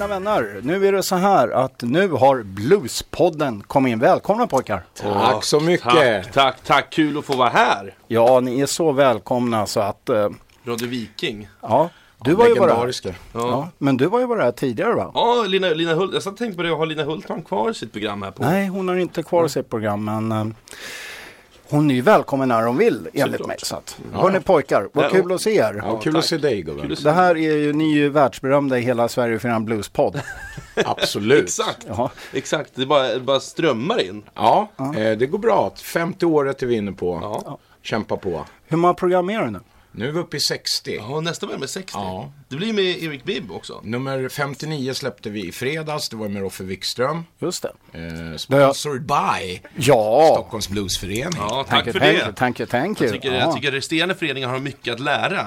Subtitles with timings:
[0.00, 3.98] mina vänner, nu är det så här att nu har Bluespodden kommit in.
[3.98, 4.82] Välkomna pojkar!
[4.94, 5.84] Tack så mycket!
[5.84, 6.90] Tack, tack, tack.
[6.92, 7.94] Kul att få vara här.
[8.08, 10.28] Ja, ni är så välkomna så att, eh,
[10.64, 11.48] Radio Viking.
[11.60, 11.88] ja,
[12.24, 12.92] du var ju bara här.
[13.04, 13.14] Ja.
[13.32, 15.10] Ja, men du var ju bara här tidigare va?
[15.14, 16.14] Ja, Lina, Lina Hult.
[16.14, 16.68] Jag satt och tänkte på det.
[16.68, 18.42] Har Lina Hultman kvar sitt program här på?
[18.42, 20.46] Nej, hon har inte kvar sitt program men eh,
[21.70, 23.46] hon är ju välkommen när hon vill enligt Såklart.
[23.48, 23.56] mig.
[23.62, 25.82] Så att, Hörni pojkar, vad Ja, kul att se er.
[25.84, 26.18] Ja, kul tack.
[26.18, 26.96] att se dig gubben.
[27.02, 30.20] Det här är ju, ni är ju världsberömda i hela Sverige för en bluespodd.
[30.84, 31.42] Absolut.
[31.44, 31.86] Exakt.
[31.88, 32.10] Ja.
[32.32, 32.70] Exakt.
[32.74, 34.22] Det bara, det bara strömmar in.
[34.34, 35.72] Ja, eh, det går bra.
[35.76, 37.18] 50 året är vi inne på.
[37.22, 37.58] Ja.
[37.82, 38.44] Kämpa på.
[38.68, 39.60] Hur många program är det nu?
[39.92, 40.96] Nu är vi uppe i 60.
[40.96, 41.90] Ja, nästa var med 60.
[41.94, 42.32] Ja.
[42.48, 43.80] Det blir med Erik Bibb också.
[43.84, 46.08] Nummer 59 släppte vi i fredags.
[46.08, 47.24] Det var med Roffe Wikström.
[47.38, 47.98] Just det.
[47.98, 51.32] Eh, sponsored by Ja, Stockholms Bluesförening.
[51.36, 52.32] Ja, tack you, för det.
[52.36, 53.10] thank you, thank you.
[53.10, 53.40] Jag tycker, ja.
[53.40, 55.46] jag tycker resterande föreningar har mycket att lära.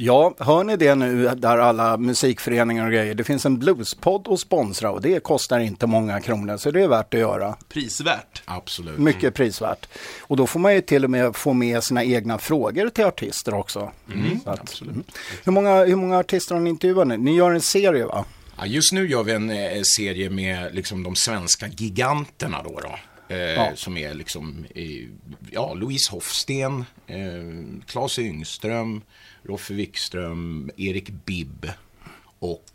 [0.00, 3.14] Ja, hör ni det nu där alla musikföreningar och grejer.
[3.14, 6.88] Det finns en bluespodd att sponsra och det kostar inte många kronor så det är
[6.88, 7.56] värt att göra.
[7.68, 8.42] Prisvärt.
[8.44, 8.98] Absolut.
[8.98, 9.86] Mycket prisvärt.
[10.20, 13.54] Och då får man ju till och med få med sina egna frågor till artister
[13.54, 13.90] också.
[14.44, 15.04] Så att, mm.
[15.44, 17.16] hur, många, hur många artister har ni intervjuat nu?
[17.16, 18.24] Ni gör en serie va?
[18.58, 22.80] Ja, just nu gör vi en eh, serie med liksom, de svenska giganterna då.
[22.82, 22.98] då.
[23.30, 24.84] Eh, Som är liksom, eh,
[25.50, 29.02] ja, Louise Hofsten, eh, Claes Yngström,
[29.42, 31.66] Roffe Wikström, Erik Bibb
[32.38, 32.70] och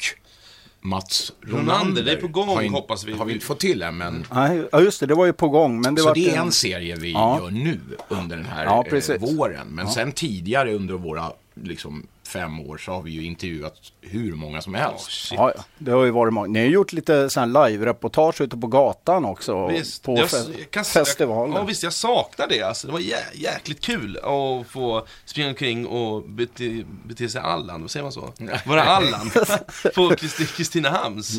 [0.82, 1.74] Mats Ronander.
[1.74, 3.14] Ronander, det är på gång, har in- hoppas vi.
[3.14, 5.50] Har vi inte fått till än, men Nej, ja just det, det var ju på
[5.50, 5.82] gång.
[5.82, 7.40] Men det så var det är en serie vi Ja.
[7.44, 9.68] gör nu under den här Ja, eh, våren.
[9.68, 11.32] Men sen tidigare under våra
[11.64, 15.12] liksom, fem år så har vi ju intervjuat hur många som helst.
[15.12, 15.38] Shit.
[15.38, 16.48] Ja, ja, det har ju varit många.
[16.48, 19.68] Ni har gjort lite live-reportage ute på gatan också.
[19.68, 21.56] Visst, på jag, fe- jag festivalen.
[21.56, 22.62] Ja, visst, jag saknar det.
[22.62, 22.88] Alltså.
[22.88, 27.92] Det var jä jäkligt kul att få springa omkring och bete, bete sig Allan, vad
[27.92, 28.34] säger man så?
[28.66, 29.32] Vara Allan
[29.96, 31.38] på Kristi, Kristinehamns.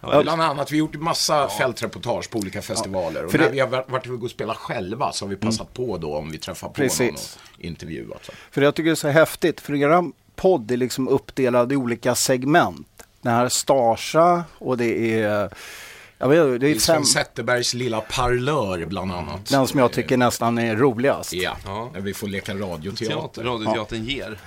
[0.00, 3.24] Ja, Bland annat, vi har gjort massa fältreportage på olika festivaler.
[3.24, 5.74] och för när det- vi har varit iväg och spelat själva så har vi passat
[5.74, 7.00] på då om vi träffar på Precis.
[7.00, 7.14] någon
[7.58, 8.24] och intervjuat.
[8.24, 8.32] Så.
[8.50, 9.72] För jag tycker det är så häftigt, för
[10.36, 12.86] podd är liksom uppdelad i olika segment.
[13.22, 15.50] Den här Starsa och det är,
[16.18, 19.46] jag vet det är Sven fem, Zetterbergs lilla parlör bland annat.
[19.46, 21.32] den som jag tycker nästan är roligast.
[21.32, 21.90] Ja, Ja.
[21.94, 23.42] när vi får leka Teater, radioteater.
[23.44, 24.38] radioteatern ger.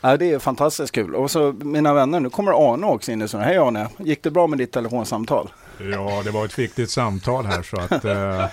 [0.00, 1.14] Ja, det är fantastiskt kul.
[1.14, 3.46] Och så mina vänner, nu kommer Arne också in i sådana.
[3.46, 5.50] Hej Arne, gick det bra med ditt telefonsamtal?
[5.78, 8.46] Ja, det var ett viktigt samtal här så att eh,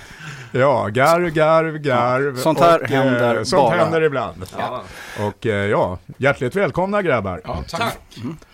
[0.52, 2.38] ja, garv, garv, garv.
[2.38, 3.78] sånt här och, händer eh, Sånt bara.
[3.78, 4.46] händer ibland.
[4.58, 4.84] Ja.
[5.20, 7.42] Och eh, ja, hjärtligt välkomna grabbar.
[7.44, 7.80] Ja, tack.
[7.80, 8.00] Tack.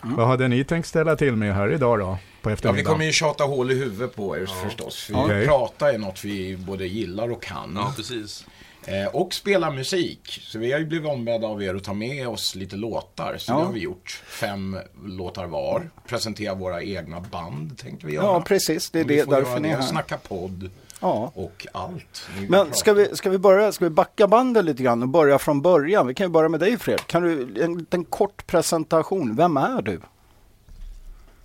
[0.01, 2.17] Vad hade ni tänkt ställa till med här idag då?
[2.41, 5.03] På Ja, vi kommer ju tjata hål i huvudet på er förstås.
[5.03, 5.47] För Okej.
[5.47, 7.73] prata är något vi både gillar och kan.
[7.75, 8.45] Ja, precis.
[8.87, 10.39] Eh, och spela musik.
[10.43, 13.37] Så vi har ju blivit ombedda av er att ta med oss lite låtar.
[13.37, 13.57] Så Ja.
[13.59, 14.21] det har vi gjort.
[14.27, 15.89] Fem låtar var.
[16.07, 18.25] Presentera våra egna band tänkte vi göra.
[18.25, 18.89] Ja, precis.
[18.89, 19.81] Det är det, därför ni är här.
[19.81, 21.31] Snacka podd Ja.
[21.35, 22.29] och allt.
[22.49, 25.61] Men ska vi, ska vi börja, ska vi backa bandet lite grann och börja från
[25.61, 26.07] början?
[26.07, 27.07] Vi kan ju börja med dig Fred.
[27.07, 29.35] Kan du, en liten kort presentation.
[29.35, 29.99] Vem är du?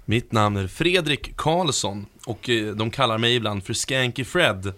[0.04, 4.72] Mitt namn är Fredrik Karlsson och eh, de kallar mig ibland för Skanky Fred.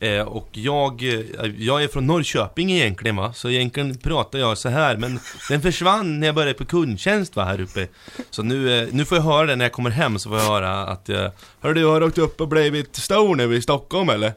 [0.00, 1.20] Eh, och jag, eh,
[1.58, 6.20] jag är från Norrköping egentligen va, så egentligen pratar jag så här men den försvann
[6.20, 7.88] när jag började på kundtjänst va, här uppe.
[8.30, 10.44] Så nu, eh, nu får jag höra det när jag kommer hem så får jag
[10.44, 11.28] höra att eh,
[11.60, 14.32] Hör du, har du åkt upp och blivit stor nu i Stockholm eller?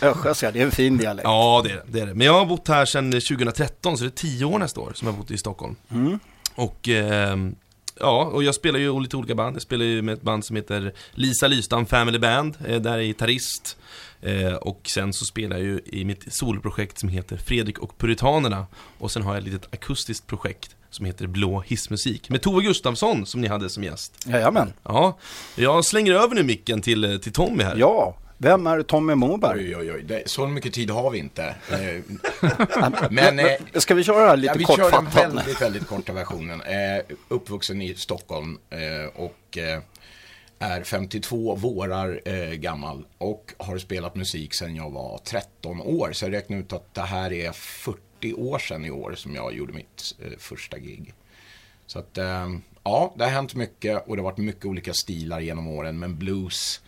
[0.02, 1.24] Östgötska, det är en fin dialekt.
[1.24, 2.14] Ja, det är det, det är det.
[2.14, 5.08] Men jag har bott här sedan 2013, så det är tio år nästa år som
[5.08, 5.76] jag har bott i Stockholm.
[6.54, 7.54] Och, ehm,
[8.00, 9.56] ja, och jag spelar ju lite olika band.
[9.56, 12.96] Jag spelar ju med ett band som heter Lisa Lystam Family Band, eh, där är
[12.96, 13.76] jag gitarrist.
[14.20, 18.66] Eh, och sen så spelar jag ju i mitt solprojekt som heter Fredrik och Puritanerna.
[18.98, 22.30] Och sen har jag ett litet akustiskt projekt som heter Blå hissmusik.
[22.30, 24.26] Med Tove Gustafsson som ni hade som gäst.
[24.26, 24.72] Jajamän.
[24.82, 25.18] Ja,
[25.56, 27.76] jag slänger över nu micken till, eh, till Tommy här.
[27.76, 29.58] Ja, vem är Tommy Moberg?
[29.60, 30.02] Oj, oj, oj.
[30.02, 31.54] Det, så mycket tid har vi inte.
[31.70, 32.02] Eh,
[33.10, 35.24] Men eh, Ska vi köra det här lite ja, vi kör den kortfattat?
[35.24, 36.60] väldigt, väldigt korta versionen.
[36.60, 39.80] Eh, uppvuxen i Stockholm eh, och eh,
[40.58, 46.12] är 52 vårar eh, gammal och har spelat musik sedan jag var 13 år.
[46.12, 49.54] Så jag räknar ut att det här är 40 år sedan i år som jag
[49.54, 51.14] gjorde mitt första gig.
[51.86, 52.18] Så att,
[52.84, 55.98] ja, det har hänt mycket och det har varit mycket olika stilar genom åren.
[55.98, 56.80] Men blues,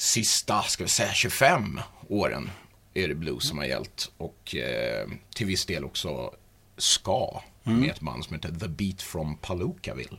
[0.00, 2.50] sista, ska vi säga 25 åren
[2.94, 4.10] är det blues som har gällt.
[4.16, 6.34] Och eh, till viss del också
[6.76, 10.16] ska med ett band som heter The Beat from Palookaville.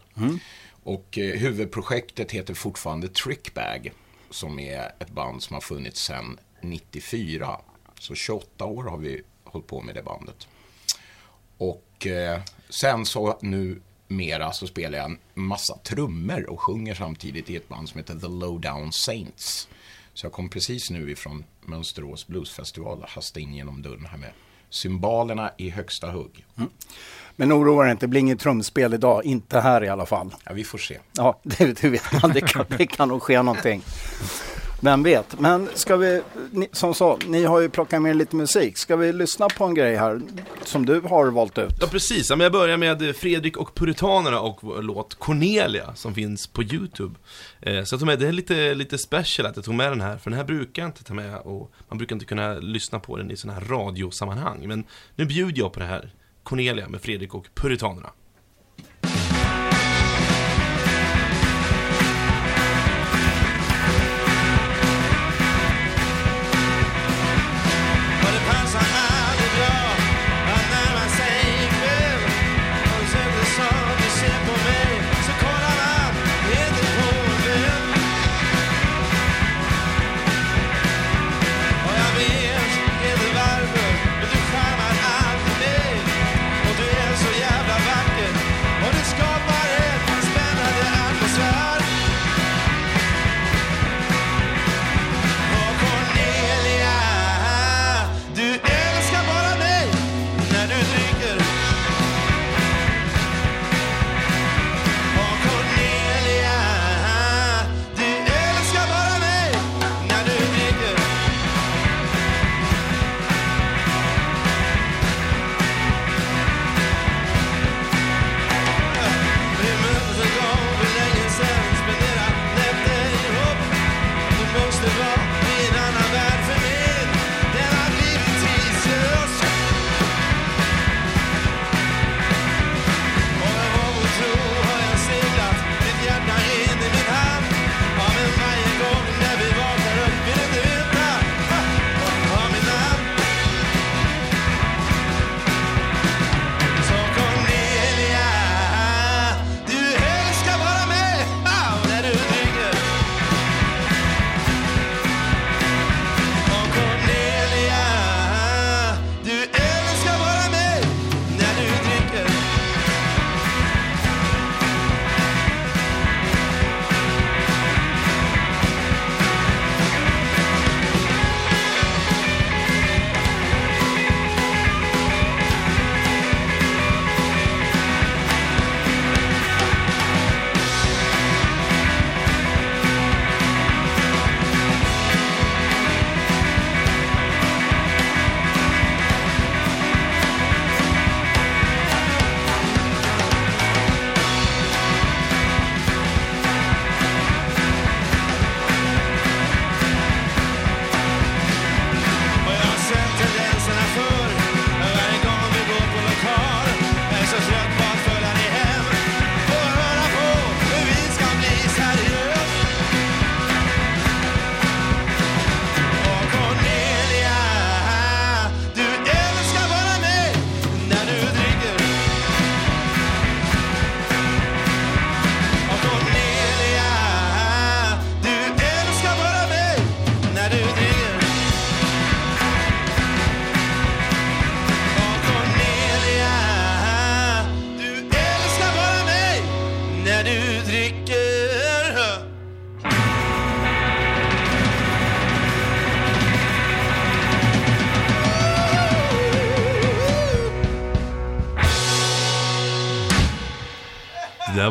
[0.84, 3.92] Och eh, huvudprojektet heter fortfarande Trickbag
[4.30, 7.60] som är ett band som har funnits sedan 94.
[8.00, 10.48] Så 28 år har vi hållit på med det bandet.
[11.58, 13.82] Och eh, sen så nu
[14.12, 18.16] mera så spelar jag en massa trummor och sjunger samtidigt i ett band som heter
[18.16, 19.68] The Lowdown Saints.
[20.14, 24.32] Så jag kom precis nu ifrån Mönsterås Bluesfestival och hastade in genom dörren här med
[24.70, 26.46] symbolerna i högsta hugg.
[27.36, 29.26] Men oroa dig inte, det blir inget trumspel idag.
[29.26, 30.36] Inte här i alla fall.
[30.46, 31.00] Ja, vi får se.
[31.18, 32.32] Ja, det, det vet man.
[32.32, 33.84] Det kan, det kan nog ske någonting.
[34.84, 35.40] Vem vet?
[35.40, 38.78] Men ska vi, ni, som sa, ni har ju plockat med lite musik.
[38.78, 40.22] Ska vi lyssna på en grej här
[40.64, 41.74] som du har valt ut?
[41.80, 46.14] Ja precis, ja, men jag börjar med Fredrik och Puritanerna och vår låt Cornelia som
[46.14, 47.16] finns på YouTube.
[47.60, 50.02] Eh, så jag tog med, det är lite, lite special att jag tog med den
[50.02, 53.00] här, för den här brukar jag inte ta med och man brukar inte kunna lyssna
[53.00, 54.68] på den i sådana här radiosammanhang.
[54.68, 54.84] Men
[55.16, 56.14] nu bjuder jag på det här,
[56.44, 58.10] Cornelia med Fredrik och Puritanerna.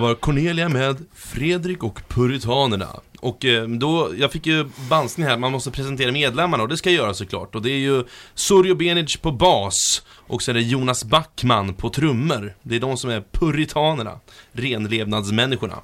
[0.00, 3.00] Var Cornelia med Fredrik och Puritanerna.
[3.21, 6.90] Och eh, då, jag fick ju bansning här, man måste presentera medlemmarna och det ska
[6.90, 7.54] jag göra såklart.
[7.54, 8.04] Och det är ju
[8.35, 12.54] Surjo Benic på bas och så är det Jonas Backman på trummor.
[12.62, 14.21] Det är de som är Puritanerna,
[14.52, 15.76] renlevnadsmänniskorna.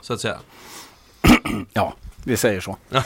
[0.00, 0.38] Så att säga.
[1.72, 2.76] Ja, vi säger så.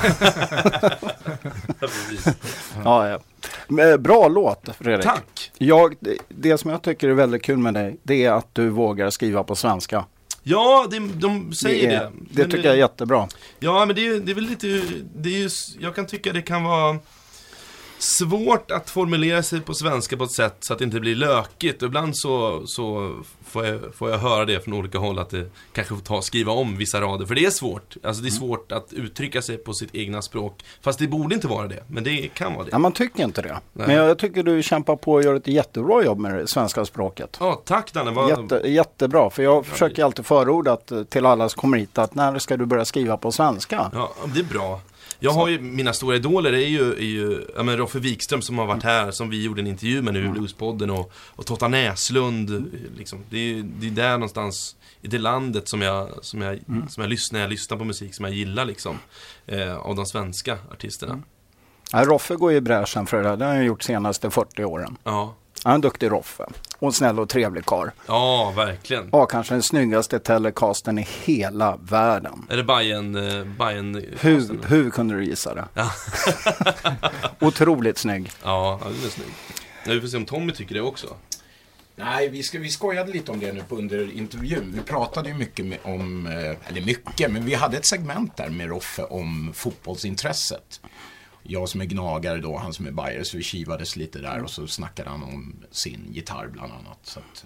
[2.84, 3.08] Ja.
[3.08, 3.18] Ja.
[3.68, 5.06] Men, eh, Bra låt, Fredrik.
[5.06, 5.50] Tack!
[5.58, 8.68] Jag, det, det som jag tycker är väldigt kul med dig, det är att du
[8.68, 10.04] vågar skriva på svenska.
[10.50, 11.96] Ja, det, de säger det, det.
[11.96, 13.28] är, det Men tycker jag är jättebra.
[13.58, 14.82] Ja, men det är, det är väl lite,
[15.16, 16.98] det är ju, jag kan tycka det kan vara
[18.02, 21.82] svårt att formulera sig på svenska på ett sätt så att det inte blir lökigt.
[21.82, 23.14] Ibland så, så
[23.46, 26.52] får, jag, får jag höra det från olika håll att det kanske får ta, skriva
[26.52, 27.26] om vissa rader.
[27.26, 27.96] För det är svårt.
[28.02, 30.64] Alltså det är svårt att uttrycka sig på sitt egna språk.
[30.82, 31.84] Fast det borde inte vara det.
[31.86, 32.70] Men det kan vara det.
[32.72, 33.58] Ja, man tycker inte det.
[33.72, 33.86] Nej.
[33.86, 37.36] Men jag tycker du kämpar på och gör ett jättebra jobb med det svenska språket.
[37.40, 38.10] Ja, tack Danne.
[38.10, 40.76] Vad, Jätte, jättebra, för jag försöker alltid förorda
[41.08, 43.90] till alla som kommer hit att när ska du börja skriva på svenska?
[43.94, 44.80] Ja, det är bra.
[45.20, 48.58] Jag har ju, mina stora idoler är ju, är ju ja, men Roffe Wikström som
[48.58, 51.68] har varit här, som vi gjorde en intervju med nu i Bluespodden och, och Totta
[51.68, 52.70] Näslund.
[52.96, 53.24] Liksom.
[53.30, 56.58] Det, är, det är där någonstans i det landet som jag, som jag,
[56.88, 58.98] som jag lyssnar, jag lyssnar på musik som jag gillar liksom.
[59.46, 61.22] Eh, av de svenska artisterna.
[61.92, 64.64] Ja, Roffe går ju i bräschen för det där, det har han gjort senaste 40
[64.64, 64.96] åren.
[65.04, 65.34] Ja.
[65.64, 66.44] Han är en duktig Roffe
[66.78, 67.88] och en snäll och trevlig karl.
[68.06, 69.08] ja, verkligen.
[69.12, 72.46] Ja, kanske den snyggaste telecasten i hela världen.
[72.50, 75.64] Är det Bajen, eh, Bajen Hur, hur kunde du gissa det?
[75.74, 75.90] Ja.
[77.40, 78.30] Otroligt snygg.
[78.42, 79.28] Ja, den är snygg.
[79.84, 81.06] Ja, vi får se om Tommy tycker det också.
[81.96, 84.72] Nej, vi, ska, vi skojade lite om det nu på under intervjun.
[84.74, 86.32] Vi pratade ju mycket med, om, eh,
[86.68, 90.80] eller mycket, men vi hade ett segment där med Roffe om fotbollsintresset.
[91.42, 94.50] Jag som är gnagare då, han som är bajare, så vi kivades lite där och
[94.50, 96.98] så snackade han om sin gitarr bland annat.
[97.02, 97.44] Så att,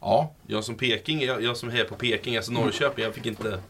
[0.00, 3.60] ja, Jag som Peking, jag, jag som hejar på Peking, alltså Norrköping, jag fick inte...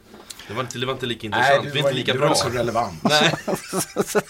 [0.48, 2.18] Det var inte, det var inte lika nej, intressant, du det var, inte lika du
[2.18, 2.28] bra.
[2.28, 3.02] var inte så relevant.
[3.02, 3.32] Nej,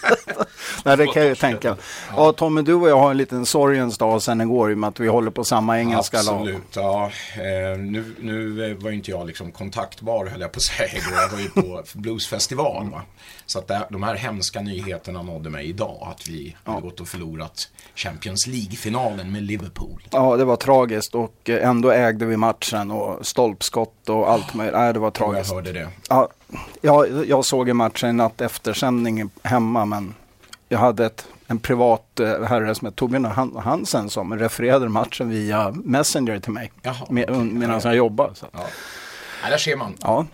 [0.85, 1.75] Nej, det kan jag ju tänka.
[2.15, 4.87] Ja, Tommy, du och jag har en liten sorgens dag sen igår i och med
[4.87, 6.35] att vi håller på samma engelska lag.
[6.41, 7.11] Absolut, ja.
[7.35, 11.13] Eh, nu, nu var ju inte jag liksom kontaktbar höll jag på att säga igår.
[11.21, 12.89] Jag var ju på bluesfestival.
[12.89, 13.01] Va?
[13.45, 16.07] Så att det, de här hemska nyheterna nådde mig idag.
[16.11, 20.01] Att vi hade gått och förlorat Champions League-finalen med Liverpool.
[20.11, 24.75] Ja, det var tragiskt och ändå ägde vi matchen och stolpskott och allt möjligt.
[24.75, 25.53] Nej, det var Och jag tragiskt.
[25.53, 25.87] hörde det.
[26.09, 26.27] Ja,
[26.81, 30.13] jag, jag såg ju matchen i natt eftersändning hemma, men
[30.69, 35.29] jag hade ett, en privat eh, herre som hette Torbjörn Han- Hansen som refererade matchen
[35.29, 38.35] via Messenger till mig Jaha, med, medan Ja, jag jobbade.
[38.35, 38.45] Så.
[38.53, 38.65] Ja.
[39.43, 39.93] Ja, där ser man.
[40.01, 40.25] Ja.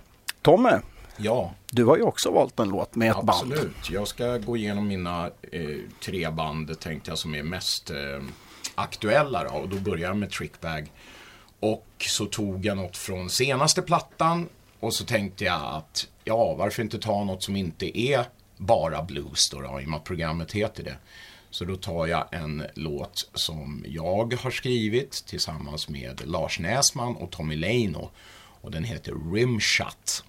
[0.42, 0.70] Tommy,
[1.18, 3.30] Ja, du har ju också valt en låt med ett band.
[3.30, 3.90] absolut.
[3.92, 5.62] Jag ska gå igenom mina eh,
[6.06, 7.96] tre band tänkte jag som är mest eh,
[8.76, 9.44] aktuella.
[9.44, 9.50] Då.
[9.50, 10.92] Och då börjar jag med Trickbag.
[11.60, 14.48] Och så tog jag något från senaste plattan.
[14.86, 18.26] Och så tänkte jag att, ja, varför inte ta något som inte är
[18.58, 20.98] bara blues då, då i och med att programmet heter det.
[21.50, 27.32] Så då tar jag en låt som jag har skrivit tillsammans med Lars Näsman och
[27.32, 28.10] Tommy Leino.
[28.62, 30.24] Och den heter Rimshot.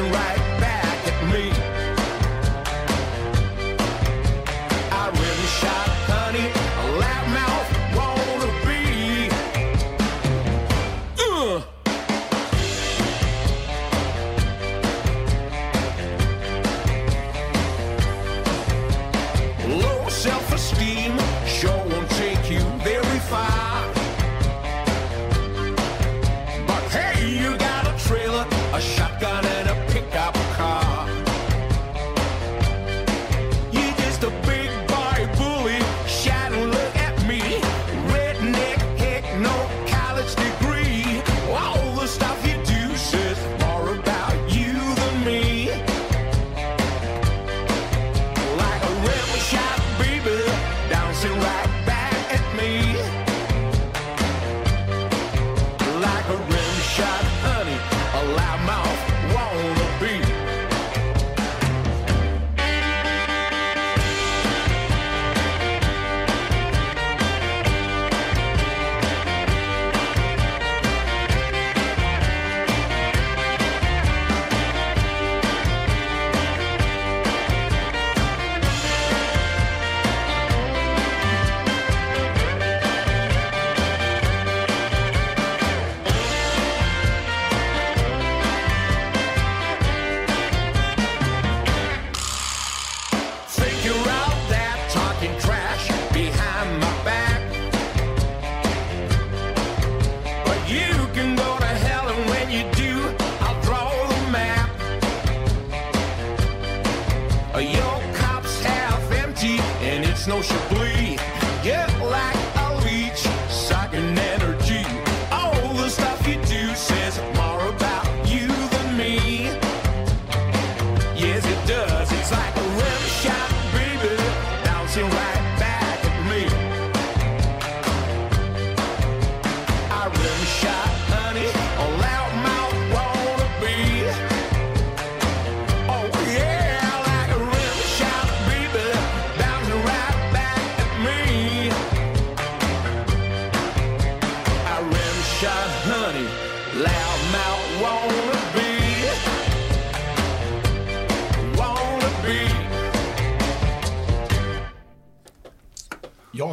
[0.00, 0.39] and right.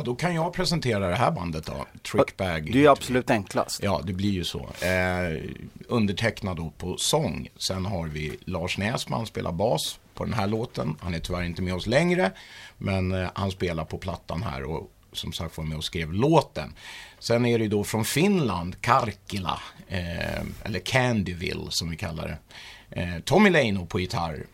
[0.08, 1.86] Då kan jag presentera det här bandet då.
[2.12, 2.70] Trickbag.
[2.74, 3.84] Det är absolut enklast.
[3.84, 4.60] Ja, det blir ju så.
[4.60, 5.42] Eh,
[5.88, 7.48] undertecknad då på sång.
[7.58, 10.96] Sen har vi Lars Näsman, spelar bas på den här låten.
[11.02, 12.32] Han är tyvärr inte med oss längre,
[12.78, 16.74] men eh, han spelar på plattan här och som sagt var med och skrev låten.
[17.20, 23.02] Sen är det då från Finland, Karkila, eh, eller Candyville som vi kallar det.
[23.02, 24.46] Eh, Tommy Leino på gitarr.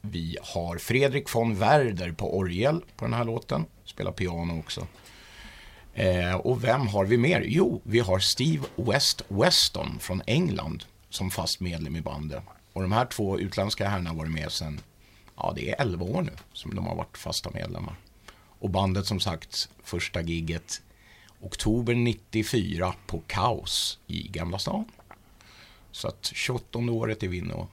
[0.00, 3.64] Vi har Fredrik von Werder på orgel på den här låten.
[3.84, 4.86] Spelar piano också.
[5.94, 7.44] Eh, och vem har vi mer?
[7.46, 12.42] Jo, vi har Steve West Weston från England som fast medlem i bandet.
[12.72, 14.80] Och de här två utländska herrarna har varit med sedan,
[15.36, 17.96] ja det är 11 år nu som de har varit fasta medlemmar.
[18.58, 20.82] Och bandet som sagt, första gigget
[21.40, 24.84] oktober 94 på Kaos i Gamla stan.
[25.90, 27.70] Så att 28 året är vi inne och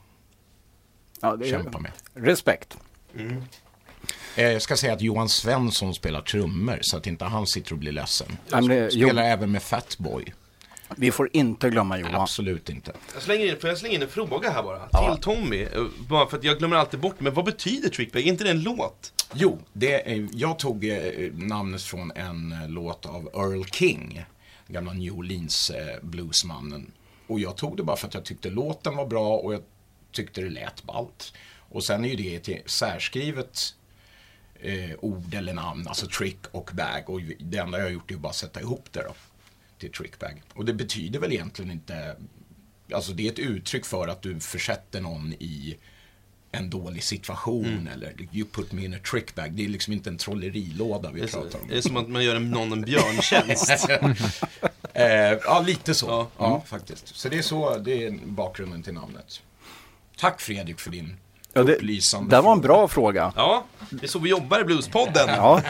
[1.20, 1.92] Ja, kämpar med.
[2.14, 2.76] respekt.
[3.14, 3.32] Eh,
[4.36, 7.92] Jag ska säga att Johan Svensson spelar trummor så att inte han sitter och blir
[7.92, 8.36] ledsen.
[8.48, 10.32] Ja, Spelar även med Fatboy.
[10.96, 12.14] Vi får inte glömma Johan.
[12.14, 12.92] Absolut inte.
[13.14, 15.12] Jag slänger in, får jag slänga in en fråga här bara?
[15.14, 15.62] Till Tommy.
[15.62, 15.68] eh,
[16.08, 18.22] Bara för att jag glömmer alltid bort Men vad betyder Trickbag?
[18.22, 19.12] Är inte det en låt?
[19.34, 20.98] Jo, det är, jag tog eh,
[21.32, 24.24] namnet från en eh, låt av Earl King,
[24.68, 26.90] gamla New Orleans eh, bluesmannen.
[27.26, 29.62] Och jag tog det bara för att jag tyckte låten var bra och jag
[30.12, 31.32] tyckte det lät ballt.
[31.58, 33.74] Och sen är ju det ett särskrivet
[34.62, 37.10] eh, ord eller namn, alltså trick och bag.
[37.10, 39.14] Och det enda jag har gjort är att bara sätta ihop det då,
[39.78, 40.42] till trickbag.
[40.54, 42.16] Och det betyder väl egentligen inte,
[42.94, 45.76] alltså det är ett uttryck för att du försätter någon i
[46.54, 49.52] en dålig situation eller you put me in a trickbag.
[49.52, 51.68] Det är liksom inte en trollerilåda vi är, så- pratar om.
[51.68, 53.88] det är som att man gör någon en björntjänst.
[54.94, 55.04] Eh,
[55.44, 56.06] ja, lite så.
[56.06, 56.30] Ja.
[56.38, 56.62] Ja.
[56.66, 57.08] faktiskt.
[57.16, 59.42] Så det är så, det är bakgrunden till namnet.
[60.16, 61.16] Tack Fredrik för din
[61.52, 63.32] Ja, det, upplysande det var en bra fråga.
[63.36, 65.28] Ja, det är så vi jobbar i Bluespodden.
[65.28, 65.60] Ja.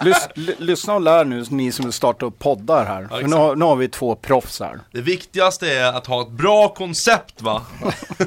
[0.00, 3.08] Lys, lyssna och lär nu, ni som vill starta upp poddar här.
[3.08, 4.80] För nu, har, nu har vi två proffs här.
[4.92, 7.62] Det viktigaste är att ha ett bra koncept va?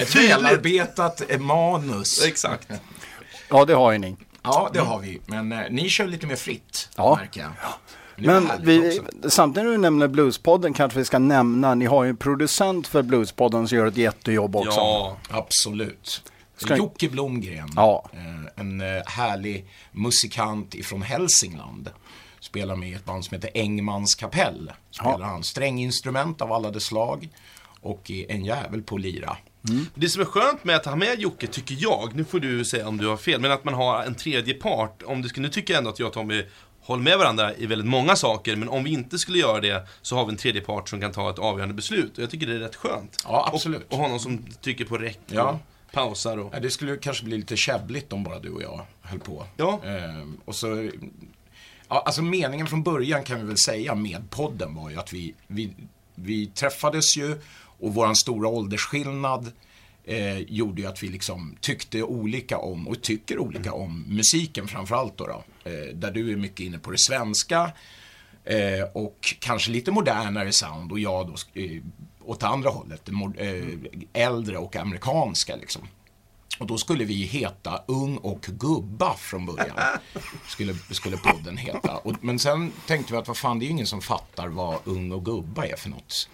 [0.00, 2.24] Ett välarbetat manus.
[2.24, 2.68] Exakt.
[3.48, 4.16] Ja, det har ju ni.
[4.42, 5.20] Ja, det har vi.
[5.26, 7.16] Men eh, ni kör lite mer fritt, Ja.
[7.20, 7.50] märker jag.
[8.18, 12.16] Men vi, samtidigt när du nämner Bluespodden kanske vi ska nämna, ni har ju en
[12.16, 14.70] producent för Bluespodden som gör ett jättejobb också.
[14.80, 16.22] Ja, Absolut.
[16.56, 18.10] Ska- Jocke Blomgren, Ja.
[18.12, 21.90] eh, en eh, härlig musikant ifrån Hälsingland.
[22.40, 24.72] Spelar med i ett band som heter Engmans kapell.
[24.90, 27.28] Spelar han stränginstrument av alla dess slag
[27.80, 29.36] och är en jävel på lira.
[29.94, 32.88] Det som är skönt med att ha med Jocke, tycker jag, nu får du säga
[32.88, 35.02] om du har fel, men att man har en tredje part.
[35.06, 36.42] Om du skulle, nu tycker jag ändå att jag och Tommy
[36.86, 40.16] håller med varandra i väldigt många saker, men om vi inte skulle göra det så
[40.16, 42.16] har vi en tredje part som kan ta ett avgörande beslut.
[42.18, 43.16] Och jag tycker det är rätt skönt.
[43.24, 43.86] Ja, absolut.
[43.86, 45.58] Och, och honom som trycker på räck och Ja.
[45.92, 46.54] pausar och...
[46.54, 49.46] Ja, Det skulle kanske bli lite käbbligt om bara du och jag höll på.
[49.56, 49.80] Ja.
[49.84, 50.90] Ehm, och så,
[51.88, 55.34] ja, alltså meningen från början kan vi väl säga med podden var ju att vi,
[55.46, 55.74] vi,
[56.14, 57.36] vi träffades ju
[57.78, 59.52] och våran stora åldersskillnad
[60.04, 65.16] eh, gjorde ju att vi liksom tyckte olika om och tycker olika om musiken framförallt
[65.16, 65.26] då.
[65.26, 65.44] då
[65.94, 67.72] där du är mycket inne på det svenska
[68.44, 71.82] eh, och kanske lite modernare sound och jag då eh,
[72.24, 73.64] åt andra hållet, eh,
[74.12, 75.88] äldre och amerikanska liksom.
[76.58, 79.76] Och då skulle vi heta Ung och Gubba från början.
[80.48, 81.96] Skulle, skulle podden heta.
[81.96, 84.78] Och, men sen tänkte vi att vad fan, det är ju ingen som fattar vad
[84.84, 86.28] Ung och Gubba är för något.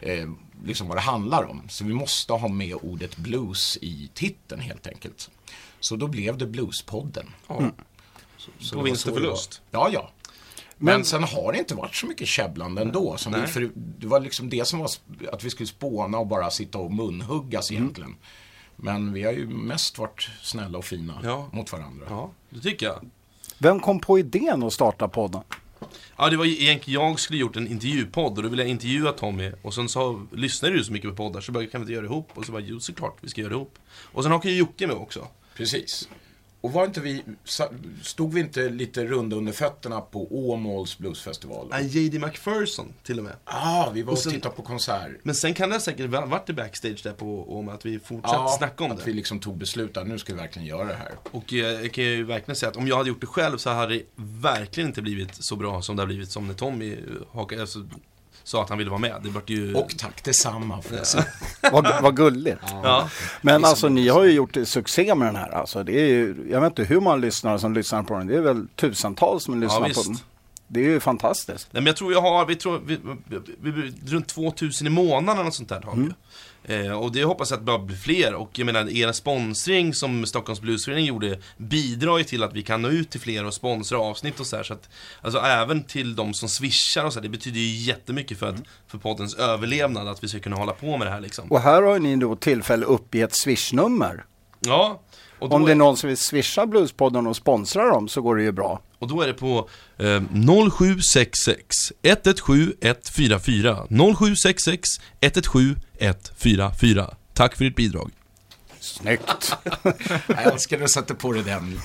[0.00, 0.28] Eh,
[0.64, 1.62] liksom vad det handlar om.
[1.68, 5.30] Så vi måste ha med ordet blues i titeln helt enkelt.
[5.80, 7.26] Så då blev det Bluespodden.
[7.46, 7.70] Ja.
[8.58, 9.62] Så På vinst och förlust.
[9.70, 10.10] Ja, ja.
[10.78, 13.16] Men, sen har det inte varit så mycket käbblande ändå.
[13.16, 14.90] Som vi, för det var liksom det som var
[15.32, 17.82] att vi skulle spåna och bara sitta och munhuggas Mm.
[17.82, 18.16] egentligen.
[18.76, 21.48] Men vi har ju mest varit snälla och fina Ja.
[21.52, 22.06] mot varandra.
[22.10, 23.10] Ja, det tycker jag.
[23.58, 25.40] Vem kom på idén att starta podden?
[26.16, 29.52] Ja, det var egentligen, jag skulle gjort en intervjupodd och då ville jag intervjua Tommy
[29.62, 32.02] och sen så lyssnade du så mycket på poddar så bara, kan vi inte göra
[32.02, 32.30] det ihop?
[32.34, 33.78] Och så bara, jo såklart vi ska göra det ihop.
[33.88, 35.28] Och sen hakade ju Jocke med också.
[35.56, 36.08] Precis.
[36.66, 37.22] Och var inte vi,
[38.02, 41.66] stod vi inte lite runda under fötterna på Åmåls bluesfestival?
[41.70, 42.18] Nej, J.D.
[42.18, 43.32] McPherson till och med.
[43.44, 45.10] Ja, ah, vi var och, Och sen- tittade på konsert.
[45.22, 48.52] Men sen kan det säkert va- varit det backstage där på om att vi fortsatte
[48.58, 49.04] snacka om att det.
[49.06, 51.12] vi liksom tog beslut att nu ska vi verkligen göra det här.
[51.30, 53.70] Och eh, jag kan ju verkligen säga att om jag hade gjort det själv så
[53.70, 56.98] hade det verkligen inte blivit så bra som det har blivit som när Tommy eh,
[57.32, 57.84] hakade, alltså,
[58.46, 59.20] sa att han ville vara med.
[59.22, 59.74] Det vart ju...
[59.74, 61.24] Och tack detsamma får jag säga.
[61.72, 62.60] Vad, vad gulligt.
[62.82, 63.08] ja.
[63.42, 65.50] Men alltså ni har ju gjort succé med den här.
[65.50, 68.26] Alltså, det är ju, jag vet inte hur många lyssnare som lyssnar på den.
[68.26, 70.04] Det är väl tusentals som lyssnar på visst.
[70.04, 70.18] den.
[70.68, 71.68] Det är ju fantastiskt.
[71.72, 72.98] Nej men jag tror jag har, vi tror, vi,
[73.60, 76.06] vi, vi, runt 2000 i månaden eller något sånt där har vi Mm.
[76.08, 76.16] ju.
[76.68, 78.34] Eh, och det hoppas jag att det bara blir fler.
[78.34, 82.82] Och jag menar, er sponsring som Stockholms Bluesförening gjorde bidrar ju till att vi kan
[82.82, 84.62] nå ut till fler och sponsra avsnitt och så här.
[84.62, 84.88] Så att,
[85.22, 88.56] alltså även till de som swishar och så här, det betyder ju jättemycket för, att,
[88.86, 91.52] för poddens överlevnad att vi ska kunna hålla på med det här liksom.
[91.52, 94.24] Och här har ni då tillfälle uppge ett swishnummer.
[94.60, 95.02] Ja.
[95.38, 98.52] Om det är någon som vill swisha Bluespodden och sponsra dem så går det ju
[98.52, 98.80] bra.
[98.98, 99.68] och då är det på
[99.98, 100.22] eh,
[100.70, 104.88] 0766 117 144 0766
[105.20, 108.10] 117 144 Tack för ditt bidrag.
[108.80, 109.56] Snyggt!
[110.26, 111.80] Jag älskar att du sätter på dig den.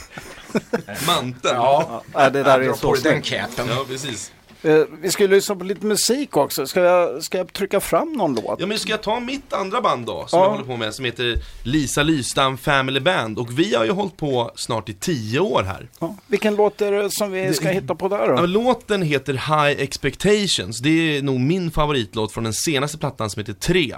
[1.08, 1.56] Manteln.
[1.56, 3.28] Ja, det där är så på dig den snyggt.
[3.30, 3.68] capen.
[3.70, 4.32] Ja, precis.
[4.64, 6.66] Eh, Vi skulle lyssna på lite musik också.
[6.68, 8.60] Ska jag, ska jag trycka fram någon låt?
[8.60, 10.46] Ja men ska jag ta mitt andra band då, som Ja.
[10.46, 13.40] jag håller på med, som heter Lisa Lystam Family Band.
[13.40, 15.90] Och vi har ju hållit på snart i tio år här.
[16.00, 16.16] Ja.
[16.28, 18.34] Vilken låt är det som vi ska hitta på där Ja, då?
[18.42, 20.80] men låten heter High Expectations.
[20.80, 23.96] Det är nog min favoritlåt från den senaste plattan som heter 3.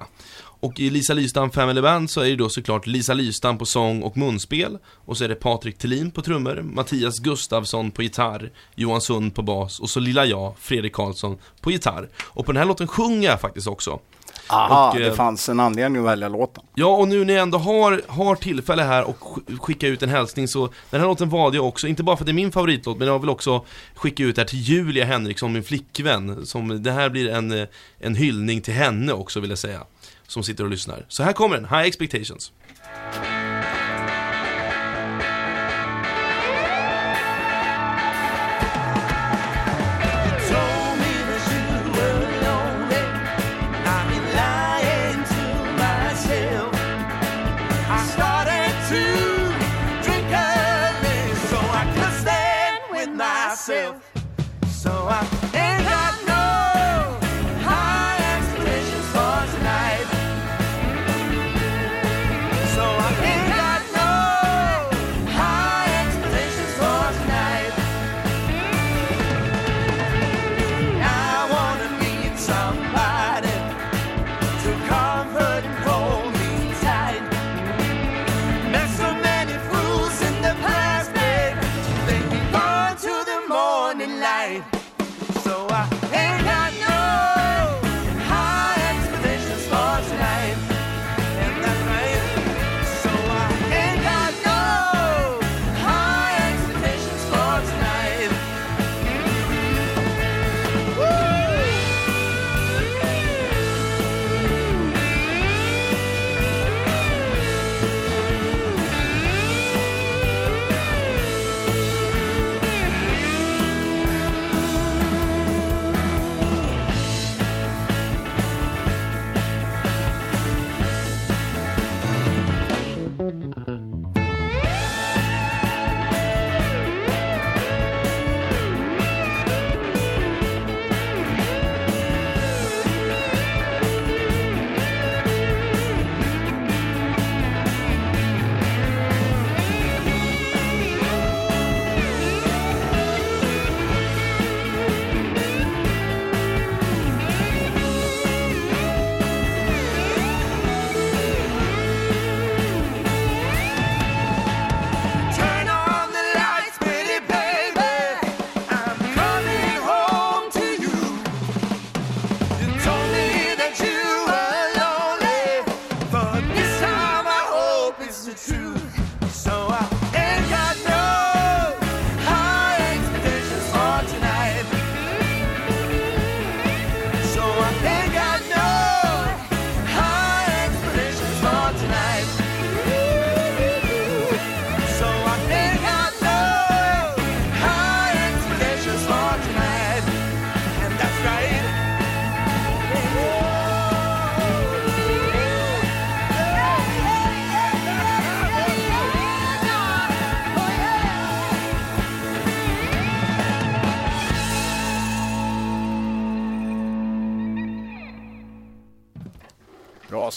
[0.63, 4.03] Och i Lisa Lystam Family Band så är det då såklart Lisa Lystam på sång
[4.03, 4.77] och munspel.
[5.05, 9.41] Och så är det Patrik Thelin på trummor, Mattias Gustafsson på gitarr, Johan Sund på
[9.41, 12.09] bas och så lilla jag, Fredrik Karlsson, på gitarr.
[12.23, 13.99] Och på den här låten sjunger jag faktiskt också.
[14.49, 16.63] Aha, och, det eh, fanns en anledning att välja låten.
[16.75, 20.09] Ja, och nu när jag ändå har, har tillfälle här och sk- skicka ut en
[20.09, 22.51] hälsning så Den här låten valde jag också, inte bara för att det är min
[22.51, 26.83] favoritlåt Men jag vill också skicka ut det här till Julia Henriksson, min flickvän som,
[26.83, 27.67] Det här blir en, eh,
[27.99, 29.81] en hyllning till henne också vill jag säga
[30.27, 31.05] som sitter och lyssnar.
[31.07, 32.51] Så här kommer den, High Expectations.
[40.49, 41.13] Told me
[55.05, 55.32] that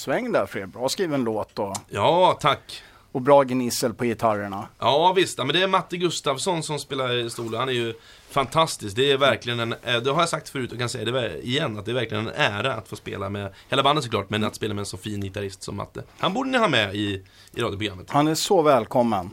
[0.07, 0.69] bluessväng där Fred.
[0.69, 2.83] Bra skriven låt och, Ja, tack.
[3.13, 4.69] och bra gnissel på gitarrerna.
[4.79, 7.55] Ja visst, men det är Matte Gustafsson som spelar stol.
[7.55, 7.95] Han är ju
[8.31, 8.97] fantastisk.
[8.97, 11.79] Det är verkligen en, eh, det har jag sagt förut och kan säga det igen,
[11.79, 14.55] att det är verkligen en ära att få spela med, hela bandet såklart, men att
[14.55, 16.03] spela med en så fin gitarrist som Matte.
[16.19, 17.23] Han borde ni ha med i,
[17.55, 18.11] i radioprogrammet.
[18.11, 19.31] Han är så välkommen.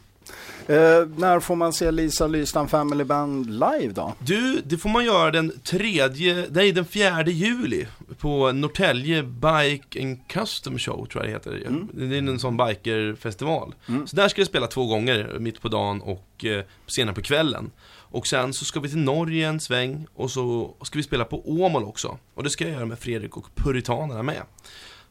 [0.67, 4.13] Eh, när får man se Lisa Lystam Family Band live då?
[4.19, 7.88] Du, det får man göra den tredje, nej den fjärde juli
[8.19, 11.71] på Norrtälje Bike and Custom Show tror jag det heter.
[11.91, 13.76] Det är en sån bikerfestival.
[14.06, 17.71] Så där ska jag spela två gånger, mitt på dagen och eh, senare på kvällen.
[18.13, 21.49] Och sen så ska vi till Norge en sväng och så ska vi spela på
[21.49, 22.17] Åmål också.
[22.34, 24.41] Och det ska jag göra med Fredrik och Puritanerna med.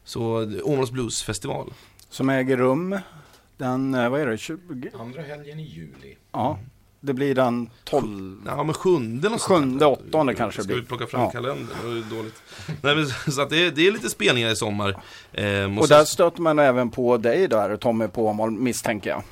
[0.03, 1.73] Så eh, Åmåls Bluesfestival.
[2.09, 2.99] Som äger rum
[3.57, 4.89] den, eh, vad är det, 20?
[4.99, 6.17] Andra helgen i juli.
[6.31, 6.59] Ja,
[6.99, 8.41] det blir den 12.
[8.45, 9.59] Ja men sjunde någonstans.
[9.61, 10.87] Sjunde, åttonde kanske det Ska vi blir.
[10.87, 11.31] plocka fram Ja.
[11.31, 11.67] kalendern?
[11.83, 12.41] Det ju dåligt.
[12.81, 15.01] Nej, men, så att det, är, det är lite spelningar i sommar.
[15.33, 19.23] Ehm, Och där stöter man även på dig där, Tommy på Åmål, misstänker jag.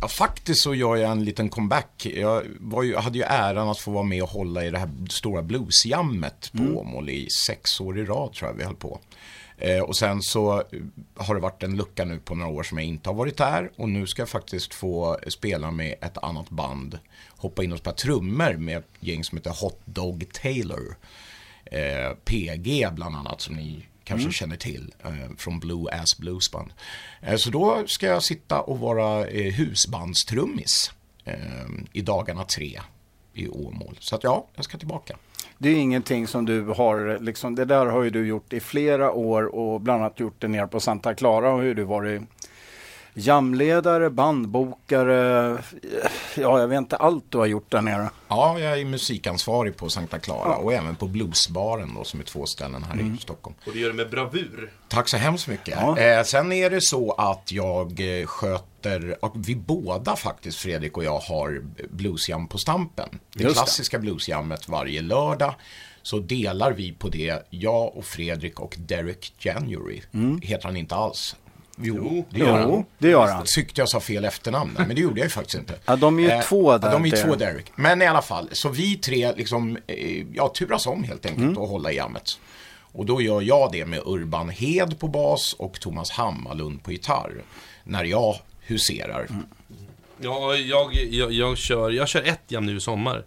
[0.00, 2.06] Ja, faktiskt så gör jag en liten comeback.
[2.16, 4.90] Jag var ju, hade ju äran att få vara med och hålla i det här
[5.10, 9.00] stora bluesjammet på Åmål i sex år i rad tror jag vi höll på.
[9.58, 10.64] Eh, och sen så eh,
[11.16, 13.70] har det varit en lucka nu på några år som jag inte har varit där.
[13.76, 16.98] Och nu ska jag faktiskt få spela med ett annat band.
[17.28, 20.96] Hoppa in och spela trummor med ett gäng som heter Hot Dog Taylor.
[21.64, 26.72] Eh, PG bland annat som ni kanske känner till eh, från Blue Ass Bluesband.
[27.20, 30.92] Eh, så då ska jag sitta och vara eh, husbandstrummis
[31.24, 32.80] eh, i dagarna tre
[33.34, 33.96] i Åmål.
[34.00, 35.16] Så att ja, jag ska tillbaka.
[35.58, 39.12] Det är ingenting som du har, liksom, det där har ju du gjort i flera
[39.12, 42.22] år och bland annat gjort det nere på Santa Clara har ju du varit
[43.14, 45.58] jamledare, bandbokare,
[46.34, 48.10] ja jag vet inte allt du har gjort där nere.
[48.28, 52.46] Ja, jag är musikansvarig på Santa Clara och även på Bluesbaren då, som är två
[52.46, 53.56] ställen här i Stockholm.
[53.66, 54.72] Och det gör det med bravur.
[54.88, 55.78] Tack så hemskt mycket.
[55.80, 55.98] Ja.
[55.98, 58.26] Eh, sen är det så att jag eh,
[58.82, 63.08] sköter, och vi båda faktiskt, Fredrik och jag, har bluesjam på Stampen.
[63.34, 63.58] Det Just det.
[63.62, 65.54] klassiska bluesjammet varje lördag.
[66.02, 70.00] Så delar vi på det, jag och Fredrik och Derek January.
[70.42, 71.36] Heter han inte alls.
[71.80, 72.68] Jo, det gör han.
[72.68, 73.44] Jo, det gör han.
[73.46, 75.74] Tyckte jag sa fel efternamn, men det gjorde jag ju faktiskt inte.
[75.84, 77.72] Ja, de är ju två ja, där, de är ju två Derek.
[77.76, 81.58] Men i alla fall, så vi tre liksom, eh, ja, turas om helt enkelt Mm.
[81.58, 82.40] och hålla i jammet.
[82.92, 87.42] Och då gör jag det med Urban Hed på bas och Thomas Hammarlund på gitarr.
[87.84, 88.36] När jag
[88.68, 89.26] huserar.
[89.30, 89.46] Mm.
[90.20, 93.24] Ja, jag, jag, jag, kör, jag kör ett jam nu i sommar.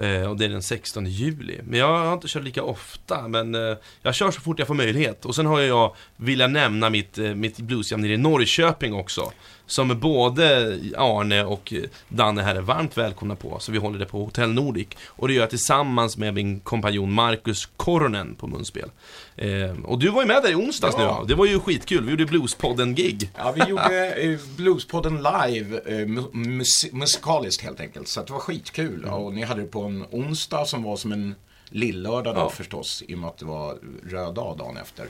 [0.00, 1.60] Eh, och det är den 16 juli.
[1.64, 4.74] Men jag har inte kört lika ofta, men eh, jag kör så fort jag får
[4.74, 5.24] möjlighet.
[5.24, 9.32] Och sen har jag, vill jag nämna mitt, eh, mitt bluesjam nere i Norrköping också.
[9.70, 11.72] Som både Arne och
[12.08, 13.58] Danne här är varmt välkomna på.
[13.58, 14.88] Så vi håller det på Hotell Nordic.
[15.06, 18.90] Och det gör jag tillsammans med min kompanjon Marcus Koronen på munspel.
[19.36, 21.18] Eh, och du var ju med där i onsdags Ja.
[21.20, 21.26] nu.
[21.28, 22.04] Det var ju skitkul.
[22.04, 23.30] Vi gjorde Bluespodden-gig.
[23.36, 28.08] Ja, vi gjorde eh, Bluespodden live, eh, mu- mus- musikaliskt helt enkelt.
[28.08, 29.04] Så det var skitkul.
[29.04, 31.34] Och ni hade det på en onsdag som var som en
[31.68, 32.48] lillördag då Ja.
[32.50, 33.02] förstås.
[33.08, 33.76] I och med att det var
[34.10, 35.06] röd dag dagen efter.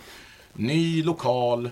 [0.54, 1.70] Ny lokal,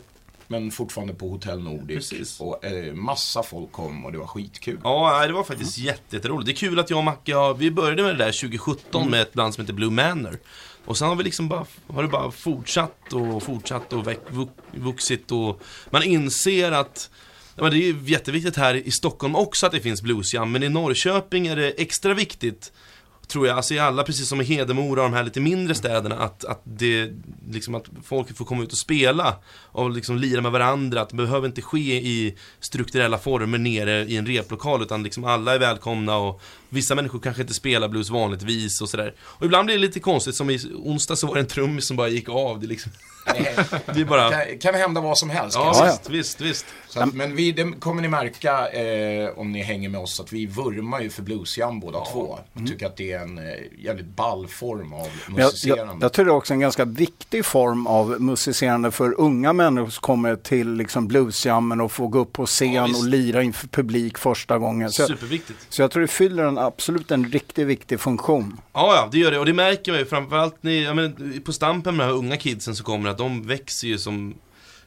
[0.48, 2.10] men fortfarande på Hotell Nordic.
[2.10, 2.40] Precis.
[2.40, 4.80] Och eh, massa folk kom och det var skitkul.
[4.84, 6.46] Ja, det var faktiskt jätte- jätteroligt.
[6.46, 9.22] Det är kul att jag och Macke har, vi började med det där 2017 med
[9.22, 10.38] ett band som heter Blue Manor.
[10.84, 14.50] Och sen har vi liksom bara, har det bara fortsatt och fortsatt och väck, vux-
[14.72, 17.10] vuxit och man inser att
[17.60, 21.46] men det är jätteviktigt här i Stockholm också att det finns bluesjam, men i Norrköping
[21.46, 22.72] är det extra viktigt
[23.28, 26.16] Tror jag, alltså i alla, precis som i Hedemora och de här lite mindre städerna,
[26.16, 27.10] att, att det,
[27.50, 31.16] liksom att folk får komma ut och spela och liksom lira med varandra, att det
[31.16, 36.16] behöver inte ske i strukturella former nere i en replokal, utan liksom alla är välkomna
[36.16, 39.14] och vissa människor kanske inte spelar blues vanligtvis och sådär.
[39.20, 41.96] Och ibland blir det lite konstigt, som i onsdag så var det en trummis som
[41.96, 42.92] bara gick av, det är liksom,
[43.94, 44.30] det är bara...
[44.30, 45.56] kan, kan hända vad som helst.
[45.56, 46.66] kan Ja, jag visst, visst, visst.
[46.88, 50.32] Så att, men vi, det kommer ni märka eh, om ni hänger med oss att
[50.32, 52.38] vi vurmar ju för bluesjam båda två.
[52.52, 53.44] Och tycker att det är en eh,
[53.78, 55.92] jävligt ball form av Men Jag, musicerande.
[55.92, 59.90] jag, jag tror det är också en ganska viktig form av musicerande för unga människor
[59.90, 62.98] som kommer till liksom bluesjammen och får gå upp på Ja, scen visst.
[63.02, 64.90] och lira inför publik första gången.
[64.92, 65.58] Så, jag- Superviktigt.
[65.68, 68.60] så jag tror det fyller en absolut en riktigt viktig funktion.
[68.72, 69.38] Ja, ja, det gör det.
[69.38, 72.36] Och det märker man ju framförallt ni, jag menar, på Stampen med de här unga
[72.36, 74.34] kidsen som kommer, att de växer ju som,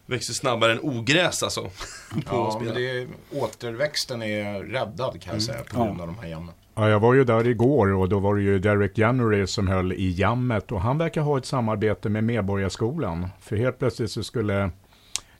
[0.06, 1.62] växer snabbare än ogräs alltså.
[1.62, 1.70] På
[2.32, 6.28] Ja, att men det, återväxten är räddad kan jag säga på grund av de här
[6.28, 6.54] jammen.
[6.76, 9.94] Ja, jag var ju där igår och då var det ju Derek January som höll
[9.94, 13.28] i jammet och han verkar ha ett samarbete med Medborgarskolan.
[13.42, 14.70] För helt plötsligt så skulle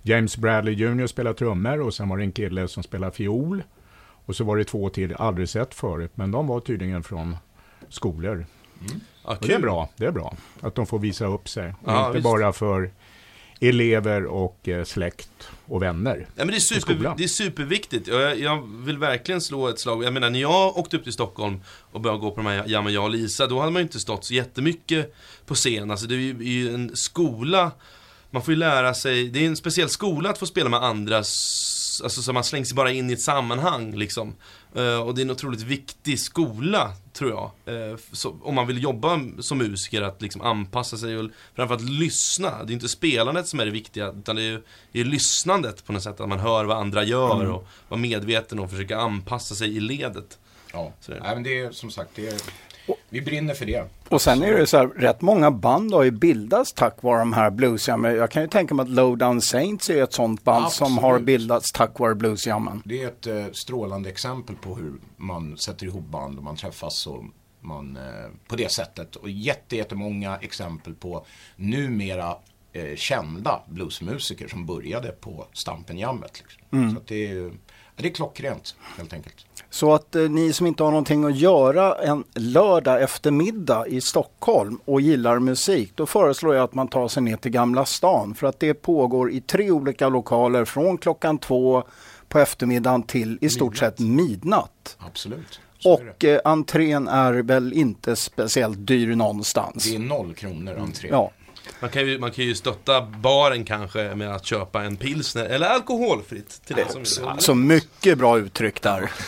[0.02, 3.64] James Bradley Jr spela trummor och sen var det en kille som spelade fiol.
[4.32, 7.38] Och så var det två till, aldrig sett förut, men de var tydligen från
[7.90, 8.46] skolor.
[9.26, 11.74] ja, Och det är bra, det är bra att de får visa upp sig.
[11.86, 12.24] Ja, inte visst.
[12.24, 12.92] bara för
[13.60, 16.28] elever och eh, släkt och vänner.
[16.36, 18.08] Ja, men det, är super, det är superviktigt.
[18.08, 20.04] Jag, jag vill verkligen slå ett slag.
[20.04, 22.94] Jag menar, när jag åkte upp till Stockholm och började gå på de här jammen
[22.94, 25.16] jag och Lisa, då hade man ju inte stått så jättemycket
[25.46, 25.92] på scen.
[25.92, 27.72] Alltså det är ju en skola,
[28.30, 31.28] man får ju lära sig, det är en speciell skola att få spela med andras,
[32.02, 34.36] alltså så man slängs bara in i ett sammanhang liksom.
[34.76, 37.52] Eh, och det är en otroligt viktig skola, tror jag.
[37.66, 42.64] Eh, så, om man vill jobba som musiker, att liksom anpassa sig och framförallt lyssna.
[42.64, 44.62] Det är inte spelandet som är det viktiga, utan det är
[44.92, 46.20] det är lyssnandet på något sätt.
[46.20, 50.40] Att man hör vad andra gör och vara medveten och försöka anpassa sig i ledet.
[50.74, 50.94] Ja.
[51.08, 52.42] Nej, men det är som sagt, det är,
[53.10, 53.88] vi brinner för det.
[54.10, 57.34] Och sen är det så här, rätt många band har ju bildats tack vare de
[57.34, 58.16] här bluesjammen.
[58.16, 61.26] Jag kan ju tänka mig att Lowdown Saints är ett sånt band som har Absolut.
[61.26, 62.82] bildats tack vare bluesjammen.
[62.86, 67.08] Det är ett eh, strålande exempel på hur man sätter ihop band och man träffas
[67.08, 67.24] och
[67.60, 69.16] man, eh, på det sättet.
[69.16, 71.26] Och jätte, jättemånga exempel på
[71.56, 72.36] numera
[72.74, 76.44] eh, kända bluesmusiker som började på Stampenjammet.
[76.44, 76.92] Liksom.
[76.94, 77.52] Så att det, är,
[77.96, 79.46] det är klockrent helt enkelt.
[79.70, 84.80] Så att eh, ni som inte har någonting att göra en lördag eftermiddag i Stockholm
[84.86, 88.48] och gillar musik, då föreslår jag att man tar sig ner till Gamla stan för
[88.48, 91.84] att det pågår i tre olika lokaler från klockan två
[92.28, 94.98] på eftermiddagen till i stort sett midnatt.
[95.00, 95.60] Absolut.
[95.80, 95.94] Så.
[95.94, 99.90] Och eh, entrén är väl inte speciellt dyr någonstans.
[99.90, 101.10] Det är noll kronor entré.
[101.12, 101.32] Ja,
[101.82, 105.68] Man kan, ju, man kan ju stötta baren kanske med att köpa en pilsner, eller
[105.68, 107.42] alkoholfritt till det som vill.
[107.44, 109.12] så mycket bra uttryck där.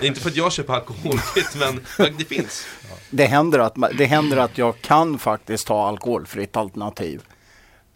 [0.00, 1.80] Det är inte för att jag köper alkoholfritt, men
[2.18, 2.66] det finns.
[3.10, 7.22] Det händer, att, det händer att jag kan faktiskt ha alkoholfritt alternativ.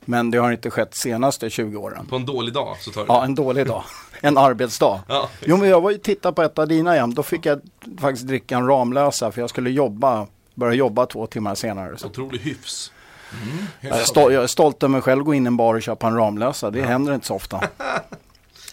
[0.01, 2.07] Men det har inte skett senaste 20 åren.
[2.07, 3.85] På en dålig dag så tar du Ja, en dålig dag.
[4.21, 5.01] En arbetsdag.
[5.09, 5.29] Ja.
[5.45, 7.15] Jo, men jag var ju titta på ett av dina hem.
[7.15, 7.61] Då fick jag
[8.01, 11.99] faktiskt dricka en Ramlösa för jag skulle jobba, börja jobba två timmar senare.
[11.99, 12.07] Så.
[12.07, 12.93] Otrolig hyfs.
[13.81, 15.75] Jag, är stol, jag är stolt över mig själv att gå in i en bar
[15.75, 16.71] och köpa en Ramlösa.
[16.71, 17.61] Det händer inte så ofta.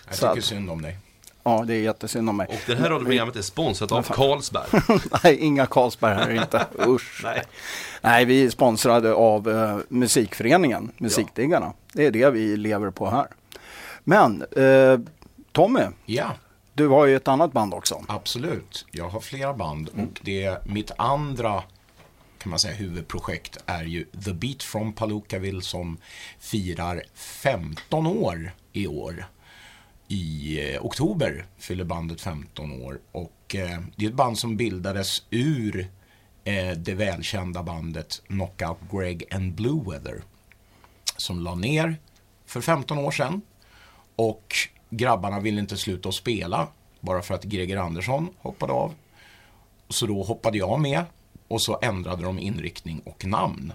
[0.08, 0.98] Jag Så tycker att- synd om dig.
[1.44, 2.48] Ja, det är jättesynd om mig.
[2.50, 4.82] Och det här radioprogrammet är sponsrat av Carlsberg.
[5.24, 6.65] Nej, inga Carlsberg här inte.
[6.88, 7.22] Usch.
[7.24, 7.41] Nej.
[8.02, 11.74] Nej, vi är sponsrade av eh, Musikföreningen, Musikdiggarna.
[11.94, 13.28] Det är det vi lever på här.
[14.04, 15.00] Men eh,
[15.52, 16.32] Tommy, Ja,
[16.74, 18.04] du har ju ett annat band också.
[18.08, 18.86] absolut.
[18.91, 20.06] Jag har flera band Mm.
[20.06, 21.63] och det mitt andra
[22.45, 25.97] kan man säga huvudprojekt är ju The Beat from Palookaville som
[26.39, 29.25] firar 15 år i år.
[30.08, 35.23] I eh, oktober fyller bandet 15 år och eh, det är ett band som bildades
[35.29, 35.88] ur
[36.43, 40.21] eh, det välkända bandet Knockout Greg and Blue Weather
[41.17, 41.95] som la ner
[42.45, 43.41] för 15 år sedan.
[44.15, 44.55] Och
[44.89, 46.67] grabbarna ville inte sluta att spela
[46.99, 48.93] bara för att Greger Andersson hoppade av.
[49.89, 51.03] Så då hoppade jag med
[51.47, 53.73] och så ändrade de inriktning och namn.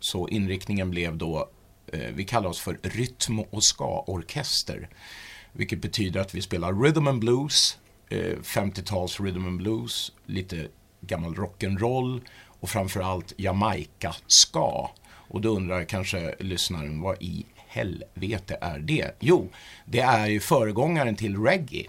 [0.00, 1.48] Så inriktningen blev då,
[1.86, 4.88] eh, vi kallar oss för rytm och ska-orkester.
[5.52, 7.78] Vilket betyder att vi spelar rhythm and blues,
[8.08, 10.68] eh, 50-tals rhythm and blues, lite
[11.00, 14.90] gammal rock'n'roll och framförallt Jamaica-ska.
[15.06, 19.16] Och då undrar kanske lyssnaren, vad i helvete är det?
[19.20, 19.48] Jo,
[19.84, 21.86] det är ju föregångaren till reggae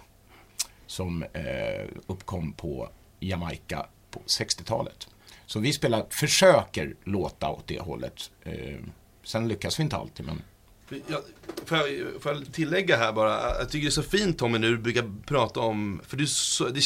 [0.87, 2.89] som eh, uppkom på
[3.19, 5.07] Jamaica på 60-talet.
[5.51, 8.31] Så vi spelar, försöker låta åt det hållet.
[8.43, 8.75] Eh,
[9.23, 10.41] sen lyckas vi inte alltid, men
[11.07, 11.21] Jag,
[11.65, 14.67] får, jag, får jag tillägga här bara, jag tycker det är så fint Tommy när
[14.67, 16.81] du brukar prata om, för du, så, det,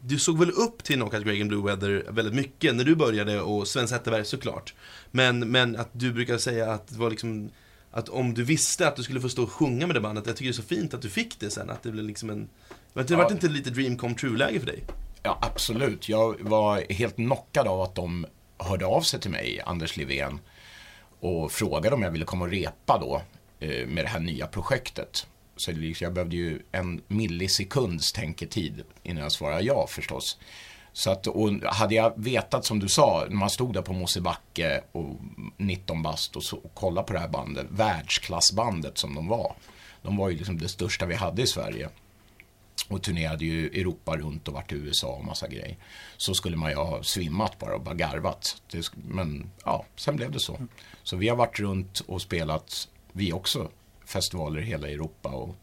[0.00, 3.40] du såg väl upp till Knockout Greg and Blue Weather väldigt mycket när du började
[3.40, 4.74] och Sven Zetterberg såklart.
[5.10, 7.50] Men, men att du brukar säga att det var liksom,
[7.90, 10.36] att om du visste att du skulle få stå och sjunga med det bandet, jag
[10.36, 12.48] tycker det är så fint att du fick det sen, att det blev liksom en,
[12.94, 13.16] det Ja.
[13.16, 14.84] vart inte lite dream come true-läge för dig?
[15.26, 16.08] Ja, absolut.
[16.08, 18.26] Jag var helt knockad av att de
[18.58, 20.40] hörde av sig till mig, Anders Livén,
[21.20, 23.22] och frågade om jag ville komma och repa då
[23.60, 25.26] eh, med det här nya projektet.
[25.56, 30.38] Så liksom, jag behövde ju en millisekunds tänketid innan jag svarade ja förstås.
[30.92, 34.80] Så att, och hade jag vetat som du sa, när man stod där på Mosebacke
[34.92, 35.16] och
[35.56, 39.54] 19 bast och, så, och kollade på det här bandet, världsklassbandet som de var.
[40.02, 41.88] De var ju liksom det största vi hade i Sverige
[42.88, 45.76] och turnerade ju Europa runt och vart i USA och massa grejer.
[46.16, 48.62] Så skulle man ju ha svimmat bara och bara garvat.
[48.70, 50.54] Det, men ja, sen blev det så.
[50.54, 50.68] Mm.
[51.02, 53.70] Så vi har varit runt och spelat, vi också,
[54.04, 55.56] festivaler i hela Europa och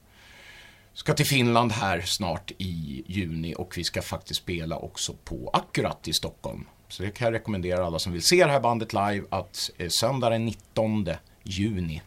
[0.94, 6.08] ska till Finland här snart i juni och vi ska faktiskt spela också på Akkurat
[6.08, 6.66] i Stockholm.
[6.88, 9.88] Så det kan jag rekommendera alla som vill se det här bandet live att eh,
[9.90, 11.10] söndag den 19
[11.44, 12.02] juni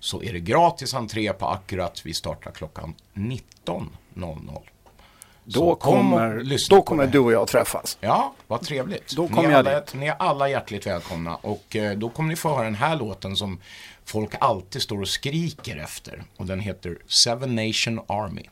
[0.00, 2.02] så är det gratis entré på Akkurat.
[2.04, 3.96] Vi startar klockan 19.
[4.16, 4.62] 00.
[5.44, 7.98] Då kommer, kom då kommer du och jag träffas.
[8.00, 9.16] Ja, vad trevligt.
[9.16, 12.36] Då kommer ni, är alla, ni är alla hjärtligt välkomna och eh, då kommer ni
[12.36, 13.60] få höra den här låten som
[14.04, 18.42] folk alltid står och skriker efter och den heter Seven Nation Army.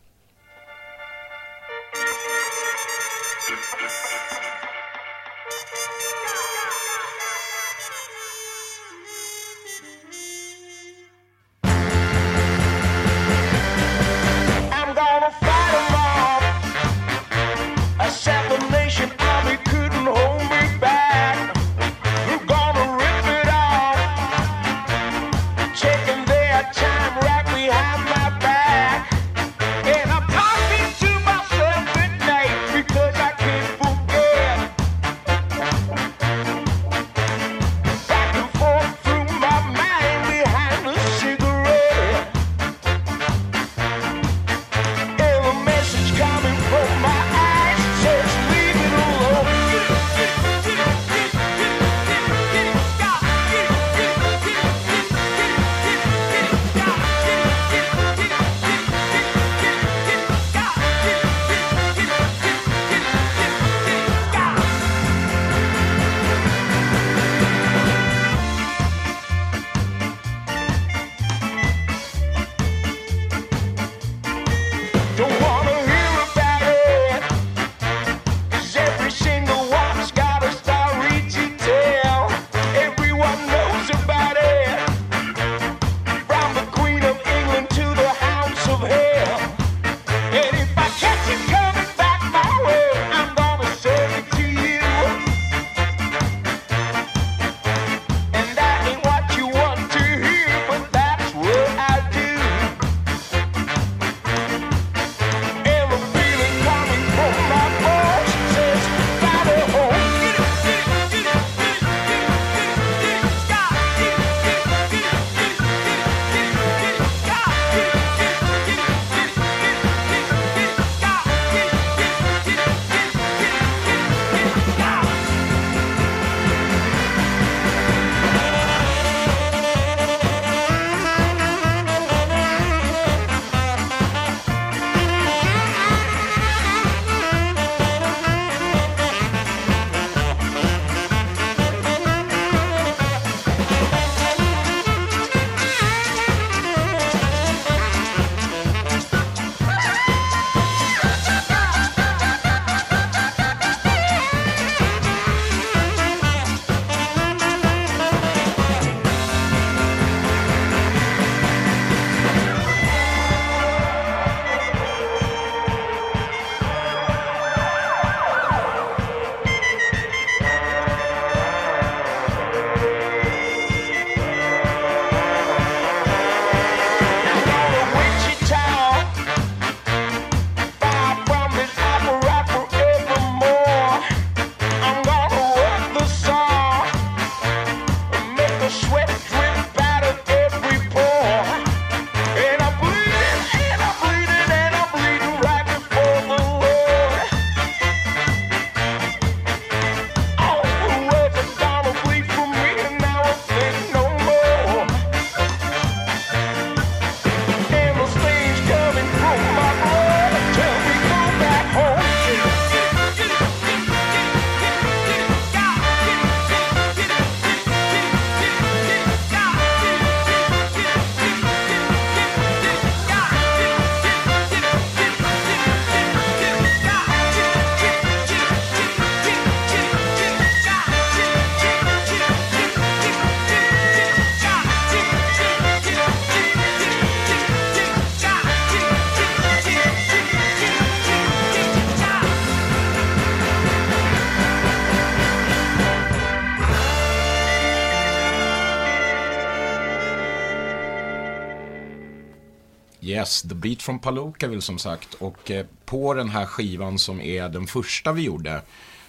[253.65, 255.15] Beat from Palookaville som sagt.
[255.15, 258.63] Och eh, på den här skivan som är den första vi gjorde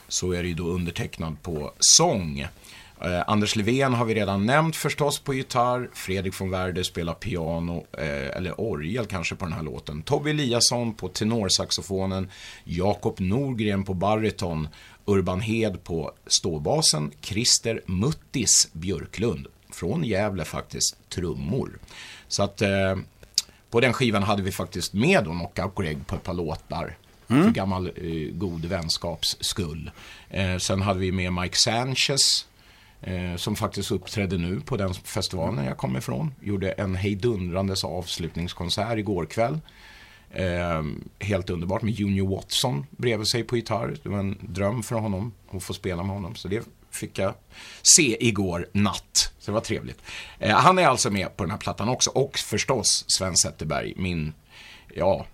[0.08, 2.40] så är det ju då undertecknad på sång.
[3.02, 5.90] Eh, Anders Levén har vi redan nämnt förstås på gitarr.
[5.94, 10.02] Fredrik von Werde spelar piano, eh, eller orgel kanske på den här låten.
[10.02, 12.30] Tobbe Eliasson på tenorsaxofonen.
[12.64, 14.68] Jakob Norgren på bariton.
[15.06, 17.12] Urban Hed på ståbasen.
[17.22, 19.48] Christer Muttis Björklund.
[19.70, 21.80] Från Gävle faktiskt, trummor.
[22.28, 22.96] Så att eh,
[23.76, 26.98] på den skivan hade vi faktiskt med då Knockout Greg på ett par låtar.
[27.28, 29.92] för gammal eh, god vänskaps skull.
[30.30, 32.48] Eh, sen hade vi med Mike Sanchez
[33.02, 36.34] eh, som faktiskt uppträdde nu på den festivalen jag kommer ifrån.
[36.42, 39.60] Gjorde en hejdundrandes avslutningskonsert igår kväll.
[40.32, 40.84] Eh,
[41.20, 43.98] helt underbart med Junior Watson bredvid sig på gitarr.
[44.04, 46.36] Det var en dröm för honom att få spela med honom.
[46.36, 47.34] Så det fick jag
[47.82, 49.32] se igår natt.
[49.40, 50.02] Så det var trevligt.
[50.40, 52.10] Eh, han är alltså med på den här plattan också.
[52.10, 54.34] Och förstås Sven Zetterberg, min,
[54.94, 55.26] ja,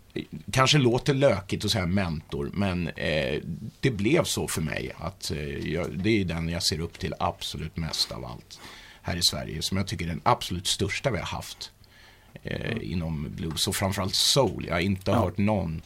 [0.52, 2.50] kanske låter lökigt att säga mentor.
[2.54, 3.42] Men eh,
[3.80, 4.92] det blev så för mig.
[4.98, 8.60] att eh, jag, Det är den jag ser upp till absolut mest av allt
[9.02, 9.62] här i Sverige.
[9.62, 11.72] Som jag tycker är den absolut största vi har haft
[12.44, 14.66] eh, inom blues och framförallt soul.
[14.68, 15.82] Jag har inte hört någon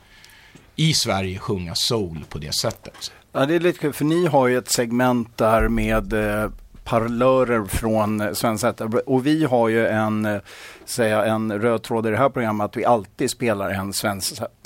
[0.75, 3.11] i Sverige sjunga soul på det sättet.
[3.37, 6.49] Ja, det är lite kul för ni har ju ett segment där med eh,
[6.83, 10.41] parlörer från eh, Sven Zetterberg och vi har ju en, eh,
[10.85, 14.21] säga, en röd tråd i det här programmet att vi alltid spelar en Sven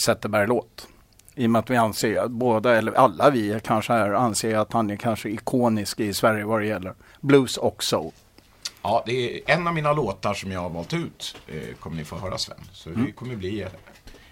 [0.06, 0.88] Zetterberg-låt.
[1.36, 4.74] I och med att vi anser, att båda eller alla vi kanske här anser att
[4.74, 8.12] han är kanske ikonisk i Sverige vad det gäller blues och soul.
[8.82, 11.36] Ja, det är en av mina låtar som jag har valt ut.
[11.48, 12.58] Eh, kommer ni få höra Sven.
[12.72, 13.68] Så det kommer bli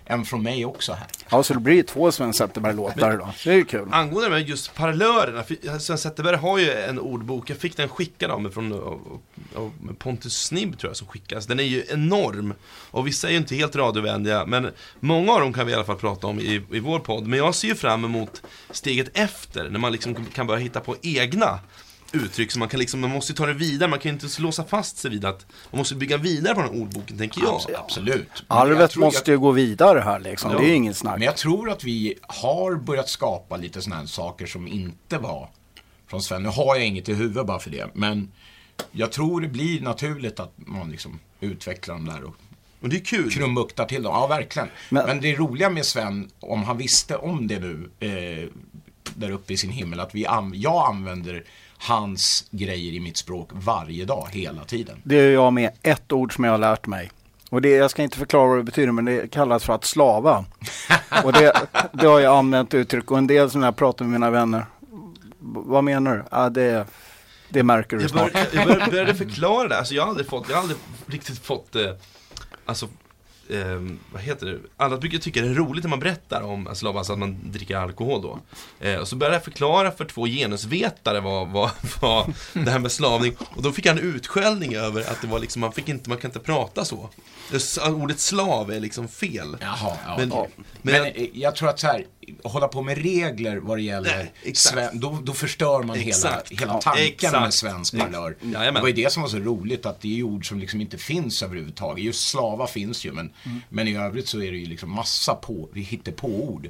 [0.09, 1.07] en från mig också här.
[1.29, 3.29] Ja, så det blir två Sven Zetterberg-låtar då.
[3.43, 3.87] Det är ju kul.
[3.91, 8.31] Angående med just parallörerna, för Sven Zetterberg har ju en ordbok, jag fick den skickad
[8.31, 9.19] av mig från av,
[9.55, 11.45] av Pontus Snibb tror jag som skickas.
[11.45, 12.53] Den är ju enorm.
[12.91, 15.85] Och vissa är ju inte helt radiovänliga, men många av dem kan vi i alla
[15.85, 17.27] fall prata om i, i vår podd.
[17.27, 18.41] Men jag ser ju fram emot
[18.71, 21.59] steget efter, när man liksom kan börja hitta på egna
[22.13, 24.97] uttryck så man kan liksom, man måste ta det vidare, man kan inte låsa fast
[24.97, 27.53] sig vid att man måste bygga vidare på den här ordboken, tänker jag.
[27.59, 28.27] Abs- Absolut.
[28.47, 30.51] Men jag Arvet tror- måste ju gå vidare här liksom.
[30.51, 31.13] Det är ju inget snack.
[31.17, 35.49] Men jag tror att vi har börjat skapa lite sådana här saker som inte var
[36.07, 36.43] från Sven.
[36.43, 37.85] Nu har jag inget i huvudet bara för det.
[37.93, 38.31] Men
[38.91, 42.35] jag tror det blir naturligt att man liksom utvecklar dem där och
[42.81, 43.31] Och det är kul.
[43.31, 44.13] krumbuktar till dem.
[44.13, 44.67] Ja, verkligen.
[44.89, 48.49] Men- Men, det roliga med Sven, om han visste om det nu, eh,
[49.15, 51.43] där uppe i sin himmel, att vi an- jag använder
[51.77, 55.01] hans grejer i mitt språk varje dag, hela tiden.
[55.03, 55.71] Det är jag med.
[55.81, 57.11] Ett ord som jag har lärt mig.
[57.49, 60.45] Och det, jag ska inte förklara vad det betyder, men det kallas för att slava.
[61.23, 61.53] Och det,
[61.93, 64.65] det har jag använt uttryck och en del som jag pratar med mina vänner.
[64.79, 64.97] "V-
[65.39, 66.23] Vad menar du?
[66.31, 66.85] Ja, det,
[67.49, 68.33] det märker du Jag, snart.
[68.33, 71.39] bör, jag bör, började förklara det, alltså jag har aldrig fått, jag har aldrig riktigt
[71.39, 71.81] fått, eh,
[72.65, 72.87] alltså,
[73.49, 73.81] eh,
[74.13, 74.59] vad heter det?
[74.77, 77.75] Alla brukar tycka det är roligt när man berättar om alltså, alltså att man dricker
[77.77, 78.39] alkohol då.
[78.79, 81.69] Eh, och så började jag förklara för två genusvetare vad, vad,
[82.01, 85.59] vad det här med slavning, och då fick en utskällning över att det var liksom,
[85.59, 87.09] man fick inte, man kan inte prata så.
[87.51, 89.57] Det, ordet slav är liksom fel.
[89.61, 90.15] Jaha, ja.
[90.17, 90.37] Men- men,
[90.81, 92.05] men- men eh, jag tror att så här,
[92.43, 94.29] hålla på med regler vad det gäller
[94.75, 96.51] Nej, då, då förstör man Exakt.
[96.51, 97.33] hela, hela Ja, tanken exakt.
[97.41, 98.35] med svensk parlör.
[98.41, 98.53] Mm.
[98.53, 98.73] Jajamän.
[98.73, 100.97] Det var ju det som var så roligt att det är ord som liksom inte
[100.97, 102.03] finns överhuvudtaget.
[102.05, 103.61] Just slava finns ju men, Mm.
[103.69, 106.69] men i övrigt så är det ju liksom massa på, vi hittar på ord.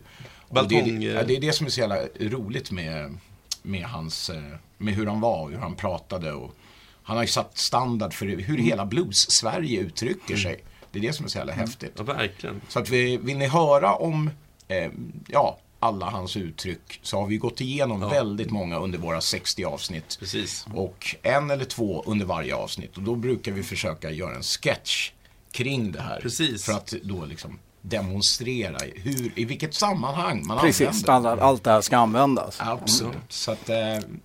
[0.49, 1.13] Balkong, det, är det, eh.
[1.13, 3.17] ja, det är det som är så jävla roligt med,
[3.61, 4.41] med hans, eh,
[4.77, 6.55] med hur han var och hur han pratade och
[7.03, 8.39] han har ju satt standard för Mm.
[8.43, 10.63] hur hela blues-Sverige uttrycker sig.
[10.91, 11.91] Det är det som är så jävla häftigt.
[11.97, 12.61] Ja, verkligen.
[12.67, 14.29] Så att vi, vill ni höra om
[14.67, 14.91] eh,
[15.27, 20.17] ja, alla hans uttryck så har vi gått igenom väldigt många under våra 60 avsnitt.
[20.19, 20.65] Precis.
[20.73, 22.97] Och en eller två under varje avsnitt.
[22.97, 25.11] Och då brukar vi försöka göra en sketch
[25.51, 26.19] kring det här.
[26.19, 26.65] Precis.
[26.65, 27.59] För att då liksom
[27.89, 30.99] demonstrera hur, i vilket sammanhang man Precis, använder.
[30.99, 32.57] standard, allt det här ska användas.
[32.61, 33.17] Absolut.
[33.29, 33.75] Så att eh,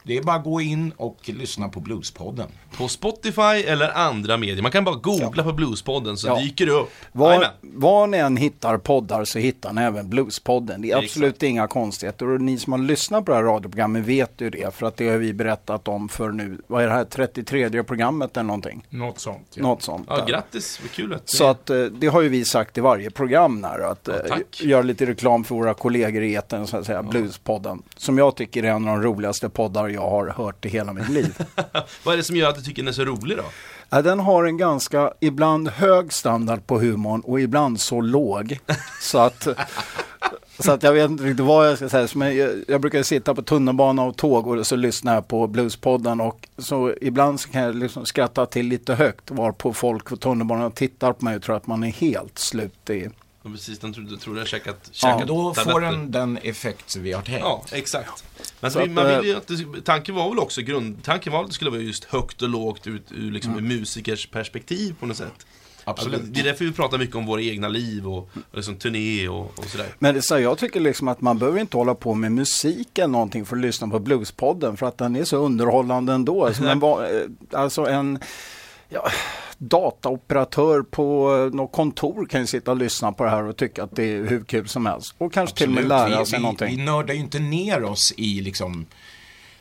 [0.03, 2.49] det är bara att gå in och lyssna på Bluespodden.
[2.77, 4.63] På Spotify eller andra medier.
[4.63, 6.39] Man kan bara googla på Bluespodden så Ja.
[6.39, 6.91] dyker det upp.
[7.13, 10.83] Var, var ni än hittar poddar så hittar ni även Bluespodden.
[10.83, 11.11] Det är Exakt.
[11.11, 12.29] absolut inga konstigheter.
[12.29, 14.75] Och ni som har lyssnat på det här radioprogrammet vet ju det.
[14.75, 18.37] För att det har vi berättat om för nu, vad är det här, 33 programmet
[18.37, 18.87] eller någonting?
[18.91, 19.49] Något sånt.
[19.55, 19.63] Ja.
[19.63, 20.07] Något sånt.
[20.09, 23.11] Ja, grattis, vad kul att Så att eh, det har ju vi sagt i varje
[23.11, 23.79] program här.
[23.79, 27.83] Att Ja, eh, göra lite reklam för våra kollegor i etern, så att säga, Bluespodden.
[27.97, 31.09] Som jag tycker är en av de roligaste poddar jag har hört i hela mitt
[31.09, 31.35] liv.
[32.05, 33.45] Vad är det som gör att du tycker den är så rolig då?
[33.91, 38.59] Ja, den har en ganska, ibland hög standard på humorn och ibland så låg.
[39.01, 39.49] Så att,
[40.59, 42.09] så att jag vet inte riktigt vad jag ska säga.
[42.15, 46.21] Men jag, jag brukar sitta på tunnelbana och tåg och så lyssnar jag på Bluespodden.
[46.21, 49.31] Och så ibland så kan jag liksom skratta till lite högt.
[49.31, 52.91] Var på folk på tunnelbanan tittar på mig och tror att man är helt slut
[52.91, 53.09] i.
[53.45, 55.81] Ja, precis, den tror, tror jag käkat, Ja, käkat Då får tabletter.
[55.97, 57.41] den den effekt vi har tänkt.
[57.41, 58.25] Ja, exakt.
[58.61, 61.33] Men Så vi, att, man eh, vill ju att det, tanken var väl också, grundtanken
[61.33, 63.65] var att det skulle vara just högt och lågt ut ur liksom Mm.
[63.71, 65.47] en musikers perspektiv på något sätt.
[65.85, 66.15] Absolut.
[66.15, 69.29] Alltså, det är därför vi pratar mycket om våra egna liv och, och liksom turné
[69.29, 69.87] och, och sådär.
[69.99, 73.47] Men så jag tycker liksom att man behöver inte hålla på med musik eller någonting
[73.47, 74.77] för att lyssna på Bluespodden.
[74.77, 76.55] För att den är så underhållande ändå.
[76.55, 77.23] Som en, va- eh,
[77.53, 78.19] alltså en
[79.59, 83.83] dataoperatör på eh, något kontor kan ju sitta och lyssna på det här och tycka
[83.85, 85.15] att det är hur kul som helst.
[85.19, 86.11] Och kanske till och med Absolut.
[86.17, 86.77] lära sig vi, någonting.
[86.77, 88.87] Vi nördar ju inte ner oss i liksom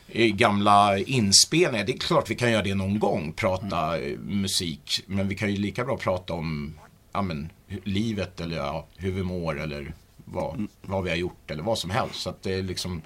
[0.08, 1.86] i gamla inspelningar.
[1.86, 4.12] Det är klart vi kan göra det någon gång, prata Mm.
[4.12, 5.02] eh, musik.
[5.06, 6.74] Men vi kan ju lika bra prata om
[7.12, 7.50] ja, men,
[7.84, 10.68] livet eller ja, hur vi mår eller vad, Mm.
[10.82, 12.14] vad vi har gjort eller vad som helst.
[12.20, 13.02] Så att det är liksom,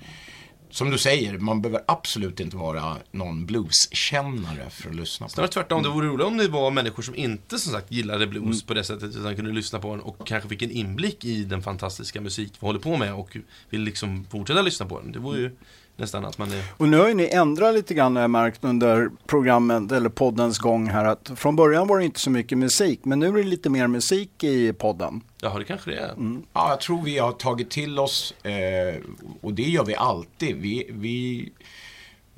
[0.76, 5.48] som du säger, man behöver absolut inte vara någon blueskännare för att lyssna på Snarare
[5.48, 5.52] det.
[5.52, 8.66] tvärtom, det vore roligt om det var människor som inte som sagt gillade blues Mm.
[8.66, 11.62] på det sättet utan kunde lyssna på den och kanske fick en inblick i den
[11.62, 13.36] fantastiska musik vi håller på med och
[13.70, 15.12] vill liksom fortsätta lyssna på den.
[15.12, 15.50] Det vore ju
[15.96, 16.64] nästan att man är...
[16.76, 20.58] Och nu har ju ni ändrat lite grann har jag märkt under programmet eller poddens
[20.58, 23.42] gång här att från början var det inte så mycket musik men nu är det
[23.42, 25.20] lite mer musik i podden.
[25.40, 26.12] Jaha, det kanske det är.
[26.12, 26.42] Mm.
[26.52, 29.00] Ja, jag tror vi har tagit till oss, eh,
[29.40, 30.56] och det gör vi alltid.
[30.56, 31.48] Vi, vi,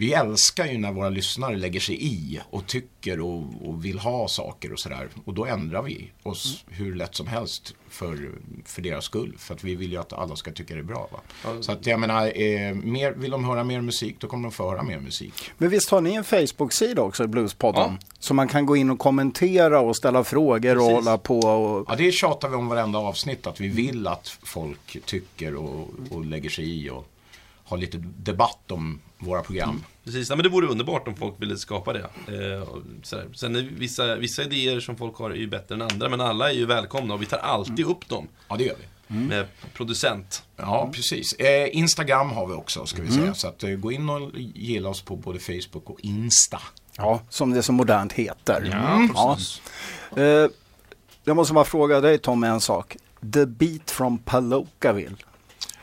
[0.01, 4.28] vi älskar ju när våra lyssnare lägger sig i och tycker och, och vill ha
[4.28, 5.09] saker och sådär.
[5.24, 8.30] Och då ändrar vi oss hur lätt som helst för,
[8.64, 9.34] för deras skull.
[9.38, 11.09] För att vi vill ju att alla ska tycka det är bra.
[11.12, 11.53] Va?
[11.61, 14.70] Så att jag menar, eh, mer, vill de höra mer musik då kommer de få
[14.70, 15.51] höra mer musik.
[15.59, 17.99] Men visst har ni en Facebook-sida också, Bluespodden?
[18.01, 18.07] Ja.
[18.18, 20.94] Så man kan gå in och kommentera och ställa frågor och Precis.
[20.94, 21.86] hålla på och...
[21.88, 23.46] Ja, det tjatar vi om varenda avsnitt.
[23.46, 27.09] Att vi vill att folk tycker och, och lägger sig i och
[27.64, 29.85] har lite debatt om våra program.
[30.05, 31.99] Precis, men det vore underbart om folk ville skapa det.
[32.29, 32.69] Eh.
[33.35, 36.51] Sen är vissa, vissa idéer som folk har är ju bättre än andra, men alla
[36.51, 38.77] är ju välkomna och vi tar alltid upp dem Ja, det gör
[39.09, 39.16] vi.
[39.16, 40.43] med producent.
[40.57, 41.33] Ja, precis.
[41.33, 43.35] Eh, Instagram har vi också, ska vi säga.
[43.35, 46.61] Så att, eh, gå in och gilla oss på både Facebook och Insta.
[46.97, 48.69] Ja, som det så modernt heter.
[48.73, 49.61] Ja, precis.
[50.19, 50.51] Eh,
[51.25, 52.97] jag måste bara fråga dig Tom en sak.
[53.33, 55.16] The Beat from Palookaville.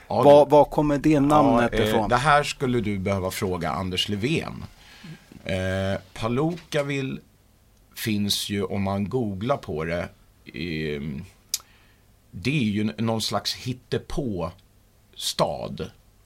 [0.08, 2.10] Ja, Var, var kommer det namnet ja, eh, ifrån?
[2.10, 4.66] Det här skulle du behöva fråga Anders Levén.
[5.46, 7.20] Eh, Palookaville
[7.96, 10.10] finns ju, om man googlar på det,
[10.46, 11.02] eh,
[12.32, 14.52] det är ju någon slags hittepå-stad.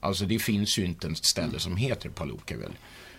[0.00, 2.74] Alltså det finns ju inte ett ställe som heter Palookaville.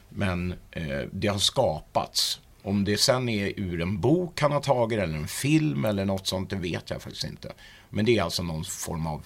[0.09, 2.39] Men eh, det har skapats.
[2.63, 6.27] Om det sen är ur en bok han har tagit eller en film eller något
[6.27, 7.51] sånt, det vet jag faktiskt inte.
[7.89, 9.21] Men det är alltså någon form av,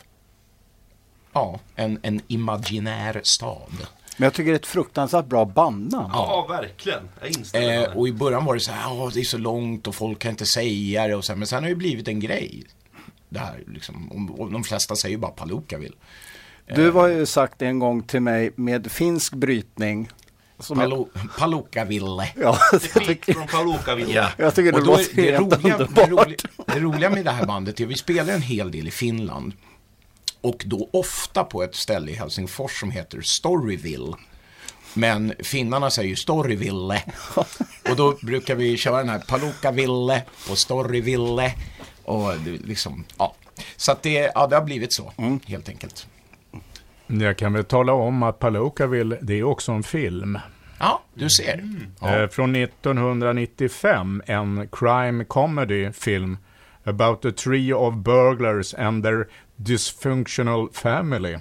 [1.35, 3.87] ja, en, en imaginär stad.
[4.17, 6.11] Men jag tycker det är ett fruktansvärt bra bandnamn.
[6.13, 7.09] Ja, verkligen.
[7.21, 7.83] Jag instämmer.
[7.83, 10.19] Eh, och i början var det så här, ja det är så långt och folk
[10.19, 12.63] kan inte säga det och så här, men sen har det blivit en grej.
[13.29, 15.95] Det här liksom, och, och de flesta säger bara Palookaville.
[16.75, 20.09] Du har ju sagt en gång till mig med finsk brytning.
[20.59, 21.07] Som jag,
[21.39, 22.31] Palookaville.
[22.35, 24.29] ja, jag, tycker, Från Palookaville.
[24.37, 26.09] jag tycker det låter helt roliga, det, underbart.
[26.09, 28.91] roliga, det roliga med det här bandet är att vi spelar en hel del i
[28.91, 29.53] Finland.
[30.45, 34.13] Och då ofta på ett ställe i Helsingfors som heter Storyville.
[34.93, 37.03] Men finnarna säger ju Storyville.
[37.89, 41.53] Och då brukar vi köra den här Palookaville och Storyville.
[42.03, 42.31] Och
[42.63, 43.35] liksom, ja.
[43.75, 45.13] Så att det, ja, det har blivit så,
[45.45, 46.07] helt enkelt.
[47.07, 50.39] Jag kan väl tala om att Palookaville, det är också en film.
[50.79, 51.69] Ja, du ser.
[51.99, 52.15] Ja.
[52.15, 56.37] Eh, från 1995, en crime comedy film
[56.85, 61.37] about a trio of burglars and their dysfunctional family.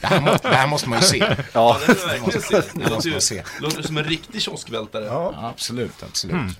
[0.00, 1.18] Det, här må, det här måste man ju se.
[1.18, 2.20] Ja, Ja, det se.
[2.20, 2.58] Måste
[2.88, 3.42] låter, ju, man se.
[3.60, 5.04] låter som en riktig kioskvältare.
[5.04, 6.58] Ja, absolut, absolut.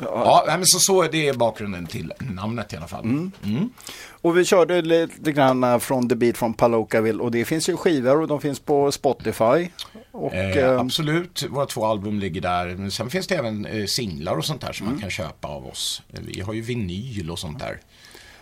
[0.00, 3.04] Ja, nej, men så, så är det bakgrunden till namnet i alla fall.
[3.04, 3.70] Mm.
[4.10, 7.76] och vi körde lite grann eh, från The Beat from Palookaville och det finns ju
[7.76, 9.68] skivor och de finns på Spotify.
[10.12, 12.66] Och, Eh, eh, absolut, våra två album ligger där.
[12.66, 15.66] Men sen finns det även eh, singlar och sånt där som man kan köpa av
[15.66, 16.02] oss.
[16.08, 17.80] Vi har ju vinyl och sånt där.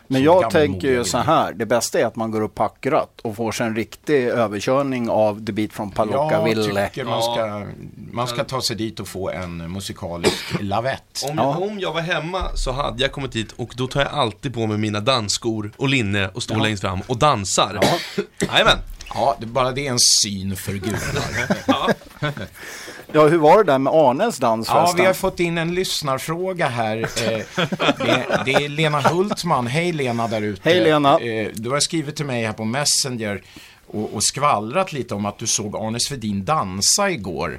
[0.09, 3.37] Men jag tänker ju så här, det bästa är att man går upp packrat och
[3.37, 6.81] får sig en riktig överkörning av The Beat from Palookaville.
[6.81, 7.67] Jag tycker man ska,
[8.13, 11.25] man ska ta sig dit och få en musikalisk lavett.
[11.31, 14.13] Om, jag, om jag var hemma så hade jag kommit dit och då tar jag
[14.13, 17.81] alltid på mig mina dansskor och linne och står längst fram och dansar.
[18.39, 18.79] Jajamän.
[19.15, 21.57] Ja, det, bara det är en syn för gudar.
[21.67, 21.91] Ja.
[23.13, 26.69] Ja, hur var det där med Arnes dans Ja, vi har fått in en lyssnarfråga
[26.69, 26.97] här.
[26.99, 27.41] Eh,
[27.99, 29.67] det, det är Lena Hultman.
[29.67, 30.71] Hej Lena där ute.
[30.71, 31.19] Hej, Lena.
[31.19, 33.43] Eh, du har skrivit till mig här på Messenger
[33.87, 37.59] och, och skvallrat lite om att du såg Arne Svedin dansa igår.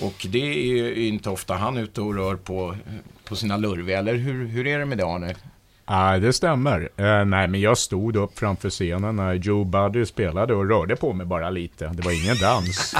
[0.00, 2.76] Och det är ju inte ofta han är ute och rör på,
[3.24, 5.34] på sina lurviga, eller hur, hur är det med det Arne?
[5.88, 6.88] Nej, det stämmer.
[6.96, 11.12] Eh, nej, men jag stod upp framför scenen när Joe Buddy spelade och rörde på
[11.12, 11.86] mig bara lite.
[11.86, 12.94] Det var ingen dans.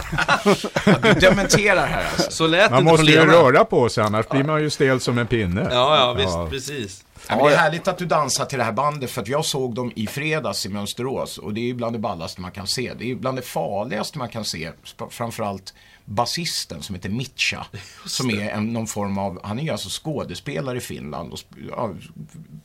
[1.03, 2.31] Du dementerar här alltså.
[2.31, 5.19] Så lät Man inte måste ju röra på sig, annars blir man ju stel som
[5.19, 5.69] en pinne.
[5.71, 7.05] Ja, ja, visst, precis.
[7.29, 9.45] Ja, men det är härligt att du dansar till det här bandet för att jag
[9.45, 12.67] såg dem i fredags i Mönsterås och det är ju bland det ballaste man kan
[12.67, 12.93] se.
[12.99, 14.71] Det är bland det farligaste man kan se,
[15.11, 15.75] framförallt
[16.07, 17.67] basisten som heter Mitcha.
[18.07, 21.39] Som är en, någon form av, han är ju alltså skådespelare i Finland och
[21.71, 21.91] ja,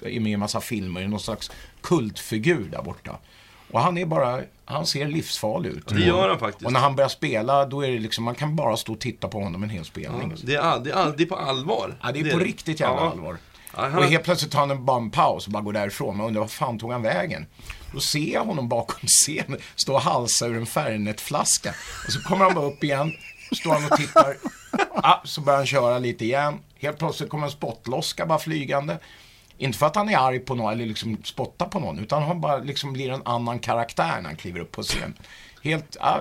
[0.02, 3.18] är med i en massa filmer, någon slags kultfigur där borta.
[3.72, 5.88] Och han är bara, han ser livsfarlig ut.
[5.88, 6.66] Det gör han faktiskt.
[6.66, 9.28] Och när han börjar spela, då är det liksom, man kan bara stå och titta
[9.28, 10.34] på honom en hel spelning.
[10.44, 11.98] Det är, det, är det är på allvar.
[12.04, 13.10] Ja, det är på riktigt jävla Ja.
[13.12, 13.38] allvar.
[13.76, 16.18] Ja, han Och helt plötsligt tar han en, bara en paus och bara går därifrån.
[16.18, 17.46] Man undrar, vad fan tog han vägen?
[17.94, 21.74] Då ser jag honom bakom scenen stå och halsa ur en Fernet-flaska.
[22.06, 23.14] Och så kommer han bara upp igen,
[23.56, 24.36] står han och tittar.
[24.94, 26.60] Ah, så börjar han köra lite igen.
[26.80, 28.98] Helt plötsligt kommer en spottloska bara flygande.
[29.58, 32.42] Inte för att han är arg på någon eller liksom spottar på någon, utan han
[32.42, 35.14] bara liksom blir en annan karaktär när han kliver upp på scen.
[35.64, 36.18] Helt, ah,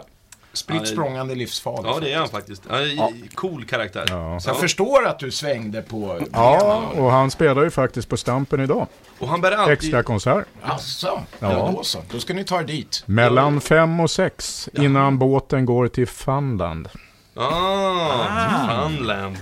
[0.53, 1.89] spritt Ja, det- språngande livsfarligt.
[1.95, 2.63] Ja, det är han faktiskt.
[2.97, 4.05] Ja, Cool karaktär.
[4.09, 4.41] Ja.
[4.41, 8.61] Så jag förstår att du svängde på Ja, och han spelar ju faktiskt på Stampen
[8.61, 8.87] idag.
[9.19, 9.73] Och han bär alltid...
[9.73, 10.47] Extra konsert.
[10.63, 11.07] Asså,
[11.39, 11.53] ja.
[11.53, 11.73] Ja.
[11.77, 11.99] då så.
[12.11, 13.03] Då ska ni ta er dit.
[13.07, 16.89] Mellan fem och sex innan båten går till Funland.
[17.41, 19.37] Ah, Funland.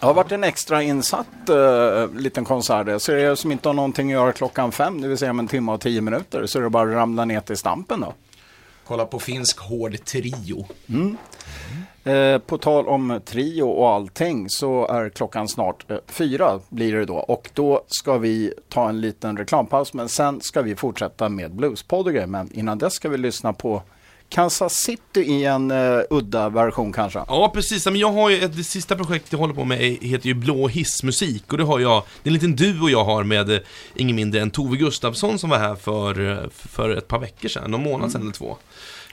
[0.00, 3.02] Det har varit en extra insatt uh, liten konsert.
[3.02, 5.38] Så är det som inte har någonting att göra klockan fem, det vill säga om
[5.38, 8.14] en timme och tio minuter, så är det bara att ramla ner till Stampen då.
[8.86, 10.66] Kolla på finsk hård trio.
[12.04, 17.04] Eh, på tal om trio och allting så är klockan snart eh, fyra blir det
[17.04, 21.54] då och då ska vi ta en liten reklampaus men sen ska vi fortsätta med
[21.54, 22.26] bluespodd och grejer.
[22.26, 23.82] Men innan dess ska vi lyssna på
[24.28, 27.18] Kansas City i en eh, udda version kanske.
[27.28, 27.86] Ja, precis.
[27.86, 30.68] Men jag har ju ett, det sista projektet jag håller på med heter ju Blå
[30.68, 33.58] hissmusik och det har jag, det är en liten duo jag har med eh,
[33.94, 37.70] ingen mindre än Tove Gustafsson som var här för, eh, för ett par veckor sedan,
[37.70, 38.56] någon månad sedan eller två.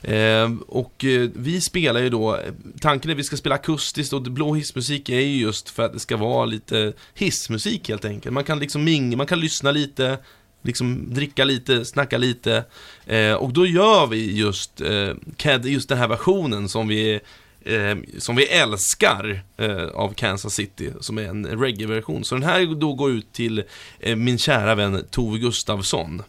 [0.03, 2.39] Eh, och eh, vi spelar ju då,
[2.81, 5.93] tanken är att vi ska spela akustiskt och blå hissmusik är ju just för att
[5.93, 8.33] det ska vara lite hissmusik helt enkelt.
[8.33, 10.17] Man kan liksom ming, man kan lyssna lite,
[10.63, 12.63] liksom dricka lite, snacka lite.
[13.05, 17.19] Eh, och då gör vi just, eh, CAD, just den här versionen som vi
[17.65, 22.23] eh, som vi älskar eh, av Kansas City, som är en reggae-version.
[22.23, 23.63] Så den här då går ut till
[23.99, 26.23] eh, min kära vän Tove Gustavsson.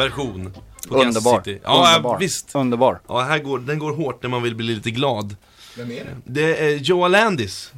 [0.00, 0.52] Version.
[0.88, 1.42] på Kansas Underbar.
[1.42, 1.60] City.
[1.64, 2.18] Ja, Underbar.
[2.18, 2.54] visst.
[2.54, 3.00] Underbar.
[3.08, 5.36] Ja, här går, den går hårt när man vill bli lite glad.
[5.76, 6.16] Vem är det?
[6.24, 7.72] Det är Joa Landis.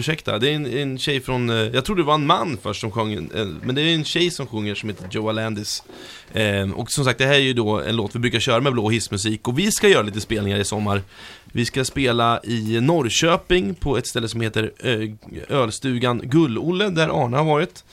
[0.00, 2.80] Ursäkta, det är en, en tjej från, eh, jag trodde det var en man först
[2.80, 5.82] som sjöng, eh, men det är en tjej som sjunger som heter Joa Landis.
[6.32, 8.72] Ehm, och som sagt, det här är ju då en låt vi brukar köra med
[8.72, 11.02] blå hissmusik och vi ska göra lite spelningar i sommar.
[11.52, 15.10] Vi ska spela i Norrköping på ett ställe som heter eh,
[15.48, 17.84] ölstugan Gull-Olle, där Arne har varit.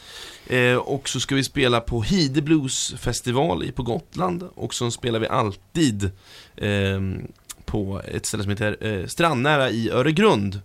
[0.48, 4.44] Eh, och så ska vi spela på Hide Blues festival på Gotland.
[4.56, 6.12] Och så spelar vi alltid
[6.58, 7.28] ehm,
[7.66, 10.62] på ett ställe som heter eh, Strandnära i Öregrund.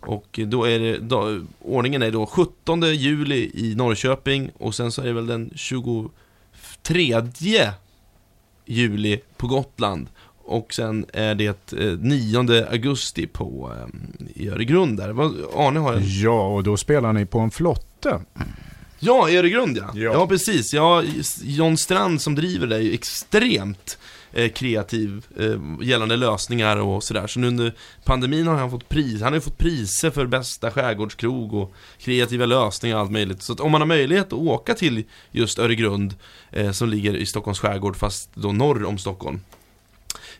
[0.00, 5.02] Och då är det, då, ordningen är då 17 juli i Norrköping och sen så
[5.02, 6.10] är det väl den 23
[8.66, 10.08] juli på Gotland.
[10.46, 15.08] Och sen är det eh, 9 augusti på eh, i Öregrund där.
[15.66, 16.02] Arne har en...
[16.04, 18.20] Ja, och då spelar ni på en flotte.
[18.98, 19.90] Ja, i Öregrund ja.
[19.94, 20.12] ja.
[20.12, 20.26] Ja.
[20.26, 20.74] precis.
[20.74, 21.02] Ja,
[21.42, 27.02] John Strand som driver det är ju extremt eh, Eh, kreativ eh, gällande lösningar och
[27.02, 27.26] sådär.
[27.26, 27.74] Så nu under
[28.04, 29.22] pandemin har han fått pris.
[29.22, 33.42] Han har ju fått priser för bästa skärgårdskrog och kreativa lösningar och allt möjligt.
[33.42, 36.14] Så att om man har möjlighet att åka till just Öregrund
[36.50, 39.40] eh, som ligger i Stockholms skärgård fast då norr om Stockholm.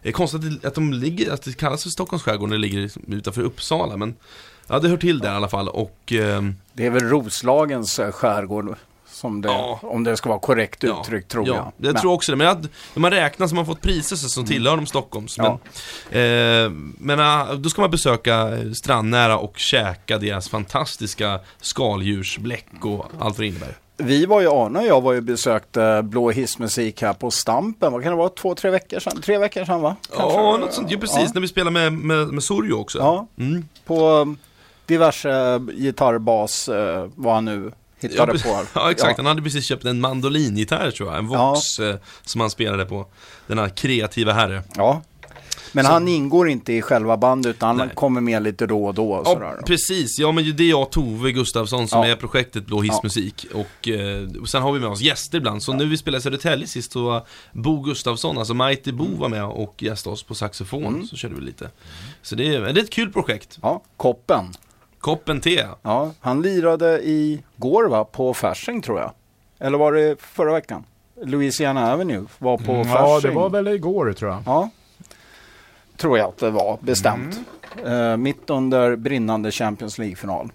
[0.02, 2.80] Det är konstigt att, de ligger, att det kallas för Stockholms skärgård när det ligger
[2.80, 4.14] liksom utanför Uppsala men
[4.66, 6.42] Ja, det hör till där i alla fall och eh...
[6.72, 8.76] Det är väl Roslagens eh, skärgård,
[9.16, 9.78] som det, Ja.
[9.82, 11.72] om det ska vara korrekt Ja, uttryck tror ja, jag.
[11.86, 12.36] jag Men- tror också det.
[12.36, 15.38] Men jag, när man räknar som man fått priser så, så tillhör de Stockholms.
[15.38, 15.46] Men,
[16.10, 23.04] eh, men eh, då ska man besöka eh, strandnära och käka deras fantastiska skaldjursbläck och
[23.18, 23.76] allt vad det innebär.
[23.98, 28.02] Vi var ju, Arne och jag var ju besökte Blå hissmusik här på Stampen, vad
[28.02, 29.20] kan det vara, två, tre veckor sedan?
[29.22, 29.96] Tre veckor sedan va?
[30.16, 30.38] Kanske?
[30.38, 30.90] Ja, något sånt.
[30.90, 31.18] Ja, precis.
[31.22, 31.30] Ja.
[31.34, 32.98] När vi spelar med, med, med Sorjo också.
[32.98, 33.68] Ja, Mm.
[33.86, 34.38] på um,
[34.86, 36.68] diverse gitarrbas,
[37.14, 38.66] vad han nu hittade Ja, på.
[38.80, 39.10] ja, exakt.
[39.10, 39.16] Ja.
[39.16, 41.18] Han hade precis köpt en mandolingitarr tror jag.
[41.18, 43.06] En Vox eh, som han spelade på.
[43.46, 44.62] Denna kreativa herre.
[44.76, 45.02] Ja.
[45.72, 49.12] Men han ingår inte i själva bandet utan han kommer med lite då och då.
[49.12, 49.54] Och sådär.
[49.58, 50.18] Ja, precis.
[50.18, 52.06] Ja, men det är jag och Tove Gustafsson som Ja.
[52.06, 53.46] är projektet Blå hissmusik.
[53.54, 55.62] Och eh, sen har vi med oss gäster ibland.
[55.62, 59.28] Så nu vi spelade i Södertälje sist så var Bo Gustafsson, alltså Mighty Bo var
[59.28, 60.86] med och gästade oss på saxofon.
[60.94, 61.06] Mm.
[61.06, 61.70] Så körde vi lite.
[62.22, 63.58] Så det är, det är ett kul projekt.
[63.62, 64.44] Ja, Koppen.
[65.00, 65.64] Koppen T.
[65.82, 69.12] Ja, han lirade i går va, på Fasching tror jag.
[69.58, 70.84] Eller var det förra veckan?
[71.22, 73.06] Louisiana Avenue var på Mm, Fasching.
[73.06, 74.42] ja, det var väl igår tror jag.
[74.46, 74.70] Ja,
[75.96, 77.40] tror jag att det var bestämt.
[77.84, 80.50] Eh, mitt under brinnande Champions League-final.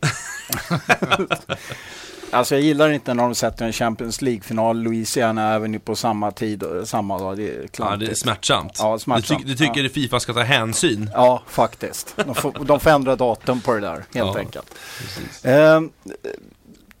[2.30, 6.62] alltså jag gillar inte när de sätter en Champions League-final, Louisiana Avenue på samma tid,
[6.62, 7.36] och samma dag.
[7.36, 8.00] Det är Ja, klantigt.
[8.10, 8.72] det är smärtsamt.
[8.78, 9.40] Ja, smärtsamt.
[9.46, 11.10] Du, ty- du tycker Fifa ska ta hänsyn?
[11.14, 12.14] Ja, faktiskt.
[12.26, 14.74] De får, de får ändra datum på det där, helt Ja, enkelt.
[15.42, 15.80] Eh,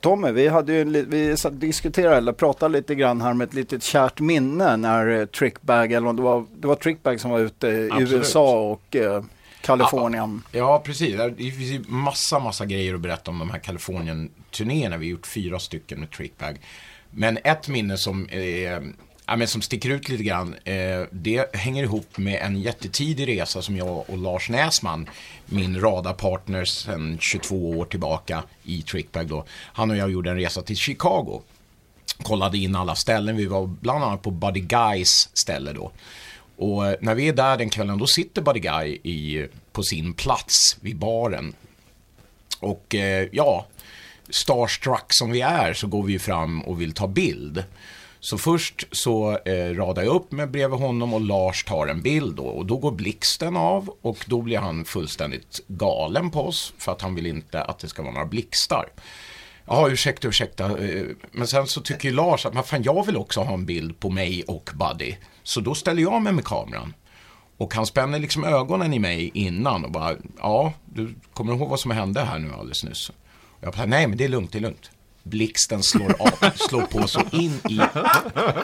[0.00, 4.20] Tommy, vi, hade ju, vi diskuterade, eller pratade lite grann här med ett litet kärt
[4.20, 8.12] minne när eh, Trickbag, eller det var, det var Trickbag som var ute i Absolut.
[8.12, 9.22] USA och eh,
[9.66, 10.42] Kalifornien.
[10.52, 11.16] Ja, precis.
[11.16, 14.96] Det finns ju massa, massa grejer att berätta om de här Kalifornien-turnéerna.
[14.96, 16.58] Vi har gjort fyra stycken med Trickbag.
[17.10, 18.42] Men ett minne som, eh,
[19.26, 23.62] ja, men som sticker ut lite grann, eh, det hänger ihop med en jättetidig resa
[23.62, 25.08] som jag och Lars Näsman,
[25.46, 30.62] min radarpartner sedan 22 år tillbaka i Trickbag då, han och jag gjorde en resa
[30.62, 31.42] till Chicago
[32.22, 33.36] kollade in alla ställen.
[33.36, 35.92] Vi var bland annat på Buddy Guys ställe då.
[36.56, 40.14] Och eh, när vi är där den kvällen, då sitter Buddy Guy i, på sin
[40.14, 41.54] plats vid baren.
[42.60, 43.66] Och eh, ja,
[44.28, 47.64] starstruck som vi är så går vi fram och vill ta bild.
[48.20, 52.36] Så först så eh, radar jag upp mig bredvid honom och Lars tar en bild
[52.36, 52.44] då.
[52.44, 57.02] Och då går blixten av och då blir han fullständigt galen på oss för att
[57.02, 58.86] han vill inte att det ska vara några blixtar.
[59.64, 60.64] Ja, ursäkta, ursäkta.
[60.64, 63.66] Eh, men sen så tycker ju Lars att men fan, jag vill också ha en
[63.66, 65.14] bild på mig och Buddy.
[65.46, 66.94] Så då ställer jag mig med kameran.
[67.56, 71.80] Och han spänner liksom ögonen i mig innan och bara, ja, du kommer ihåg vad
[71.80, 73.08] som hände här nu alldeles nyss?
[73.08, 73.16] Och
[73.60, 74.90] jag bara, nej men det är lugnt, det är lugnt.
[75.22, 77.80] Blixten slår av, slår på så in i...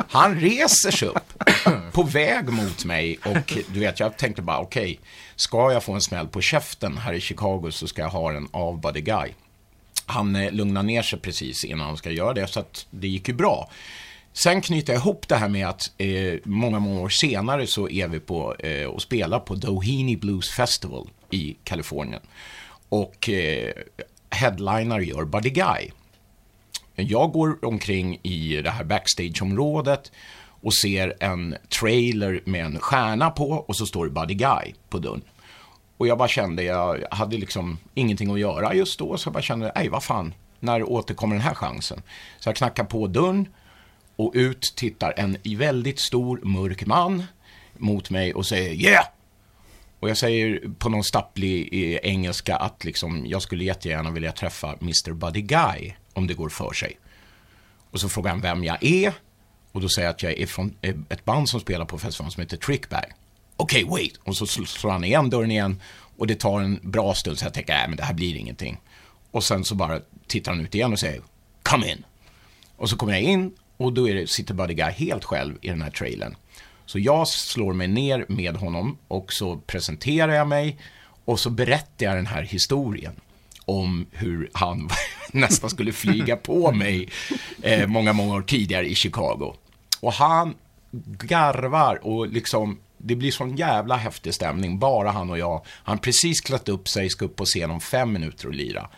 [0.08, 1.44] Han reser sig upp
[1.92, 5.00] på väg mot mig och du vet, jag tänkte bara, okej,
[5.36, 8.48] ska jag få en smäll på käften här i Chicago så ska jag ha den
[8.52, 9.32] av Buddy Guy
[10.06, 13.28] han eh, lugnar ner sig precis innan han ska göra det, så att det gick
[13.28, 13.70] ju bra.
[14.32, 18.08] Sen knyter jag ihop det här med att eh, många, många år senare så är
[18.08, 22.22] vi på eh, och spelar på Doheny Blues Festival i Kalifornien.
[22.88, 23.72] Och eh,
[24.30, 25.90] headliner gör Buddy Guy.
[26.94, 30.12] Jag går omkring i det här backstageområdet
[30.62, 34.98] och ser en trailer med en stjärna på och så står det Buddy Guy på
[34.98, 35.22] dörren.
[35.96, 39.42] Och jag bara kände, jag hade liksom ingenting att göra just då, så jag bara
[39.42, 42.02] kände, nej vad fan, när återkommer den här chansen?
[42.38, 43.48] Så jag knackar på dörren
[44.16, 47.24] och ut tittar en väldigt stor mörk man
[47.78, 49.06] mot mig och säger yeah!
[50.00, 54.76] Och jag säger på någon stapplig eh, engelska att liksom, jag skulle jättegärna vilja träffa
[54.80, 55.12] Mr.
[55.12, 56.98] Buddy Guy om det går för sig.
[57.90, 59.12] Och så frågar han vem jag är.
[59.72, 62.30] Och då säger jag att jag är från eh, ett band som spelar på festivalen
[62.30, 63.04] som heter Trickbag.
[63.56, 64.16] Okej, wait.
[64.24, 65.80] Och så slår han igen dörren igen.
[66.16, 68.80] Och det tar en bra stund så jag tänker, nej men det här blir ingenting.
[69.30, 71.22] Och sen så bara tittar han ut igen och säger,
[71.62, 72.04] come in.
[72.76, 75.68] Och så kommer jag in och då är det, sitter Buddy Guy helt själv i
[75.68, 76.36] den här trailern.
[76.86, 80.78] Så jag slår mig ner med honom och så presenterar jag mig
[81.24, 83.12] och så berättar jag den här historien
[83.64, 84.88] om hur han
[85.32, 87.08] nästan skulle flyga på mig
[87.62, 89.54] eh, många, många år tidigare i Chicago.
[90.00, 90.54] Och han
[91.18, 95.66] garvar och liksom, det blir sån jävla häftig stämning, bara han och jag.
[95.66, 98.88] Han precis klätt upp sig, ska upp på scen om fem minuter och lira.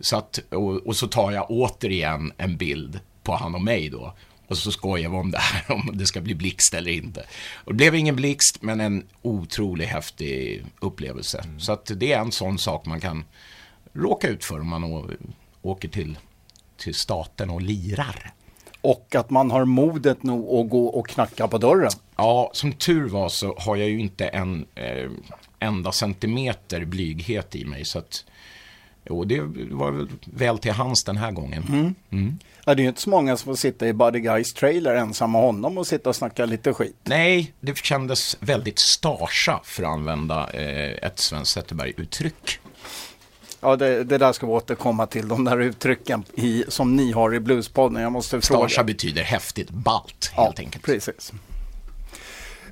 [0.00, 4.12] Så att, och, och så tar jag återigen en bild på han och mig då.
[4.48, 7.24] Och så skojar vi om det här, om det ska bli blixt eller inte.
[7.54, 11.44] Och det blev ingen blixt, men en otroligt häftig upplevelse.
[11.58, 13.24] Så att det är en sån sak man kan
[13.92, 15.14] råka ut för om man
[15.62, 16.18] åker till,
[16.76, 18.32] till staten och lirar.
[18.80, 21.90] Och att man har modet nog att gå och knacka på dörren.
[22.16, 25.10] Ja, som tur var så har jag ju inte en eh,
[25.58, 27.84] enda centimeter blyghet i mig.
[27.84, 28.24] Så att,
[29.08, 29.40] jo, det
[29.70, 31.94] var väl till hands den här gången.
[32.64, 35.32] Ja, det är ju inte så många som får sitta i Buddy Guys trailer ensam
[35.32, 36.96] med honom och sitta och snacka lite skit.
[37.04, 42.58] Nej, det kändes väldigt starsa för att använda eh, ett Sven Zetterberg-uttryck.
[43.60, 47.34] Ja, det, det där ska vi återkomma till, de där uttrycken i, som ni har
[47.34, 48.02] i Bluespodden.
[48.02, 48.58] Jag måste fråga.
[48.68, 50.84] Starsa betyder häftigt balt, Ja, helt enkelt.
[50.84, 51.32] precis.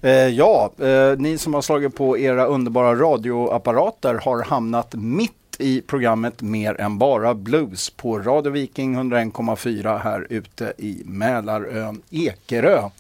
[0.03, 5.81] Eh, ja, eh, ni som har slagit på era underbara radioapparater har hamnat mitt i
[5.81, 12.91] programmet Mer än bara blues på Radio Viking 101,4 här ute i Mälarön Ekerö.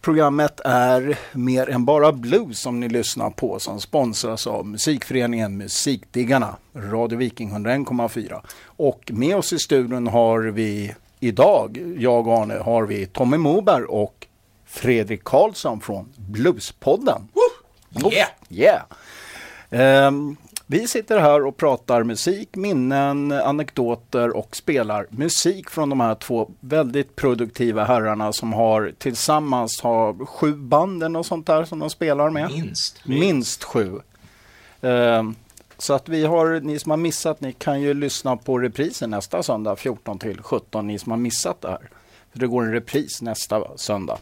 [0.00, 6.56] Programmet är Mer än bara blues som ni lyssnar på som sponsras av musikföreningen Musikdiggarna,
[6.74, 8.40] Radio Viking 101,4.
[8.64, 13.84] Och med oss i studion har vi idag, jag och Arne, har vi Tommy Moberg
[13.84, 14.26] och
[14.66, 17.28] Fredrik Karlsson från Bluespodden.
[18.12, 18.28] Yeah!
[18.48, 18.82] Yeah!
[19.70, 20.36] Ehm,
[20.66, 26.50] vi sitter här och pratar musik, minnen, anekdoter och spelar musik från de här två
[26.60, 32.30] väldigt produktiva herrarna som har tillsammans har sju banden och sånt där som de spelar
[32.30, 32.50] med.
[32.50, 33.06] Minst.
[33.06, 34.00] Minst sju.
[34.80, 35.34] Ehm,
[35.78, 39.42] så att vi har, ni som har missat, ni kan ju lyssna på reprisen nästa
[39.42, 41.90] söndag 14 till 17, ni som har missat det här.
[42.32, 44.18] För det går en repris nästa söndag.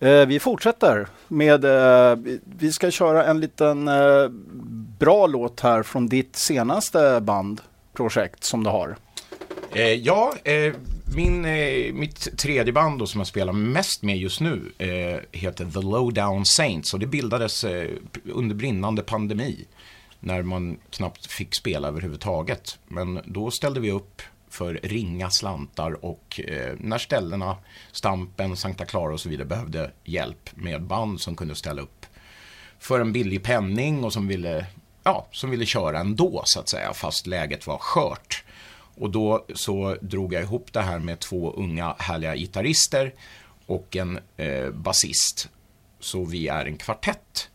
[0.00, 4.28] Eh, vi fortsätter med, eh, vi- ska köra en liten eh,
[4.98, 8.96] bra låt här från ditt senaste bandprojekt som du har.
[9.72, 10.74] Eh, ja, eh,
[11.16, 14.72] min, eh, mitt tredje band då, som jag spelar mest med just nu
[15.32, 17.64] heter The Lowdown Saints och det bildades
[18.34, 19.64] under brinnande pandemi
[20.20, 22.78] när man knappt fick spela överhuvudtaget.
[22.88, 27.56] Men då ställde vi upp för ringa slantar och eh, när ställena,
[27.92, 32.06] Stampen, Sankta Clara och så vidare behövde hjälp med band som kunde ställa upp
[32.78, 34.66] för en billig penning och som ville,
[35.02, 38.44] ja, som ville köra ändå så att säga, fast läget var skört.
[38.94, 43.14] Och då så drog jag ihop det här med två unga härliga gitarrister
[43.66, 45.48] och en eh, basist.
[46.00, 47.50] Så vi är en kvartett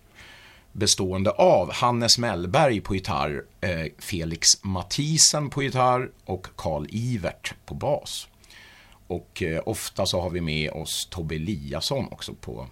[0.76, 7.74] bestående av Hannes Mellberg på gitarr, eh, Felix Mathisen på gitarr och Karl Ivert på
[7.76, 8.28] bas.
[9.08, 12.68] Och eh, ofta så har vi med oss Tobbe Eliasson också på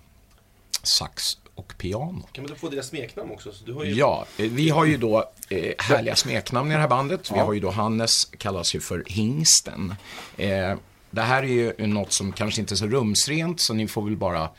[0.83, 1.23] sax
[1.55, 2.27] och piano.
[2.31, 3.51] Kan man då få deras smeknamn också?
[3.65, 3.93] Ju...
[3.93, 7.31] Ja, eh, vi har ju då eh, härliga smeknamn i det här bandet.
[7.31, 9.95] Vi har ju då Hannes, kallas ju för Hingsten.
[10.37, 10.75] Eh,
[11.11, 14.17] det här är ju något som kanske inte är så rumsrent, så ni får väl
[14.17, 14.49] bara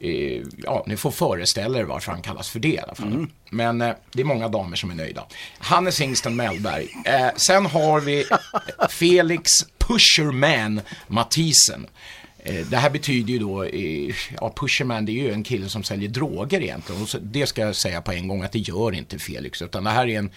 [0.00, 3.26] eh, ja, ni får föreställa er varför han kallas för det i alla fall.
[3.50, 5.26] Men eh, det är många damer som är nöjda.
[5.58, 6.88] Hannes Hingsten Mellberg.
[7.04, 8.24] Eh, sen har vi
[8.90, 11.86] Felix Pusherman Mathisen.
[12.38, 15.84] Eh, Det här betyder ju då, eh, ja pusherman det är ju en kille som
[15.84, 17.02] säljer droger egentligen.
[17.02, 19.62] Och det ska jag säga på en gång att det gör inte Felix.
[19.62, 20.30] Utan det här är en,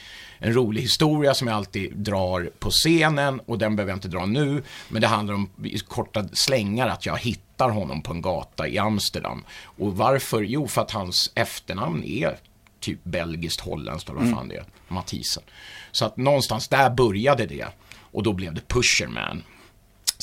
[0.44, 4.26] en rolig historia som jag alltid drar på scenen och den behöver jag inte dra
[4.26, 4.64] nu.
[4.90, 8.78] Men det handlar om i korta slängar att jag hittar honom på en gata i
[8.78, 9.44] Amsterdam.
[9.64, 10.42] Och varför?
[10.42, 12.38] Jo, för att hans efternamn är
[12.80, 15.44] typ belgiskt, holländskt eller vad fan det är, Mathisen.
[15.92, 17.68] Så att någonstans där började det.
[18.00, 19.44] Och då blev det Pusherman.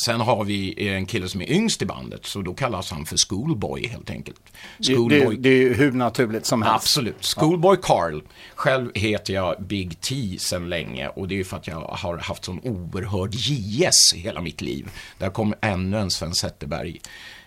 [0.04, 3.16] Sen har vi en kille som är yngst i bandet, så då kallas han för
[3.28, 4.40] Schoolboy helt enkelt.
[4.78, 6.74] Det, det, Schoolboy det är ju hur naturligt som helst.
[6.74, 7.24] Absolut.
[7.24, 8.22] Schoolboy Carl.
[8.54, 12.18] Själv heter jag Big T sedan länge och det är ju för att jag har
[12.18, 14.90] haft sån oerhörd JS hela mitt liv.
[15.18, 17.00] Där kom ännu en Sven Zetterberg.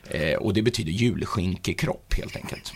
[0.10, 2.74] Eh, och det betyder julskinkekropp helt enkelt.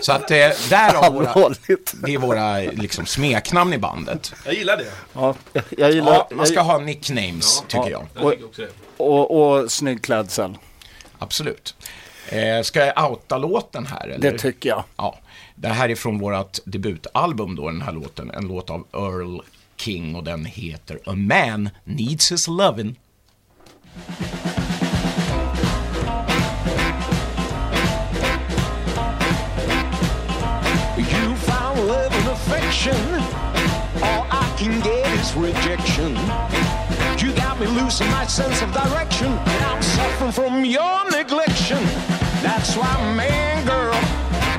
[0.00, 0.36] Så att eh,
[0.70, 1.94] därav våra, Allvarligt.
[2.04, 4.32] det är våra liksom, smeknamn i bandet.
[4.44, 4.92] Jag gillar det.
[5.12, 6.12] Ja, jag- jag gillar...
[6.12, 8.06] Ja, man ska jag, ha nicknames, tycker jag.
[8.14, 8.68] Jag tycker det.
[8.96, 10.58] och, och snygg klädsel.
[11.18, 11.74] Absolut.
[12.28, 14.08] Eh, ska jag outa låten här?
[14.08, 14.30] Eller?
[14.32, 14.84] Det tycker jag.
[14.96, 15.18] Ja,
[15.54, 18.30] det här är från vårt debutalbum då, den här låten.
[18.30, 19.40] En låt av Earl
[19.76, 22.94] King och den heter A Man Needs His Lovin'.
[32.84, 36.16] All I can get is rejection.
[37.16, 39.28] You got me losing my sense of direction.
[39.28, 41.80] And I'm suffering from your neglection.
[42.42, 43.94] That's why man, girl,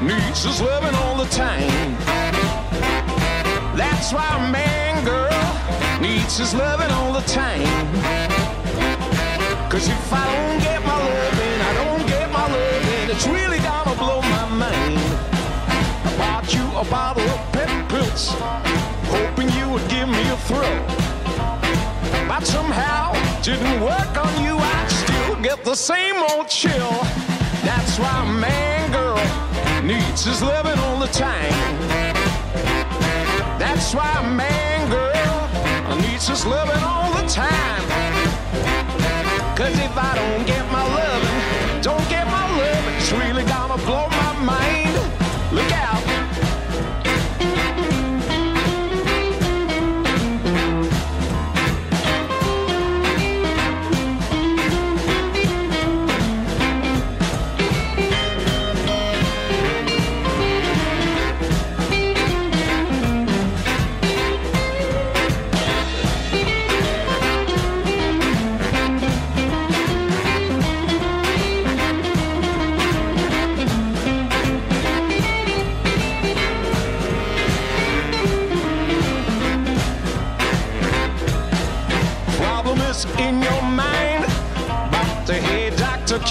[0.01, 1.97] needs his loving all the time.
[3.75, 7.67] That's why man, girl, needs his loving all the time.
[9.69, 13.95] Cause if I don't get my loving, I don't get my loving, it's really gonna
[13.97, 14.97] blow my mind.
[16.07, 17.52] I bought you a bottle
[18.13, 18.29] of
[19.09, 20.85] hoping you would give me a thrill.
[22.27, 24.55] But somehow didn't work on you.
[24.55, 26.93] I still get the same old chill.
[27.65, 29.17] That's why a man, girl,
[29.83, 31.53] needs his loving all the time.
[33.57, 37.83] That's why a man, girl, needs his loving all the time.
[39.57, 40.62] Cause if I don't get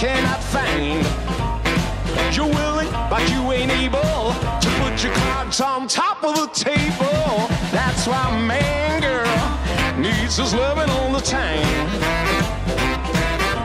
[0.03, 1.07] cannot find.
[2.35, 4.35] You're willing, but you ain't able
[4.65, 7.47] to put your cards on top of the table.
[7.71, 9.39] That's why man, girl,
[9.97, 11.87] needs his loving all the time.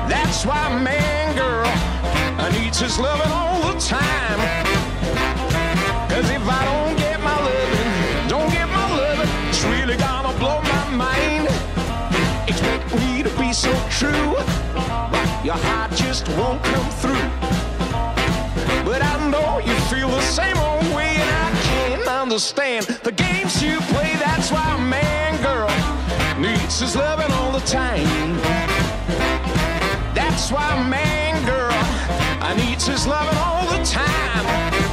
[0.07, 1.71] That's why man, girl,
[2.51, 4.39] needs his loving all the time.
[6.07, 10.61] Cause if I don't get my loving, don't get my loving, it's really gonna blow
[10.61, 11.47] my mind.
[12.47, 14.35] Expect me to be so true,
[15.47, 17.29] your heart just won't come through.
[18.83, 23.63] But I know you feel the same old way, and I can't understand the games
[23.63, 24.11] you play.
[24.19, 25.71] That's why a man, girl,
[26.37, 28.35] needs his loving all the time.
[30.13, 31.71] That's why a man, girl,
[32.43, 34.86] I needs his loving all the time.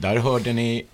[0.00, 0.86] Där hörde ni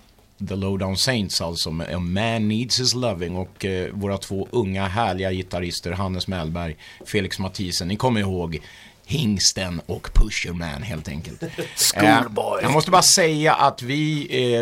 [0.47, 4.87] The Lowdown Saints alltså med A Man Needs His Loving och eh, våra två unga
[4.87, 6.75] härliga gitarrister Hannes Mellberg,
[7.05, 7.87] Felix Mathisen.
[7.87, 8.59] Ni kommer ihåg
[9.05, 11.43] Hingsten och Pusherman helt enkelt.
[11.75, 12.59] Schoolboy.
[12.59, 14.59] Eh, jag måste bara säga att vi eh,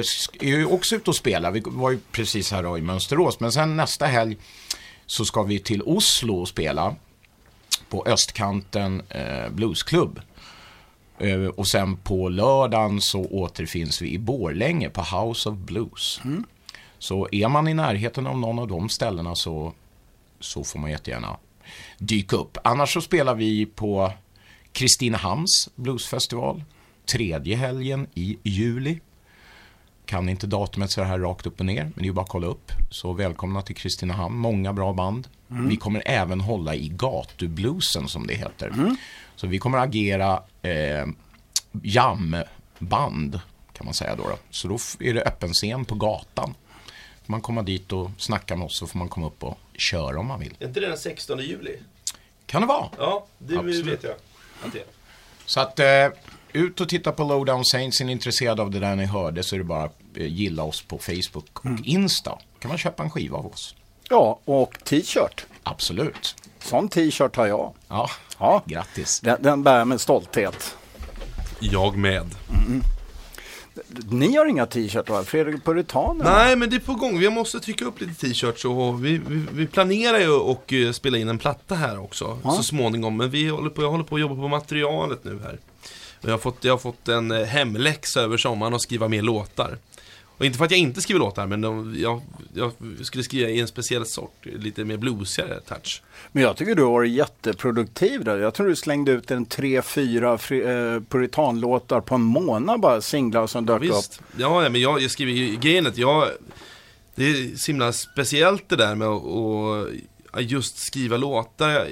[0.48, 1.52] är ju också ute och spelar.
[1.52, 4.38] Vi var ju precis här då i Mönsterås, men sen nästa helg
[5.06, 6.96] så ska vi till Oslo och spela på
[7.90, 10.20] på Östkanten eh, Bluesklubb.
[11.20, 16.22] Eh, och sen på lördagen så återfinns vi i Borlänge på House of Blues.
[17.00, 19.74] Så är man i närheten av någon av de ställena så,
[20.40, 21.38] så får man jättegärna
[21.98, 22.58] dyka upp.
[22.64, 24.12] Annars så spelar vi på
[24.72, 26.64] Kristinehamns bluesfestival
[27.06, 29.00] tredje helgen i juli.
[30.06, 32.30] Kan inte datumet så här rakt upp och ner, men det är ju bara att
[32.30, 32.72] kolla upp.
[32.92, 35.28] Så välkomna till Kristinehamn, många bra band.
[35.48, 38.96] Vi kommer även hålla i gatubluesen som det heter.
[39.36, 41.06] Så vi kommer agera eh,
[41.84, 43.40] jamband
[43.74, 44.38] kan man säga då, då.
[44.50, 46.56] Så då är det öppen scen på gatan.
[47.26, 50.20] Får man komma dit och snacka med oss så får man komma upp och köra
[50.20, 50.56] om man vill.
[50.60, 51.78] Är inte det den 16 juli?
[52.46, 52.90] Kan det vara?
[52.98, 53.86] Ja, det Absolut.
[53.88, 54.14] vet jag.
[55.46, 56.08] Så att eh,
[56.54, 58.02] ut och titta på Lowdown Saints.
[58.02, 60.64] Är ni intresserade av det där ni hörde så är det bara att eh, gilla
[60.64, 62.40] oss på Facebook och Insta.
[62.60, 63.76] kan man köpa en skiva av oss.
[64.10, 65.46] Ja, och t-shirt.
[65.64, 66.36] Absolut.
[66.60, 67.74] Sån t-shirt har jag.
[67.88, 68.64] Ja, Ja.
[68.66, 69.20] grattis.
[69.20, 70.76] Den, den bär jag med stolthet.
[71.60, 72.36] Jag med.
[74.10, 75.24] Ni har inga t-shirtar va?
[75.24, 76.24] Fredrik Puritaner?
[76.26, 77.20] Nej, men det är på gång.
[77.20, 81.18] Vi måste trycka upp lite t-shirts och vi, vi, vi planerar ju att eh, spela
[81.18, 83.18] in en platta här också så småningom.
[83.18, 85.60] Men vi håller på, jag håller på att jobba på materialet nu här.
[86.22, 89.78] Jag, har fått, jag har fått en eh, hemläxa över sommaren att skriva mer låtar.
[90.38, 92.22] Och inte för att jag inte skriver låtar, men de, jag,
[92.54, 92.72] jag
[93.02, 96.02] skulle skriva i en speciell sort, lite mer bluesigare touch.
[96.32, 98.38] Men jag tycker du har varit jätteproduktiv där.
[98.38, 103.48] Jag tror du slängde ut en tre, fyra eh, puritanlåtar på en månad bara, singlar
[103.48, 103.90] som dök upp.
[103.90, 104.22] Visst.
[104.38, 106.30] Ja, ja, men jag, jag skriver ju grejen att jag
[107.16, 109.88] Det är så himla speciellt det där med att och,
[110.42, 111.70] just skriva låtar.
[111.70, 111.88] Jag,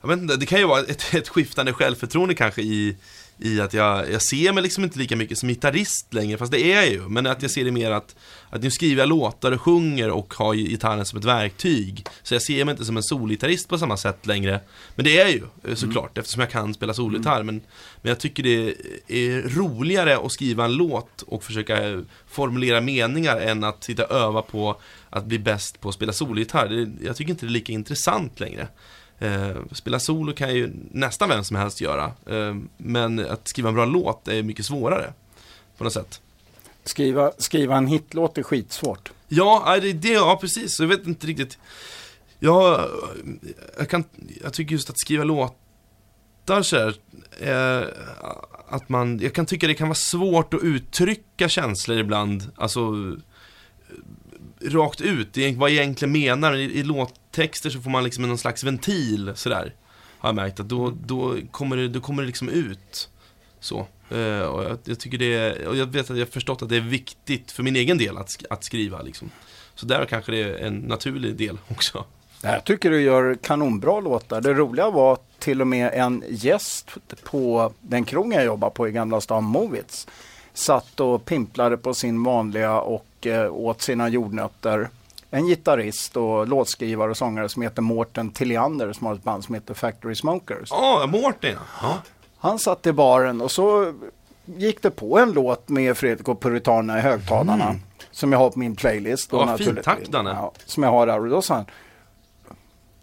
[0.00, 2.96] jag vet inte, det kan ju vara ett, ett skiftande självförtroende kanske i
[3.38, 6.72] i att jag, jag ser mig liksom inte lika mycket som gitarrist längre, fast det
[6.72, 7.08] är jag ju.
[7.08, 8.16] Men att jag ser det mer att,
[8.50, 12.06] att nu skriver jag låtar och sjunger och har gitarren som ett verktyg.
[12.22, 14.60] Så jag ser mig inte som en solgitarrist på samma sätt längre.
[14.94, 17.42] Men det är jag ju eh, såklart, eftersom jag kan spela solgitarr.
[17.42, 17.60] Men,
[18.02, 18.74] men jag tycker det
[19.08, 24.42] är roligare att skriva en låt och försöka formulera meningar än att sitta och öva
[24.42, 24.80] på
[25.10, 26.68] att bli bäst på att spela solgitarr.
[26.68, 28.68] Det, jag tycker inte det är lika intressant längre.
[29.18, 32.04] Eh, spela solo kan ju nästan vem som helst göra.
[32.26, 35.12] Eh, men att skriva en bra låt är mycket svårare.
[35.78, 36.20] På något sätt.
[36.84, 39.12] Skriva, skriva en hitlåt är skitsvårt.
[39.28, 40.80] Ja, det, det, ja precis.
[40.80, 41.58] Jag vet inte riktigt.
[42.38, 42.90] Jag,
[43.78, 44.04] jag, kan,
[44.42, 46.94] jag tycker just att skriva låtar så här,
[47.40, 47.88] eh,
[48.68, 52.50] att man, jag kan tycka det kan vara svårt att uttrycka känslor ibland.
[52.56, 52.80] Alltså
[54.62, 56.54] rakt ut, vad jag egentligen menar.
[56.54, 59.74] I, I låttexter så får man liksom någon slags ventil sådär.
[60.18, 63.08] Har jag märkt att då, då, kommer, det, då kommer det liksom ut.
[63.60, 63.86] Så.
[64.12, 66.68] Uh, och jag, jag tycker det är, och jag vet att jag har förstått att
[66.68, 69.30] det är viktigt för min egen del att, att skriva liksom.
[69.74, 72.04] Så där kanske det är en naturlig del också.
[72.42, 74.40] Jag tycker du gör kanonbra låtar.
[74.40, 76.90] Det roliga var till och med en gäst
[77.24, 80.06] på den krogen jag jobbar på i Gamla stan, Movits.
[80.56, 84.88] Satt och pimplade på sin vanliga och eh, åt sina jordnötter.
[85.30, 89.54] En gitarrist och låtskrivare och sångare som heter Mårten Tilliander som har ett band som
[89.54, 90.68] heter Factory Smokers.
[90.70, 91.56] Ja, oh, Mårten.
[92.38, 93.94] Han satt i baren och så
[94.44, 97.74] gick det på en låt med Fredrik och Puritanerna i högtalarna.
[98.10, 99.30] Som jag har på min playlist.
[99.30, 99.82] då Ja, fint.
[99.82, 100.30] Tack, Danne.
[100.30, 101.20] Ja, som jag har där.
[101.20, 101.66] Och då sa han.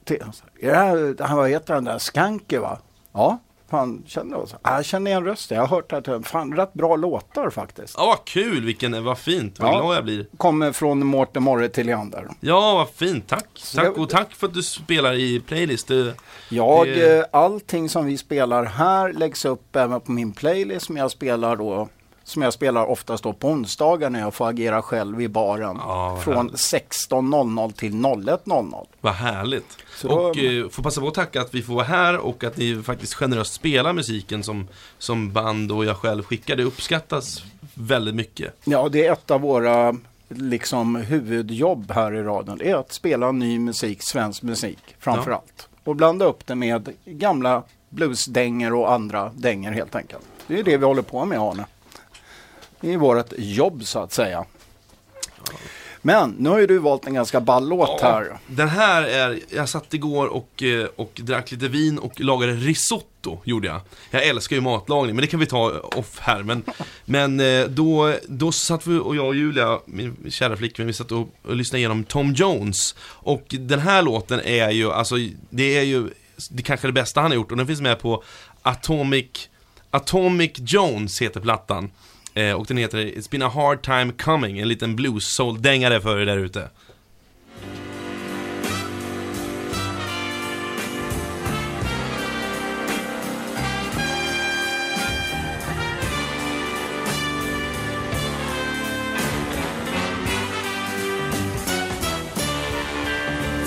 [0.04, 2.00] till- han här, han, vad heter den där?
[2.00, 2.78] Skanke va?
[3.12, 3.40] Ja.
[3.74, 4.22] Fan, så.
[4.62, 5.58] Ah, jag känner igen rösten.
[5.58, 7.94] Jag har hört att fan rätt bra låtar faktiskt.
[7.98, 9.80] Ja, vad kul, vilken, vad fint, vad Ja.
[9.80, 10.28] glad jag blir.
[10.38, 12.28] Kommer från Mårten Morre till Leander.
[12.40, 13.46] Ja, vad fint, tack.
[13.76, 15.88] Tack och tack för att du spelar i playlist.
[15.88, 16.14] Det,
[16.50, 20.98] Jag, Det- eh, allting som vi spelar här läggs upp även på min playlist som
[20.98, 21.90] jag spelar då
[22.24, 25.78] som jag spelar oftast då på onsdagar när jag får agera själv i baren.
[25.80, 26.54] Ja, från härligt.
[27.10, 28.86] 16.00 till 01.00.
[29.02, 29.78] Vad härligt.
[29.96, 32.44] Så då- och eh, får passa på att tacka att vi får vara här och
[32.44, 34.68] att ni faktiskt generöst spelar musiken som,
[34.98, 36.56] som band och jag själv skickar.
[36.56, 37.44] Det uppskattas
[37.74, 38.54] väldigt mycket.
[38.64, 39.96] Ja, det är ett av våra
[40.30, 42.58] liksom, huvudjobb här i radion.
[42.58, 45.38] Det är att spela ny musik, svensk musik framför Ja.
[45.38, 45.68] allt.
[45.84, 50.24] Och blanda upp det med gamla bluesdänger och andra dänger helt enkelt.
[50.48, 51.66] Det är det vi håller på med Arne.
[52.84, 54.46] Det är vårt jobb så att säga.
[56.02, 58.38] Men nu har ju du valt en ganska ball låt här.
[58.48, 63.40] Den här är, jag satt igår och, eh, och drack lite vin och lagade risotto,
[63.44, 63.82] gjorde jag.
[64.12, 66.44] Jag älskar ju matlagning, men det kan vi ta off här.
[66.44, 66.64] Men,
[67.06, 71.12] men eh, då, då satt vi, och jag och Julia, min kära flickvän, vi satt
[71.12, 72.96] och, och lyssnade igenom Tom Jones.
[73.06, 75.16] Och den här låten är ju, alltså,
[75.50, 76.10] det är ju,
[76.50, 77.52] det kanske det bästa han har gjort.
[77.52, 78.24] Och den finns med på
[78.62, 79.50] Atomic,
[79.92, 81.92] Atomic Jones heter plattan.
[82.34, 86.26] Eh, och den heter It's been a hard time coming, en liten blues-soul-dängare för er
[86.26, 86.70] där ute.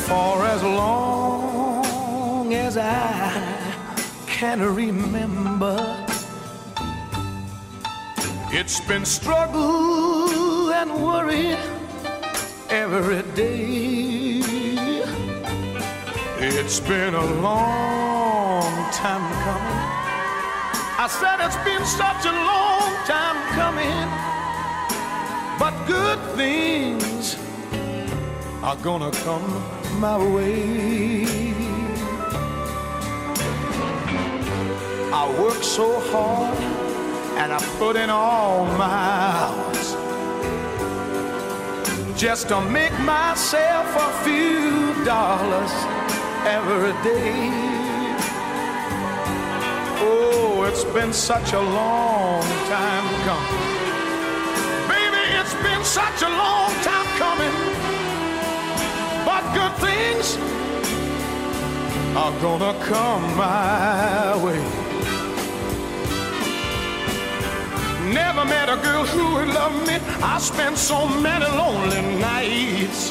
[0.06, 3.32] For as long as I
[4.26, 6.05] can remember
[8.52, 11.56] It's been struggle and worry
[12.70, 14.40] every day.
[16.38, 19.82] It's been a long time coming.
[20.96, 24.08] I said it's been such a long time coming,
[25.58, 27.36] but good things
[28.62, 29.64] are gonna come
[29.98, 31.26] my way.
[35.12, 36.85] I work so hard
[37.36, 38.98] and I put in all my
[39.44, 39.94] hours
[42.18, 45.72] just to make myself a few dollars
[46.46, 47.50] every day.
[50.00, 52.42] Oh, it's been such a long
[52.72, 53.66] time coming.
[54.88, 57.56] Baby, it's been such a long time coming.
[59.28, 60.38] But good things
[62.16, 64.85] are gonna come my way.
[68.12, 69.98] Never met a girl who would love me.
[70.22, 73.10] I spent so many lonely nights.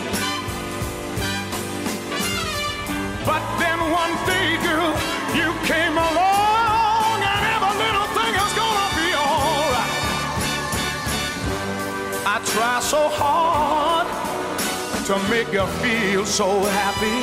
[3.28, 4.96] But then one day, girl,
[5.36, 9.94] you came along, and every little thing is gonna be alright.
[12.24, 14.08] I try so hard
[15.08, 16.48] to make you feel so
[16.80, 17.20] happy.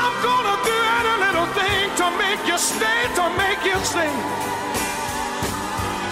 [0.00, 4.16] I'm gonna do any little thing to make you stay, to make you sing.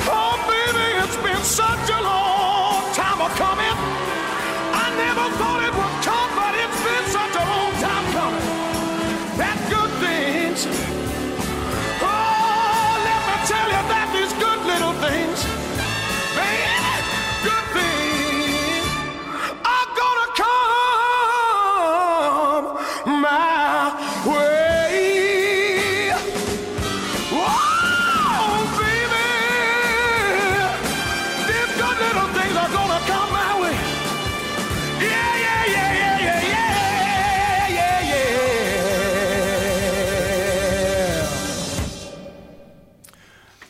[0.08, 3.76] Oh, baby, it's been such a long time coming.
[4.72, 8.46] I never thought it would come, but it's been such a long time coming.
[9.38, 10.66] That good things.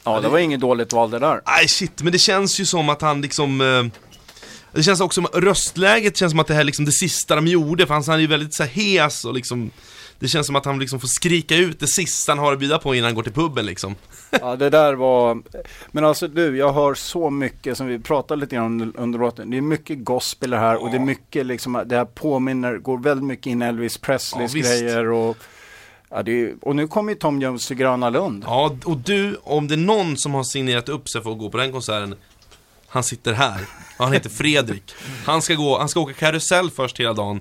[0.06, 1.40] Ja, det var inget dåligt val det där.
[1.46, 3.84] Nej shit, men det känns ju som att han liksom eh,
[4.72, 7.46] Det känns också som, röstläget känns som att det här är liksom det sista de
[7.46, 9.70] gjorde, för han, han är ju väldigt så här hes och liksom
[10.18, 12.78] Det känns som att han liksom får skrika ut det sista han har att bjuda
[12.78, 13.94] på innan han går till puben liksom
[14.40, 15.42] Ja, det där var...
[15.90, 19.50] Men alltså du, jag hör så mycket som vi pratade lite grann om under låten.
[19.50, 23.24] Det är mycket gospel här och det är mycket liksom, det här påminner, går väldigt
[23.26, 24.70] mycket in Elvis Presleys Ja, visst.
[24.70, 25.36] grejer och...
[26.16, 28.44] Ja, är, och nu kommer ju Tom Jones till Gröna Lund.
[28.47, 31.51] Ja, och du, om det är någon som har signerat upp sig för att gå
[31.51, 32.14] på den konserten
[32.88, 33.60] Han sitter här,
[33.97, 34.94] och han heter Fredrik
[35.24, 37.40] Han ska gå, han ska åka karusell först hela dagen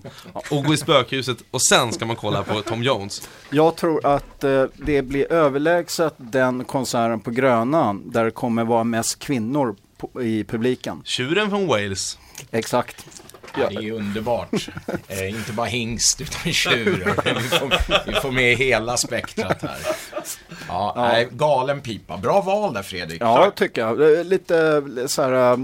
[0.49, 4.43] Och gå i spökhuset och sen ska man kolla på Tom Jones Jag tror att
[4.43, 10.23] eh, det blir överlägset den konserten på Grönan där det kommer vara mest kvinnor på,
[10.23, 11.01] i publiken.
[11.05, 12.17] Tjuren från Wales
[12.51, 13.05] Exakt.
[13.57, 14.67] Ja, det är underbart.
[15.07, 17.13] Eh, inte bara hingst, utan tjur.
[17.25, 19.77] vi, får, vi får med hela spektrat här.
[20.67, 22.17] Ja, Nej, galen pipa.
[22.17, 23.21] Bra val där Fredrik.
[23.21, 23.97] Ja, tycker jag.
[23.99, 25.51] Det Lite så här...
[25.53, 25.57] eh,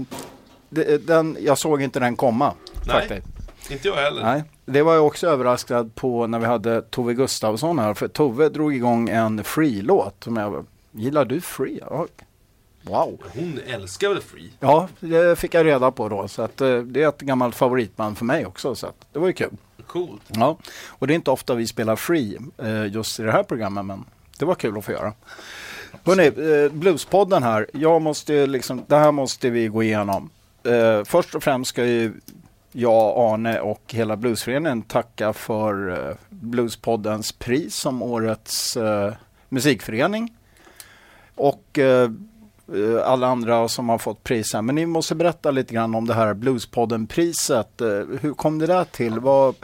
[0.68, 2.54] det- Den, jag såg inte den komma.
[2.86, 3.08] Nej.
[3.08, 3.26] Faktiskt.
[3.70, 7.78] Inte jag heller Nej, det var jag också överraskad på när vi hade Tove Gustafsson
[7.78, 7.94] här.
[7.94, 10.24] För Tove drog igång en Free-låt.
[10.24, 11.80] Som jag, gillar du Free?
[11.90, 12.06] Ja.
[12.82, 13.18] Wow.
[13.34, 14.50] Hon älskar väl Free?
[14.60, 16.28] Ja, det fick jag reda på då.
[16.28, 18.74] Så att, eh, det är ett gammalt favoritband för mig också.
[18.74, 19.56] Så att, det var ju kul.
[19.86, 23.42] Coolt Ja, och det är inte ofta vi spelar Free eh, just i det här
[23.42, 23.84] programmet.
[23.84, 24.04] Men
[24.38, 25.12] det var kul att få göra.
[26.04, 27.66] Hörrni, eh, Bluespodden här.
[27.72, 30.30] Jag måste liksom, det här måste vi gå igenom.
[31.04, 32.12] Först och främst ska ju
[32.72, 38.78] jag, Arne och hela Bluesföreningen tacka för Bluespoddens pris som årets
[39.48, 40.36] musikförening.
[41.34, 41.78] Och
[43.04, 44.62] alla andra som har fått pris här.
[44.62, 47.80] Men ni måste berätta lite grann om det här Bluespodden-priset.
[47.80, 47.88] Eh,
[48.20, 49.18] hur kom det där till?
[49.18, 49.54] Vad,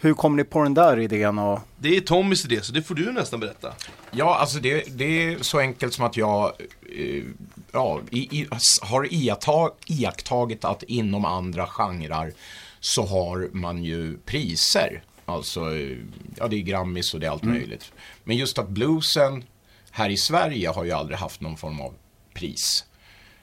[0.00, 1.38] hur kom ni på den där idén?
[1.38, 3.72] Och, Det är Tommys idé, så det får du nästan berätta
[4.10, 6.52] Ja, alltså det, det är så enkelt som att jag
[6.96, 7.24] eh,
[7.72, 8.48] ja, i, i,
[8.82, 12.32] har iakttag, iakttagit att inom andra genrer
[12.80, 15.02] så har man ju priser.
[15.24, 15.96] Alltså, eh,
[16.36, 17.92] ja det är Grammis och det är allt möjligt.
[18.24, 19.44] Men just att bluesen
[19.90, 21.94] här i Sverige har ju aldrig haft någon form av
[22.40, 22.84] pris.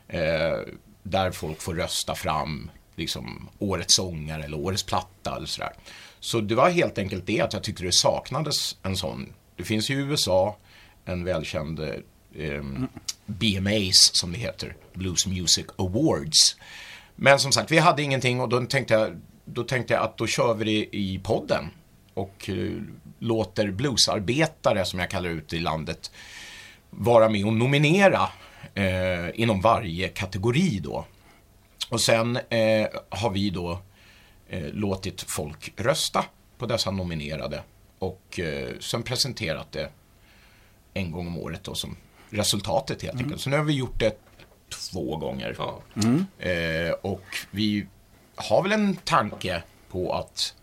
[0.07, 0.59] Eh,
[1.03, 5.73] där folk får rösta fram liksom, årets sångare eller årets platta eller sådär.
[6.19, 9.33] Så det var helt enkelt det att jag tyckte det saknades en sån.
[9.55, 10.57] Det finns ju i USA
[11.05, 12.63] en välkänd eh,
[13.25, 16.55] BMAs som det heter, Blues Music Awards.
[17.15, 20.27] Men som sagt, vi hade ingenting och då tänkte jag, då tänkte jag att då
[20.27, 21.65] kör vi det i podden
[22.13, 22.81] och eh,
[23.19, 26.11] låter bluesarbetare, som jag kallar ut i landet,
[26.89, 28.29] vara med och nominera
[28.73, 31.05] eh, inom varje kategori då.
[31.89, 33.79] Och sen eh, har vi då
[34.49, 36.25] eh, låtit folk rösta
[36.57, 37.63] på dessa nominerade
[37.99, 39.89] och eh, sen presenterat det
[40.93, 41.97] en gång om året då som
[42.29, 43.41] resultatet helt enkelt.
[43.41, 44.17] Så nu har vi gjort det
[44.69, 45.55] två gånger.
[45.57, 45.81] Ja.
[46.45, 47.87] Eh, och vi
[48.35, 50.55] har väl en tanke på att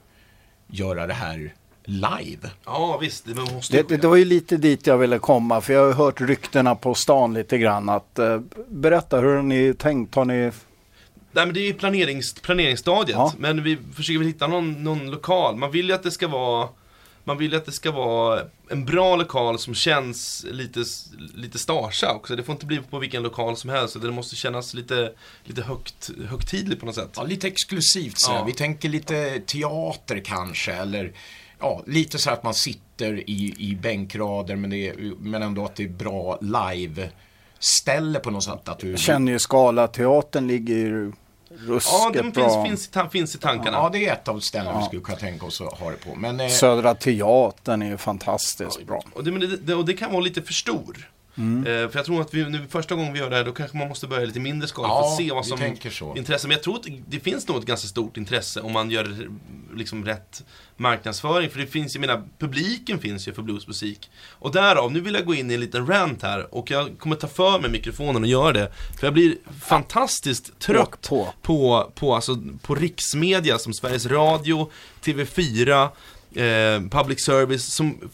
[0.67, 2.51] göra det här live.
[2.65, 3.25] ja, visst.
[3.25, 5.87] Det, man måste Det, det, det var ju lite dit jag ville komma för jag
[5.87, 7.89] har hört ryktena på stan lite grann.
[7.89, 10.15] Att, eh, berätta, hur har ni tänkt?
[10.15, 10.51] Har ni...
[11.33, 13.17] Nej men det är ju planerings, planeringsstadiet.
[13.19, 13.33] Ja.
[13.39, 15.57] Men vi försöker väl hitta någon, någon lokal.
[15.57, 16.69] Man vill ju att det ska vara
[17.25, 20.85] man vill att det ska vara en bra lokal som känns lite,
[21.35, 22.37] lite starsa också.
[22.37, 24.01] Det får inte bli på vilken lokal som helst.
[24.01, 25.13] Det måste kännas lite,
[25.45, 27.11] lite högt, högtidligt på något sätt.
[27.17, 28.45] Ja, lite exklusivt så Ja.
[28.45, 31.13] Vi tänker lite teater kanske eller
[31.61, 35.75] ja, lite så att man sitter i, i bänkrader men, det är, men ändå att
[35.77, 38.69] det är bra live-ställe på något sätt.
[38.69, 41.13] Att du, Jag känner ju Scalateatern ligger ju
[41.59, 42.65] ruskigt Ja, den bra.
[42.65, 43.77] finns, finns, i ta- finns i tankarna.
[43.77, 46.15] Ja, det är ett av ställena vi skulle kunna tänka oss att ha det på.
[46.15, 49.03] Men eh, Södra Teatern är ju fantastiskt bra.
[49.15, 51.11] Och det, men det, det, och det kan vara lite för stor.
[51.37, 51.67] Mm.
[51.67, 53.77] Eh, för jag tror att vi, nu, första gången vi gör det här, då kanske
[53.77, 55.59] man måste börja lite mindre skala Ja, för att se vad som
[55.91, 56.17] så.
[56.17, 56.49] intresse.
[56.49, 59.29] Men jag tror att det finns nog ett ganska stort intresse om man gör
[59.75, 60.45] liksom rätt
[60.77, 61.51] marknadsföring.
[61.51, 64.11] För det finns, jag menar, publiken finns ju för bluesmusik.
[64.31, 67.17] Och därav, nu vill jag gå in i en liten rant här och jag kommer
[67.17, 68.73] ta för mig mikrofonen och göra det.
[68.99, 71.35] För jag blir fantastiskt trött på.
[71.43, 74.71] på, på, alltså, på riksmedia som Sveriges Radio,
[75.05, 75.83] TV4,
[76.35, 78.11] eh, Public Service som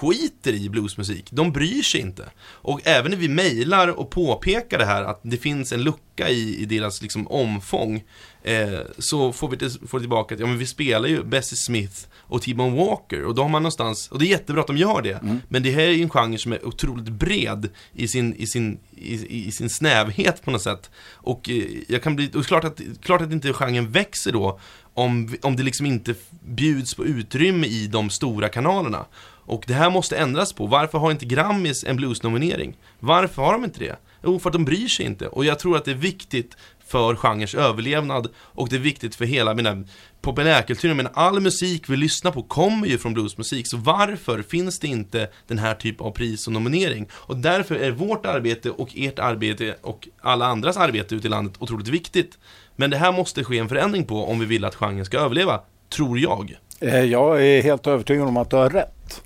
[0.00, 1.28] skiter i bluesmusik.
[1.30, 2.30] De bryr sig inte.
[2.40, 6.62] Och även när vi mejlar och påpekar det här att det finns en lucka i,
[6.62, 8.04] i deras liksom, omfång
[8.42, 12.06] eh, så får vi, till, får tillbaka att ja, men vi spelar ju Bessie Smith
[12.16, 15.02] och T-Bone Walker och då har man någonstans, och det är jättebra att de gör
[15.02, 18.46] det, men det här är ju en genre som är otroligt bred i sin, i
[18.46, 20.90] sin, i, i sin snävhet på något sätt.
[21.12, 24.60] Och eh, jag kan bli, och klart att, klart att inte genren växer då
[24.94, 26.14] om, om det liksom inte
[26.44, 29.06] bjuds på utrymme i de stora kanalerna.
[29.50, 30.66] Och det här måste ändras på.
[30.66, 32.76] Varför har inte Grammis en bluesnominering?
[33.00, 33.96] Varför har de inte det?
[34.24, 35.26] Jo, för att de bryr sig inte.
[35.26, 36.56] Och jag tror att det är viktigt
[36.86, 39.84] för genrens överlevnad och det är viktigt för hela mina
[40.20, 40.96] populärkulturen.
[40.96, 43.66] Men all musik vi lyssnar på kommer ju från bluesmusik.
[43.66, 47.08] Så varför finns det inte den här typen av pris och nominering?
[47.12, 51.54] Och därför är vårt arbete och ert arbete och alla andras arbete ute i landet
[51.58, 52.38] otroligt viktigt.
[52.76, 55.60] Men det här måste ske en förändring på om vi vill att genren ska överleva,
[55.88, 56.56] tror jag.
[56.80, 59.22] Eh, jag är helt övertygad om att du har rätt.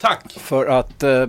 [0.00, 0.32] Tack!
[0.32, 1.26] För att eh,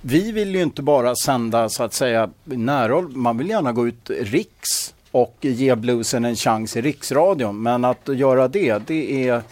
[0.00, 3.16] vi vill ju inte bara sända så att säga närroll.
[3.16, 7.62] Man vill gärna gå ut riks och ge bluesen en chans i riksradion.
[7.62, 9.42] Men att göra det, det är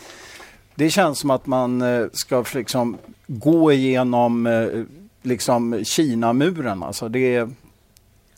[0.75, 4.69] det känns som att man eh, ska liksom gå igenom eh,
[5.23, 6.83] liksom Kina-muren.
[6.83, 7.49] Alltså det,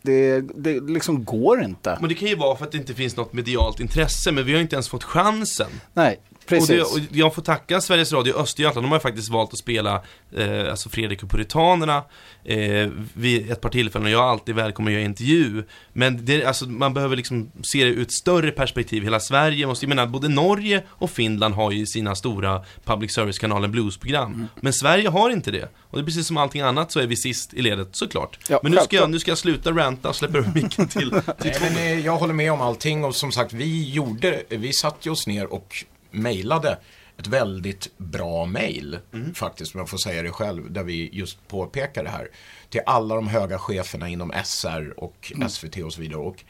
[0.03, 1.99] det, det liksom går inte.
[2.01, 4.55] Men det kan ju vara för att det inte finns något medialt intresse, men vi
[4.55, 5.71] har inte ens fått chansen.
[5.93, 6.69] Nej, Och, precis.
[6.69, 10.03] det, och jag får tacka Sveriges Radio Östergötland, de har ju faktiskt valt att spela
[10.37, 12.05] eh, alltså Fredrik och Puritanerna
[12.45, 15.65] eh, vid ett par tillfällen och jag är alltid välkommen att göra intervju.
[15.93, 19.03] Men det, alltså, man behöver liksom se det ur ett större perspektiv.
[19.03, 23.69] Hela Sverige måste, jag menar, både Norge och Finland har ju sina stora public service-kanaler
[23.69, 24.35] bluesprogram.
[24.35, 24.49] Mm.
[24.61, 25.69] Men Sverige har inte det.
[25.91, 28.39] Och det är precis som allting annat så är vi sist i ledet, såklart.
[28.49, 31.11] Ja, Men nu ska, jag, nu ska jag sluta ranta och släppa över micken till,
[31.11, 34.73] till Nej, men, eh, jag håller med om allting och som sagt vi gjorde, vi
[34.73, 36.79] satte oss ner och mejlade
[37.19, 38.99] ett väldigt bra mejl
[39.35, 42.29] faktiskt, om jag får säga det själv, där vi just påpekar det här.
[42.69, 46.21] Till alla de höga cheferna inom SR och SVT och så vidare.
[46.21, 46.45] Och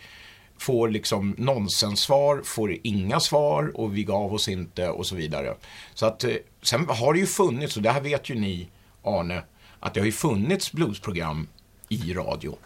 [0.58, 5.54] får liksom nonsenssvar, får inga svar och vi gav oss inte och så vidare.
[5.94, 8.68] Så att eh, sen har det ju funnits, och det här vet ju ni
[9.02, 9.42] Arne,
[9.80, 11.48] att det har ju funnits bluesprogram
[11.88, 12.56] i radio.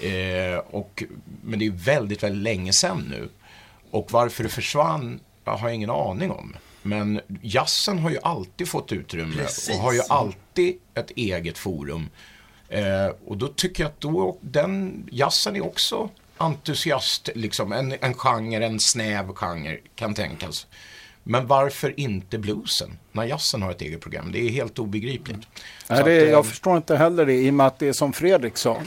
[0.00, 1.04] Eh, och,
[1.42, 3.28] men det är väldigt, väldigt länge sedan nu.
[3.90, 5.20] Och varför det försvann
[5.56, 6.56] har jag ingen aning om.
[6.82, 9.76] Men jazzen har ju alltid fått utrymme Precis.
[9.76, 12.08] och har ju alltid ett eget forum.
[12.68, 18.14] Eh, och då tycker jag att då, den jazzen är också entusiast, liksom en, en
[18.14, 20.66] genre, en snäv genre kan tänkas.
[21.22, 24.32] Men varför inte bluesen när jazzen har ett eget program?
[24.32, 25.46] Det är helt obegripligt.
[25.88, 27.88] Nej, Så det, att, eh, jag förstår inte heller det i och med att det
[27.88, 28.82] är som Fredrik sa.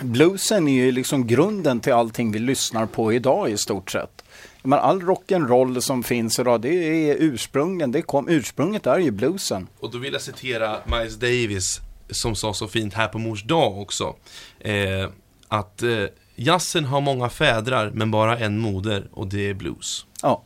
[0.00, 4.24] Bluesen är ju liksom grunden till allting vi lyssnar på idag i stort sett.
[4.62, 7.92] Men all rock'n'roll som finns idag, det är ursprungen.
[7.92, 9.68] Det kom, ursprunget är ju bluesen.
[9.78, 11.80] Och då vill jag citera Miles Davis
[12.10, 14.16] som sa så fint här på mors dag också.
[14.60, 15.08] Eh,
[15.48, 16.04] att eh,
[16.36, 20.06] jazzen har många fädrar men bara en moder och det är blues.
[20.22, 20.44] Ja,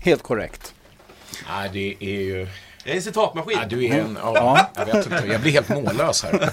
[0.00, 0.74] Helt korrekt.
[1.48, 2.46] Nej, det är ju...
[2.84, 3.58] Det är en citatmaskin.
[3.60, 4.18] Ja, du är en...
[4.22, 5.24] Ja, jag vet inte.
[5.26, 6.50] Jag blir helt mållös här.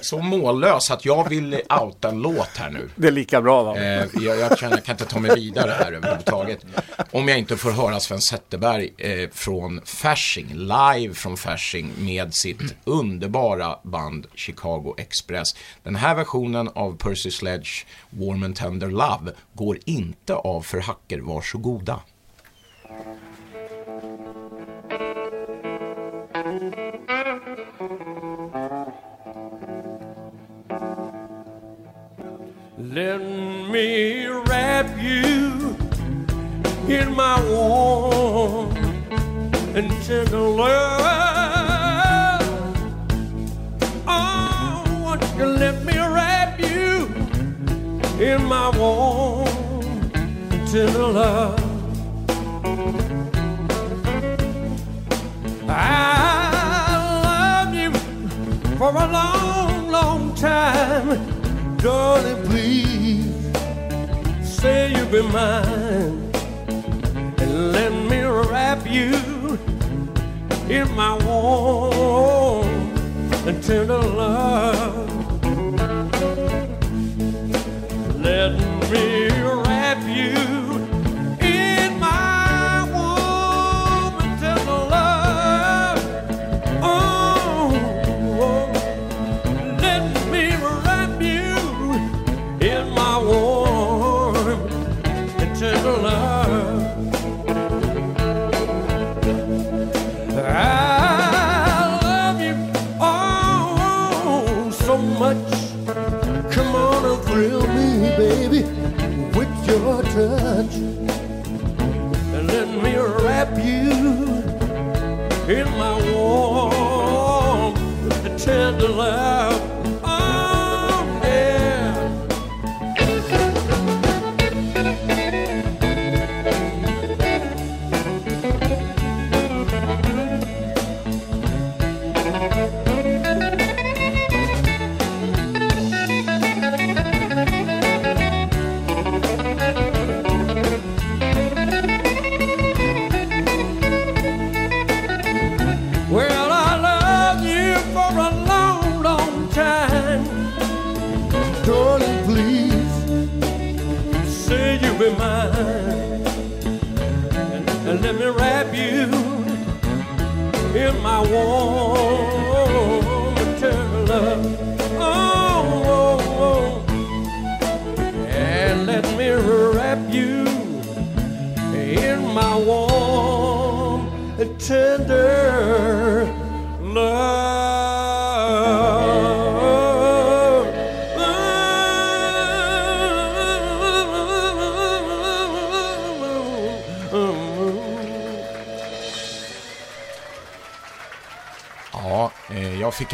[0.00, 2.90] Så mållös att jag vill outa en låt här nu.
[2.96, 3.76] Det är lika bra va?
[3.76, 6.58] Eh, jag, jag känner jag kan inte ta mig vidare här överhuvudtaget.
[7.10, 12.74] Om jag inte får höra Sven Zetterberg eh, från Fasching, live från Fasching med sitt
[12.84, 15.56] underbara band Chicago Express.
[15.82, 21.18] Den här versionen av Percy Sledge, Warm and Tender Love, går inte av för hacker,
[21.18, 22.00] varsågoda.
[32.96, 35.76] Let me wrap you
[36.88, 38.74] in my warm
[39.76, 40.80] and tender love.
[44.08, 47.12] Oh, won't you let me wrap you
[48.18, 49.46] in my warm
[50.50, 51.60] and tender love?
[55.68, 56.88] I
[57.26, 57.92] love you
[58.78, 61.35] for a long, long time.
[61.78, 63.32] Darling, please
[64.42, 66.30] say you'll be mine
[67.38, 69.58] and let me wrap you
[70.68, 72.66] in my warm
[73.46, 75.06] and tender love.
[78.20, 78.52] Let
[78.90, 79.45] me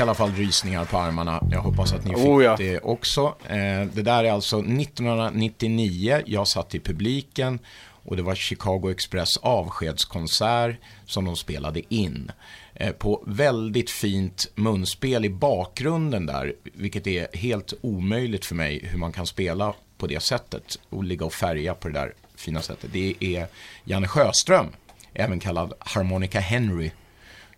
[0.03, 1.43] i alla fall rysningar på armarna.
[1.51, 2.57] Jag hoppas att ni fick Oh ja.
[2.59, 3.35] det också.
[3.49, 6.23] Eh, det där är alltså 1999.
[6.27, 7.59] Jag satt i publiken
[8.05, 10.77] och det var Chicago Express avskedskonsert
[11.07, 12.33] som de spelade in.
[12.75, 18.99] Eh, på väldigt fint munspel i bakgrunden där, vilket är helt omöjligt för mig hur
[18.99, 22.91] man kan spela på det sättet och ligga och färga på det där fina sättet.
[22.93, 23.47] Det är
[23.85, 24.67] Janne Sjöström,
[25.15, 26.91] även kallad Harmonica Henry,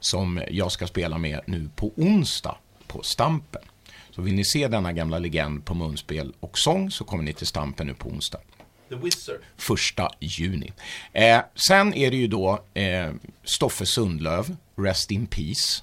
[0.04, 2.56] som jag ska spela med nu på onsdag
[2.86, 3.62] på Stampen.
[4.10, 7.46] Så vill ni se denna gamla legend på munspel och sång så kommer ni till
[7.46, 8.40] Stampen nu på onsdag.
[8.88, 9.40] The Wizard.
[9.56, 10.72] Första juni.
[11.12, 13.12] Eh, sen är det ju då eh,
[13.44, 15.82] Stoffe Sundlöv, Rest in Peace,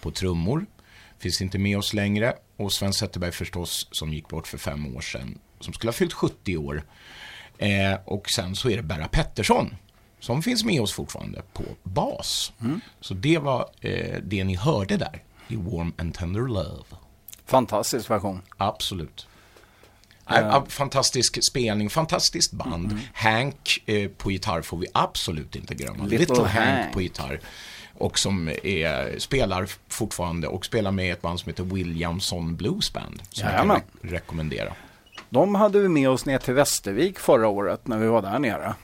[0.00, 0.66] på trummor.
[1.18, 2.34] Finns inte med oss längre.
[2.56, 6.12] Och Sven Zetterberg förstås, som gick bort för fem år sedan, som skulle ha fyllt
[6.12, 6.82] 70 år.
[7.58, 9.76] Eh, och sen så är det Berra Pettersson,
[10.20, 12.52] som finns med oss fortfarande på bas.
[13.00, 16.84] Så det var eh, det ni hörde där i Warm and Tender Love.
[17.46, 18.42] Fantastisk version.
[18.56, 19.26] Absolut.
[20.30, 22.98] Ja, Fantastisk spelning, fantastiskt band.
[23.14, 26.04] Hank eh, på gitarr får vi absolut inte glömma.
[26.04, 26.78] Little Little, Hank.
[26.82, 26.94] Hank.
[26.94, 27.40] på gitarr.
[27.98, 33.22] Och som är, spelar fortfarande och spelar med ett band som heter Williamson Blues Band.
[33.30, 33.80] Som jag Jajamän.
[33.80, 34.72] kan re- rekommendera.
[35.30, 38.74] De hade vi med oss ner till Västervik förra året när vi var där nere.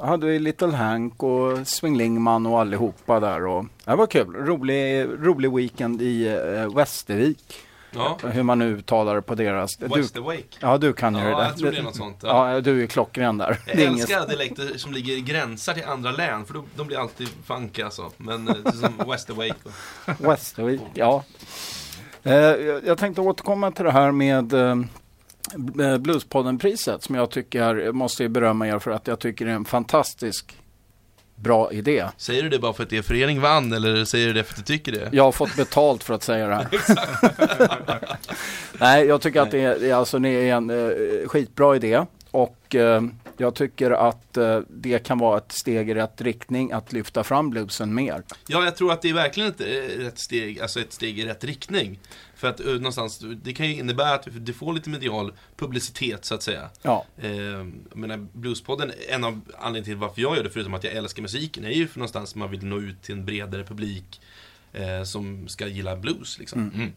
[0.00, 3.46] Då hade vi Little Hank och Swing Lingman och allihopa där.
[3.46, 4.34] Och det var kul.
[4.34, 7.54] Rolig, rolig weekend i eh, Västervik.
[7.94, 8.18] Ja.
[8.24, 9.76] Hur man nu uttalar det på deras...
[9.76, 10.42] Du, West Awake.
[10.60, 11.42] ja, du kan ju Ja, det där.
[11.44, 12.52] jag tror det är något sånt, ja.
[12.52, 13.58] Ja, du är klockren där.
[13.66, 16.64] Jag Det är inget- älskar dialekter som ligger i gränsar till andra län, för de,
[16.76, 18.10] de blir alltid funky alltså.
[18.16, 19.54] Men eh, som West Awake.
[19.64, 20.28] då.
[20.28, 20.56] West,
[20.94, 21.24] ja.
[22.22, 22.32] Eh,
[22.86, 24.76] jag tänkte återkomma till det här med eh,
[25.98, 30.56] Bluespodden-priset som jag tycker, måste berömma er för att jag tycker det är en fantastisk
[31.40, 32.06] bra idé.
[32.16, 34.56] Säger du det bara för att er förening vann, eller säger du det för att
[34.56, 35.08] du tycker det?
[35.12, 36.68] Jag har fått betalt för att säga det här.
[38.80, 42.04] Nej, jag tycker att det är, det är, alltså, det är en eh, skitbra idé.
[42.30, 43.02] Och eh,
[43.40, 47.50] jag tycker att eh, det kan vara ett steg i rätt riktning att lyfta fram
[47.50, 48.22] bluesen mer.
[48.46, 51.24] Ja, jag tror att det är verkligen ett, eh, rätt steg, alltså ett steg i
[51.24, 51.98] rätt riktning.
[52.34, 56.34] För att eh, någonstans, det kan ju innebära att du får lite medial publicitet så
[56.34, 56.70] att säga.
[56.82, 57.30] Ja, Eh,
[57.88, 61.22] jag menar, Bluespodden, en av anledningarna till varför jag gör det, förutom att jag älskar
[61.22, 64.20] musiken, är ju för någonstans man vill nå ut till en bredare publik
[64.72, 66.38] eh, som ska gilla blues.
[66.38, 66.92] Liksom.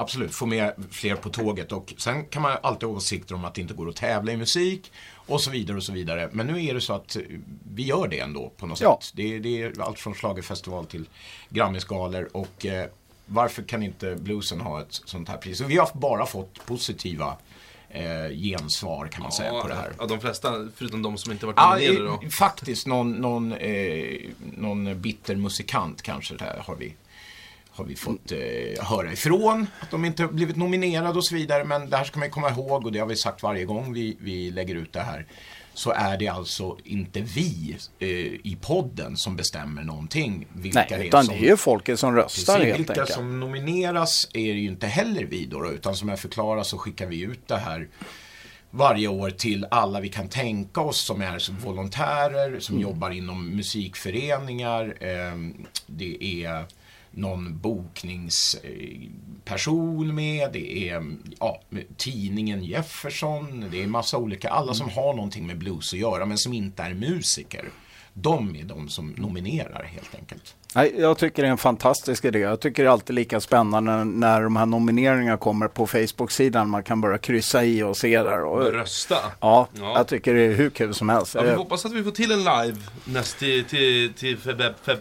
[0.00, 1.72] Absolut, få med fler på tåget.
[1.72, 4.36] Och sen kan man alltid ha åsikter om att det inte går att tävla i
[4.36, 4.92] musik
[5.28, 6.28] och så vidare och så vidare.
[6.32, 7.22] Men nu är det så att eh,
[7.74, 8.98] vi gör det ändå på något Ja.
[9.02, 9.12] sätt.
[9.16, 11.04] Det, är- det är allt från schlagerfestival till
[11.50, 12.86] Grammisgalor och eh,
[13.26, 15.60] varför kan inte bluesen ha ett sånt här pris?
[15.60, 17.36] Och vi har bara fått positiva
[17.90, 19.92] eh, gensvar kan man säga på det här.
[19.98, 22.30] Ja, de flesta, förutom de som inte varit Ja, nominerade då.
[22.30, 24.18] faktiskt någon, någon, eh,
[24.56, 26.94] någon bitter musikant kanske där har vi,
[27.78, 29.66] har vi fått eh, höra ifrån.
[29.80, 31.64] Att de inte blivit nominerade och så vidare.
[31.64, 34.16] Men det här ska man komma ihåg och det har vi sagt varje gång vi,
[34.20, 35.26] vi lägger ut det här.
[35.74, 40.46] Så är det alltså inte vi eh, i podden som bestämmer någonting.
[40.52, 43.10] Vilka nej, utan det är ju folket som röstar Precis, helt vilka enkelt.
[43.12, 46.78] som nomineras är det ju inte heller vi då, då, utan som jag förklarar så
[46.78, 47.88] skickar vi ut det här
[48.70, 52.88] varje år till alla vi kan tänka oss som är som volontärer, som Mm.
[52.88, 54.94] jobbar inom musikföreningar.
[55.00, 56.64] ehm, det är
[57.18, 61.04] någon bokningsperson med, det är
[61.40, 61.60] ja,
[61.96, 66.38] tidningen Jefferson, det är massa olika, alla som har någonting med blues att göra men
[66.38, 67.64] som inte är musiker.
[68.12, 70.54] De är de som nominerar helt enkelt.
[70.74, 72.38] Nej, jag tycker det är en fantastisk idé.
[72.38, 76.70] Jag tycker det är alltid lika spännande när de här nomineringarna kommer på Facebook-sidan.
[76.70, 78.44] Man kan börja kryssa i och se där.
[78.44, 79.14] Och, Rösta.
[79.40, 79.92] ja, Ja.
[79.96, 81.34] jag tycker det är hur kul som helst.
[81.34, 84.98] Ja, vi hoppas att vi får till en live näst till, till, till feb, feb,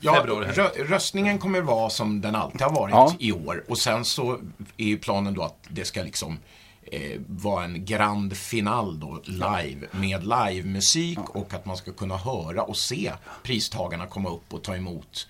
[0.00, 0.46] Ja, februari.
[0.52, 3.14] rö röstningen kommer vara som den alltid har varit Ja.
[3.18, 3.64] i år.
[3.68, 4.38] Och sen så
[4.76, 6.38] är ju planen då att det ska liksom
[6.82, 12.62] eh, vara en grand final då, live, med livemusik och att man ska kunna höra
[12.62, 13.12] och se
[13.42, 15.28] pristagarna komma upp och ta emot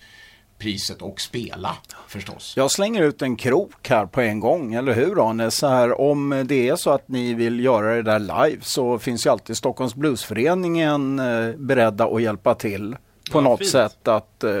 [0.57, 1.75] priset och spela
[2.07, 2.53] förstås.
[2.57, 5.51] Jag slänger ut en krok här på en gång, eller hur Arne?
[5.51, 9.25] Så här, om det är så att ni vill göra det där live så finns
[9.25, 12.95] ju alltid Stockholms Bluesföreningen eh, beredda att hjälpa till
[13.31, 13.71] på Ja, något fint.
[13.71, 14.51] sätt att eh,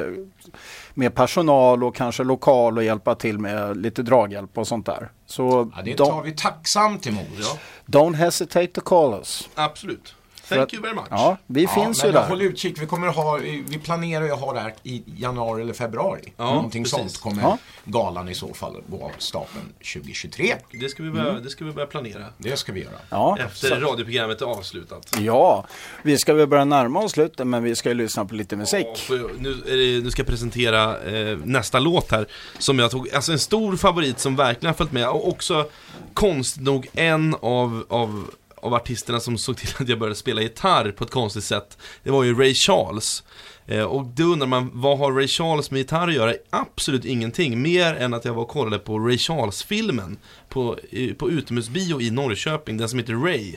[0.93, 5.11] med personal och kanske lokal och hjälpa till med lite draghjälp och sånt där.
[5.25, 7.27] Så Ja, det tar vi tacksamt emot.
[7.39, 9.49] Ja, don't hesitate to call us.
[9.55, 10.15] absolut.
[10.49, 11.05] För Thank att- you very much.
[11.09, 12.27] Ja, vi Ja, finns ju där.
[12.27, 13.35] Håll utkik, vi, kommer att ha,
[13.67, 16.33] vi planerar ju att ha det här i januari eller februari.
[16.37, 16.97] Ja, Någonting precis.
[16.99, 17.57] sånt kommer Ja.
[17.85, 20.55] galan i så fall gå av stapeln 2023.
[20.71, 22.25] Det, ska vi börja, det ska vi börja planera.
[22.37, 22.93] Det ska vi göra.
[23.09, 25.15] Ja, Efter så- radioprogrammet är avslutat.
[25.19, 25.65] ja,
[26.03, 28.87] vi ska väl börja närma oss slutet men vi ska ju lyssna på lite musik.
[29.09, 32.27] Ja, nu, är det, nu ska jag presentera eh, nästa låt här.
[32.59, 35.09] Som jag tog, alltså en stor favorit som verkligen har följt med.
[35.09, 35.69] Och också
[36.13, 38.29] konstigt nog en av, av,
[38.61, 41.77] av artisterna som såg till att jag började spela gitarr på ett konstigt sätt.
[42.03, 43.23] Det var ju Ray Charles.
[43.65, 46.33] Eh, och då undrar man, vad har Ray Charles med gitarr att göra?
[46.49, 50.17] Absolut ingenting, mer än att jag var och kollade på Ray Charles-filmen
[50.49, 50.79] på,
[51.17, 53.55] på utomhusbio i Norrköping, den som heter Ray.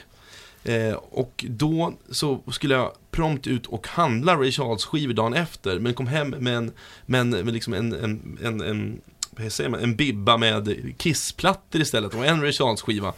[0.65, 5.79] Eh, och då så skulle jag prompt ut och handla Ray Charles skivor dagen efter,
[5.79, 6.73] men kom hem med en,
[7.07, 9.01] med en, med liksom en, en, en, en,
[9.31, 13.13] vad säger man, en bibba med kissplattor istället och en Ray Charles skiva.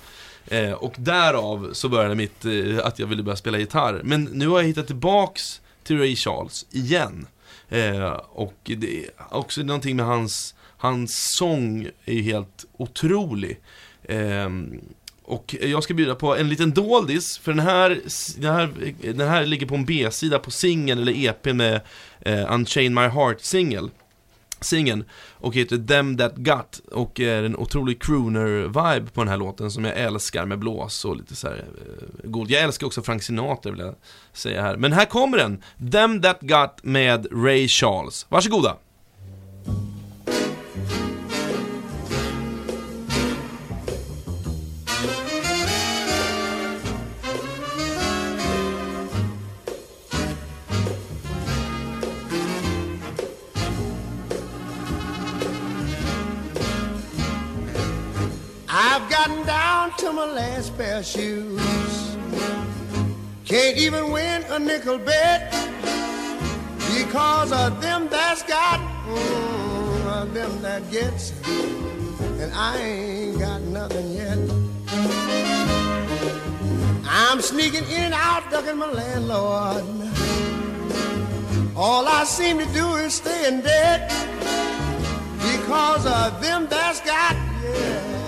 [0.46, 4.00] Eh, och därav så började mitt, eh, att jag ville börja spela gitarr.
[4.04, 7.26] Men nu har jag hittat tillbaks till Ray Charles igen.
[7.68, 13.60] Eh, och det är också någonting med hans, hans sång är ju helt otrolig.
[14.08, 14.80] Ehm,
[15.24, 18.00] och jag ska bjuda på en liten doldis, för den här,
[18.38, 21.80] den här, den här ligger på en B-sida på singeln eller EP med
[22.20, 23.90] eh, Unchain My Heart-singel.
[24.64, 29.70] Singeln och heter Them That Got och är en otrolig crooner-vibe på den här låten
[29.70, 32.50] som jag älskar med blås och lite så här eh, god.
[32.50, 33.94] Jag älskar också Frank Sinatra vill jag
[34.32, 34.76] säga här.
[34.76, 35.62] Men här kommer den!
[35.92, 38.26] Them That Got med Ray Charles.
[38.28, 38.76] Varsågoda!
[39.66, 39.93] Mm.
[60.04, 62.16] To my last pair of shoes.
[63.46, 65.50] Can't even win a nickel bet
[66.94, 71.32] because of them that's got, mm, them that gets,
[72.38, 74.38] and I ain't got nothing yet.
[77.08, 79.84] I'm sneaking in and out, ducking my landlord.
[81.74, 84.10] All I seem to do is stay in debt
[85.40, 88.23] because of them that's got, yeah,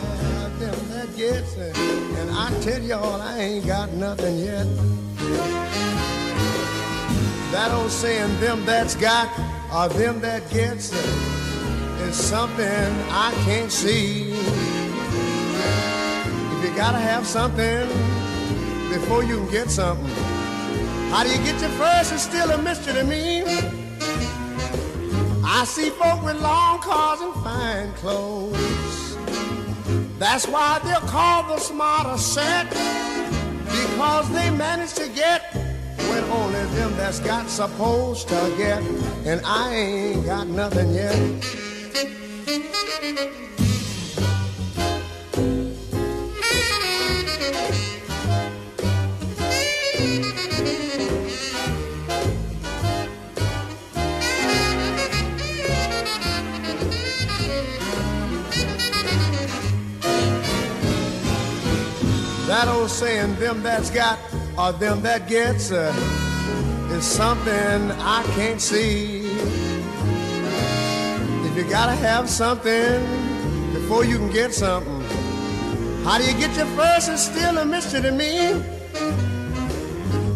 [1.16, 4.66] gets, and I tell y'all I ain't got nothing yet.
[7.52, 9.28] That old saying, them that's got
[9.72, 14.30] or them that gets is something I can't see.
[16.52, 17.88] If you gotta have something
[18.90, 20.06] before you can get something,
[21.10, 23.42] how do you get your first is still a mystery to me.
[25.48, 28.85] I see folk with long cars and fine clothes.
[30.18, 35.42] That's why they're called the smarter set because they manage to get
[36.08, 38.82] when only them that's got supposed to get,
[39.26, 41.16] and I ain't got nothing yet.
[62.46, 64.20] That old saying, them that's got
[64.56, 65.92] or them that gets, uh,
[66.92, 69.26] is something I can't see.
[71.44, 73.02] If you gotta have something
[73.72, 75.02] before you can get something,
[76.04, 78.62] how do you get your first is still a mystery to me.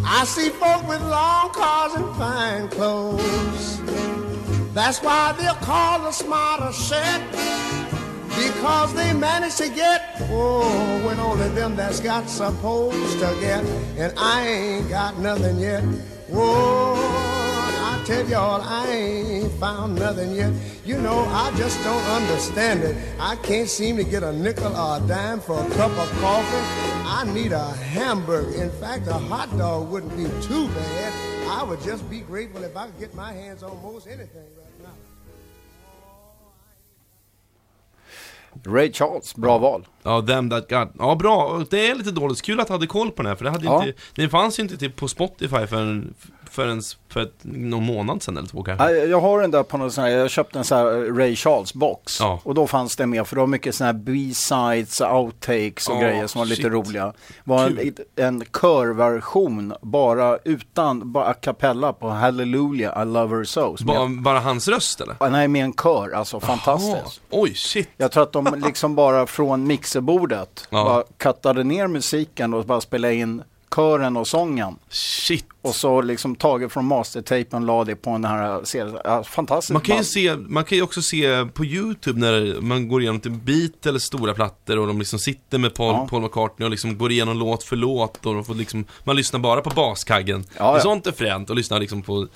[0.05, 3.81] I see folk with long cars and fine clothes.
[4.75, 7.23] That's why they're called the smarter set
[8.61, 13.65] because they manage to get oh when only them that's got supposed to get.
[13.97, 15.83] And I ain't got nothing yet.
[16.29, 20.53] Whoa I tell y'all I ain't found nothing yet.
[20.85, 22.97] You know I just don't understand it.
[23.19, 26.67] I can't seem to get a nickel or a dime for a cup of coffee.
[27.07, 28.63] I need a hamburger.
[28.63, 31.13] In fact a hot dog wouldn't be too bad.
[31.49, 34.45] I would just be grateful if I could get my hands on most anything
[38.67, 39.87] Ray Charles, bra val.
[40.03, 40.89] Ja, them that got.
[40.99, 41.65] Ja, bra.
[41.71, 42.43] Det är lite dåligt.
[42.43, 43.85] Kul att du hade koll på den här, för det hade Ja.
[43.87, 43.99] inte...
[44.15, 46.15] Den fanns ju inte typ på Spotify förrän,
[46.51, 48.91] förrän för ett, någon månad sedan eller två kanske.
[49.05, 50.85] Jag har den där på någon sån här, jag köpte en sån här
[51.17, 52.21] Ray Charles box.
[52.21, 52.41] Ja.
[52.45, 56.01] Och då fanns det med, för det var mycket såna här B-sides, outtakes och Ja,
[56.01, 56.73] grejer som var lite shit.
[56.73, 57.07] roliga.
[57.07, 57.13] Det
[57.45, 63.77] var en, en körversion, bara utan, bara a cappella på Hallelujah, I love her so.
[63.85, 65.31] Ba, bara hans röst eller?
[65.31, 66.93] Nej, med en kör, alltså fantastiskt.
[67.31, 67.41] Jaha.
[67.43, 67.89] Oj, shit.
[67.97, 70.85] Jag tror att de liksom bara från mixerbordet Ja.
[70.85, 73.43] bara kattade ner musiken och bara spelade in
[73.77, 74.77] kören och sången.
[74.89, 75.47] Shit.
[75.63, 78.99] Och så liksom taget från mastertapen la det på den här serien.
[79.05, 79.73] Ja, fantastiskt.
[79.73, 83.21] Man kan, ju se, man kan ju också se på YouTube när man går igenom
[83.21, 86.07] till Beatles stora plattor och de liksom sitter med Paul, Ja.
[86.11, 89.41] Paul McCartney och liksom går igenom låt för låt och de får liksom, man lyssnar
[89.41, 90.45] bara på baskaggen.
[90.59, 90.81] Ja, ja.
[90.81, 92.27] Sånt är fränt och lyssnar liksom på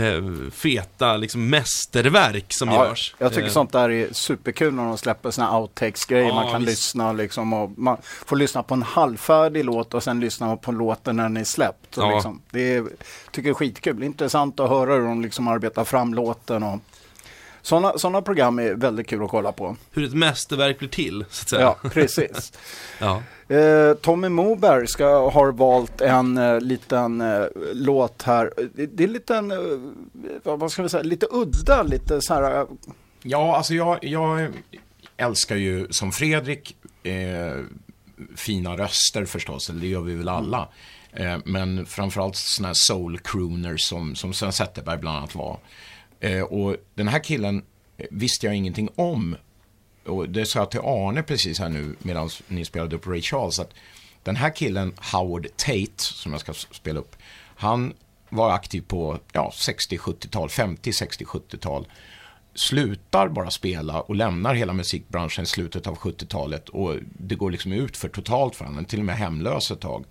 [0.00, 3.14] eh, feta liksom mästerverk som Ja, görs.
[3.18, 6.28] jag tycker Eh, sånt där är superkul när de släpper såna outtakes-grejer.
[6.28, 6.70] Ja, man kan visst.
[6.70, 11.16] lyssna liksom och man får lyssna på en halvfärdig låt och sen lyssna på låten
[11.16, 11.96] när den är släppt.
[11.96, 12.14] Ja.
[12.14, 12.84] liksom, det är,
[13.30, 14.02] tycker jag är skitkul.
[14.02, 16.62] Intressant att höra hur de liksom arbetar fram låten.
[16.62, 16.80] Och
[17.70, 19.76] sådana såna program är väldigt kul att kolla på.
[19.90, 21.62] Hur ett mästerverk blir till, så att säga.
[21.62, 22.52] Ja, precis.
[22.98, 23.22] Ja.
[23.56, 28.52] Eh, Tommy Moberg ska, har valt en eh, liten eh, låt här.
[28.74, 29.58] Det, det är lite en, eh,
[30.42, 32.60] vad ska vi säga, lite udda, lite så här.
[32.60, 32.66] eh,
[33.22, 34.48] Ja, alltså jag, jag
[35.16, 37.64] älskar ju som Fredrik eh,
[38.36, 40.68] fina röster förstås, eller det gör vi väl alla.
[41.12, 45.58] Eh, men framförallt sådana här soul crooners som, som Sven Zetterberg bland annat var.
[46.20, 47.62] Eh, och den här killen
[47.96, 49.36] eh, visste jag ingenting om.
[50.06, 53.58] Och det sa jag till Arne precis här nu medan ni spelade upp Ray Charles.
[53.58, 53.74] Att
[54.22, 57.16] den här killen, Howard Tate, som jag ska spela upp.
[57.56, 57.92] Han
[58.28, 61.86] var aktiv på ja, 60-70-tal, 50, 60, 70-tal
[62.54, 67.72] slutar bara spela och lämnar hela musikbranschen i slutet av 70-talet och det går liksom
[67.72, 70.04] ut för totalt för honom, till och med hemlös ett tag.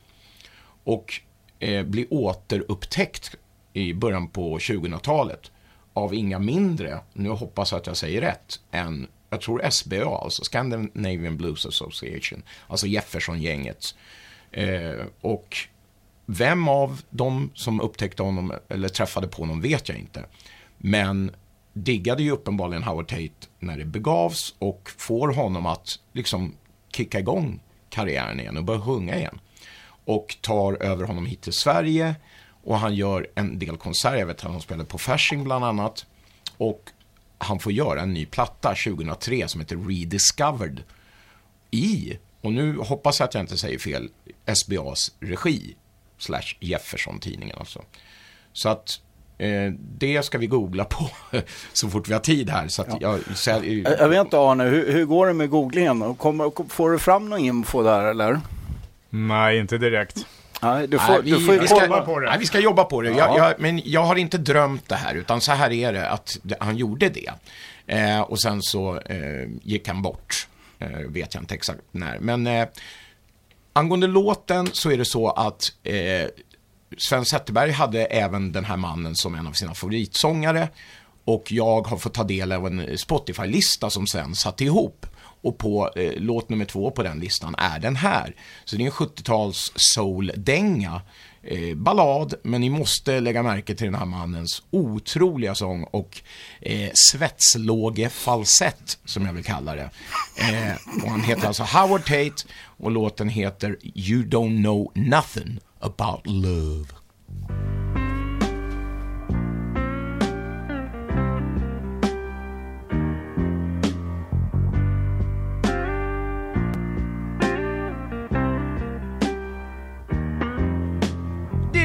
[0.84, 1.22] Och
[1.60, 3.36] eh, blir återupptäckt
[3.74, 5.52] i början på 2000-talet
[5.94, 10.44] av inga mindre, nu hoppas jag att jag säger rätt, än jag tror SBA, alltså
[10.44, 13.96] Scandinavian Blues Association, alltså Jefferson-gänget.
[14.52, 15.58] Eh, och
[16.26, 20.26] vem av dem som upptäckte honom eller träffade på honom vet jag inte.
[20.78, 21.32] Men
[21.74, 26.56] diggade ju uppenbarligen Howard Tate när det begavs och får honom att liksom
[26.96, 27.60] kicka igång
[27.90, 29.40] karriären igen och börja sjunga igen.
[30.06, 32.16] Och tar över honom hit till Sverige
[32.64, 34.18] och han gör en del konserter.
[34.18, 36.06] Jag vet att han spelade på Fasching bland annat.
[36.58, 36.92] Och
[37.38, 40.84] han får göra en ny platta 2003 som heter Rediscovered.
[41.72, 44.10] I, och nu hoppas jag att jag inte säger fel,
[44.54, 45.76] SBAs regi.
[46.18, 47.84] Slash Jefferson-tidningen alltså.
[48.54, 49.02] Så att
[49.38, 51.10] eh, det ska vi googla på
[51.74, 52.68] så fort vi har tid här.
[52.68, 53.50] Så att jag, så
[54.00, 56.16] jag vet inte Arne, hur, hur går det med googlingen?
[56.16, 58.40] Kommer, får du fram någon info där eller?
[59.10, 60.26] Nej, inte direkt.
[60.60, 62.30] Nej, du får, Nej, vi, du får vi ska, på det.
[62.30, 63.10] Nej, vi ska jobba på det.
[63.10, 63.16] Ja.
[63.18, 66.38] Jag, jag, men jag har inte drömt det här, utan så här är det att
[66.60, 67.32] han gjorde det.
[67.88, 70.48] Eh, och sen så eh, gick han bort.
[70.80, 72.20] Eh, vet jag inte exakt när.
[72.20, 72.68] Men eh,
[73.74, 76.28] angående låten så är det så att eh,
[76.98, 80.70] Sven Zetterberg hade även den här mannen som en av sina favoritsångare.
[81.26, 85.06] Och jag har fått ta del av en Spotify-lista som Sven satte ihop.
[85.42, 88.36] Och på eh, låt nummer två på den listan är den här.
[88.66, 91.02] Så det är en 70-tals soul-dänga.
[91.44, 96.22] Eh, ballad, men ni måste lägga märke till den här mannens otroliga sång och
[96.62, 99.90] eh, svetslåge falsett som jag vill kalla det.
[100.38, 106.22] Eh, och han heter alltså Howard Tate och låten heter You Don't Know Nothing About
[106.26, 106.86] Love.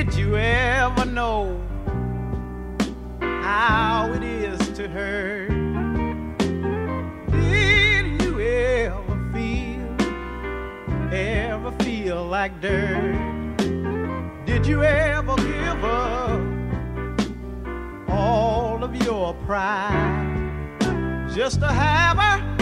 [0.05, 1.59] Did you ever know
[3.20, 5.48] how it is to hurt?
[7.31, 9.97] Did you ever feel,
[11.10, 13.56] ever feel like dirt?
[14.44, 16.40] Did you ever give up
[18.10, 22.53] all of your pride just to have her?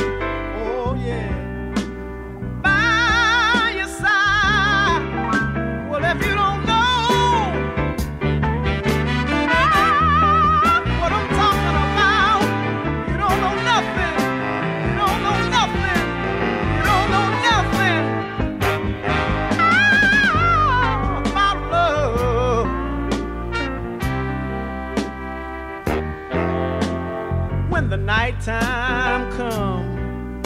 [28.16, 30.42] Nighttime come,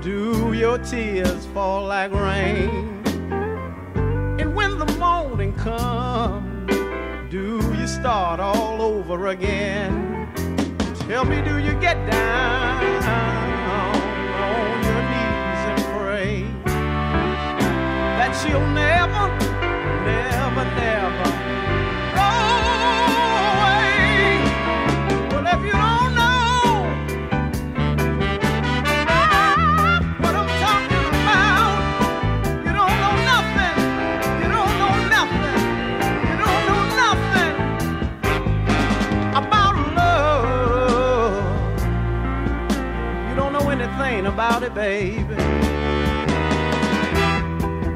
[0.00, 3.02] do your tears fall like rain?
[4.38, 6.70] And when the morning comes,
[7.28, 10.28] do you start all over again?
[11.08, 12.92] Tell me, do you get down
[14.48, 16.34] on your knees and pray
[18.18, 19.24] that she'll never,
[20.06, 21.49] never, never
[44.30, 45.34] about it, baby.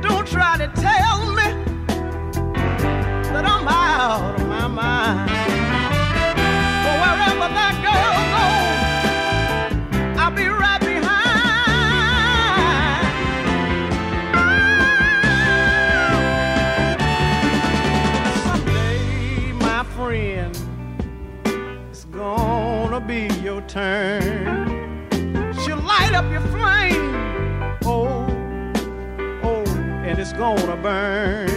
[0.03, 1.49] Don't try to tell me
[3.33, 5.31] that I'm out of my mind.
[6.83, 11.15] For wherever that girl goes, I'll be right behind.
[18.45, 20.53] Someday, my friend,
[21.91, 24.44] it's gonna be your turn.
[30.45, 31.49] Gonna burn.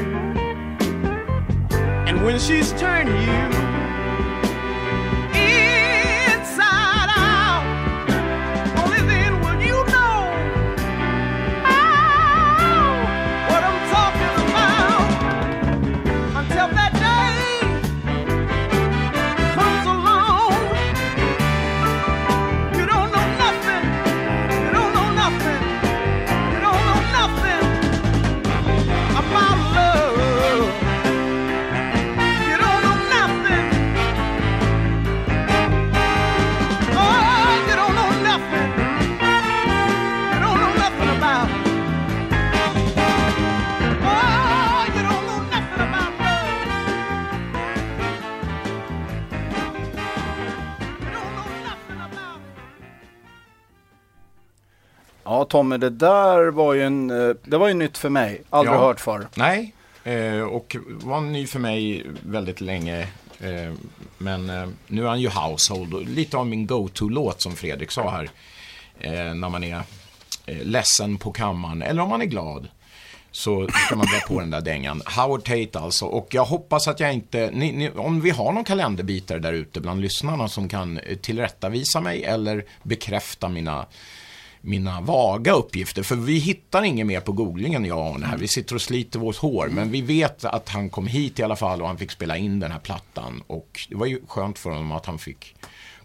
[2.07, 3.66] And when she's turned you
[55.49, 58.41] Tommy, det där var ju en, eh, det var ju nytt för mig.
[58.49, 58.79] Aldrig Ja.
[58.79, 59.27] hört för.
[59.35, 63.07] Nej, eh, och var ny för mig väldigt länge.
[63.39, 63.73] Eh,
[64.17, 68.29] men eh, nu är han ju household lite av min go-to-låt som Fredrik sa här.
[68.99, 69.81] Eh, när man är
[70.45, 72.67] eh, ledsen på kammaren eller om man är glad.
[73.31, 75.01] Så ska man dra på den där dängan.
[75.05, 76.05] Howard Tate alltså.
[76.05, 79.81] Och jag hoppas att jag inte, ni, ni, om vi har någon kalenderbitare där ute
[79.81, 83.85] bland lyssnarna som kan tillrättavisa mig eller bekräfta mina
[84.61, 86.03] mina vaga uppgifter.
[86.03, 88.37] För vi hittar inget mer på googlingen, jag och Arne här.
[88.37, 89.67] Vi sitter och sliter vårt hår.
[89.67, 92.59] Men vi vet att han kom hit i alla fall och han fick spela in
[92.59, 93.43] den här plattan.
[93.47, 95.55] Och det var ju skönt för honom att han fick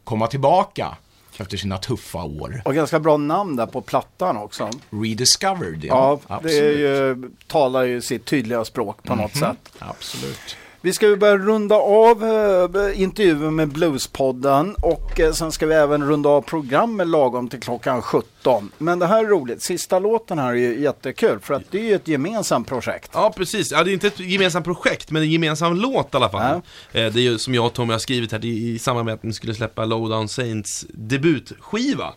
[0.05, 0.97] komma tillbaka
[1.37, 2.63] efter sina tuffa år.
[2.65, 4.71] Och ganska bra namn där på plattan också.
[4.91, 6.41] Rediscovered, Ja, ja.
[6.43, 9.73] det ju, talar ju sitt tydliga språk på något sätt.
[9.79, 10.57] Absolut.
[10.85, 15.75] Vi ska ju börja runda av eh, intervjun med Bluespodden och eh, sen ska vi
[15.75, 18.71] även runda av programmet lagom till klockan 17.
[18.79, 19.63] Men det här är roligt.
[19.63, 23.11] Sista låten här är ju jättekul för att det är ju ett gemensamt projekt.
[23.15, 23.73] Ja, precis.
[23.73, 26.55] Ja, det är inte ett gemensamt projekt, men en gemensam låt i alla fall.
[26.55, 26.61] Eh,
[26.93, 29.33] Det är ju som jag och Tommy har skrivit här i samband med att ni
[29.33, 32.15] skulle släppa Lowdown Saints debutskiva.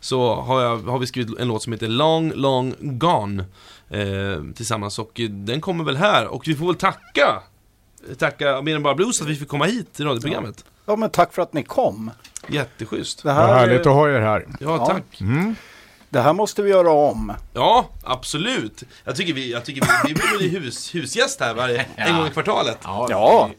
[0.00, 3.44] Så har, jag, har vi skrivit en låt som heter Long, Long Gone
[3.90, 7.42] eh, tillsammans och den kommer väl här och vi får väl tacka
[8.18, 10.64] Tacka Mer än bara blues att vi fick komma hit till radioprogrammet.
[10.86, 12.10] Ja men tack för att ni kom.
[12.48, 13.22] Jätteschysst.
[13.22, 14.46] Det Vad här, härligt är- att ha er här.
[14.48, 14.86] Ja, Ja.
[14.86, 15.18] tack.
[16.08, 17.32] det här måste vi göra om.
[17.54, 18.82] Ja, absolut.
[19.04, 22.30] Jag tycker vi, jag tycker vi, vi blir hus, husgäst här varje, en gång i
[22.30, 22.78] kvartalet.
[22.84, 23.50] Ja, Ja.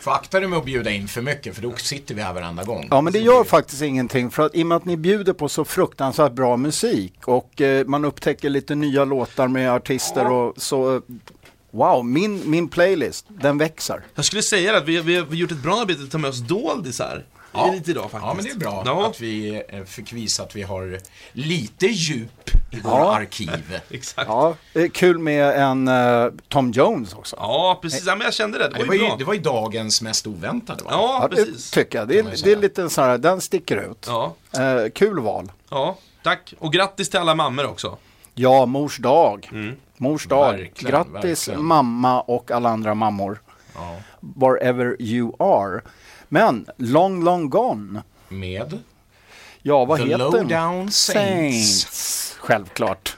[0.00, 2.64] Får akta dig med att bjuda in för mycket för då sitter vi här varenda
[2.64, 2.88] gång.
[2.90, 5.48] Ja men det gör faktiskt ingenting för att i och med att ni bjuder på
[5.48, 10.96] så fruktansvärt bra musik och eh, man upptäcker lite nya låtar med artister och så
[10.96, 11.02] eh,
[11.70, 14.02] Wow, min, min playlist, den växer.
[14.14, 16.38] Jag skulle säga att vi, vi har gjort ett bra arbete att ta med oss
[16.38, 17.24] doldisar.
[17.52, 18.22] Det är lite idag faktiskt.
[18.24, 20.98] Ja, men det är bra Ja, att vi eh, fick visa att vi har
[21.32, 23.16] lite djup i våra Ja.
[23.16, 23.80] arkiv.
[23.90, 24.28] exakt.
[24.28, 24.54] Ja,
[24.92, 27.36] kul med en eh, Tom Jones också.
[27.38, 28.06] Ja, precis.
[28.06, 28.64] Ja, men jag kände det.
[28.68, 30.90] Det Det var var, ju det var ju dagens mest oväntade va?
[30.92, 31.70] Ja, Ja, precis.
[31.70, 32.08] tycker jag.
[32.08, 34.04] Det är, det är lite så här, den sticker ut.
[34.08, 35.52] Ja, Eh, kul val.
[35.70, 36.54] ja, tack.
[36.58, 37.96] Och grattis till alla mammor också.
[38.34, 39.50] Ja, mors dag.
[39.98, 40.52] Mors dag.
[40.52, 41.64] Verkligen, Grattis verkligen.
[41.64, 43.42] mamma och alla andra mammor.
[43.74, 43.96] Ja.
[44.20, 45.80] Wherever you are.
[46.28, 48.02] Men, long, long gone.
[48.28, 48.78] Med
[49.62, 50.30] Ja, vad The heter den?
[50.32, 51.80] Lowdown Saints.
[51.82, 52.36] Saints.
[52.40, 53.16] Självklart.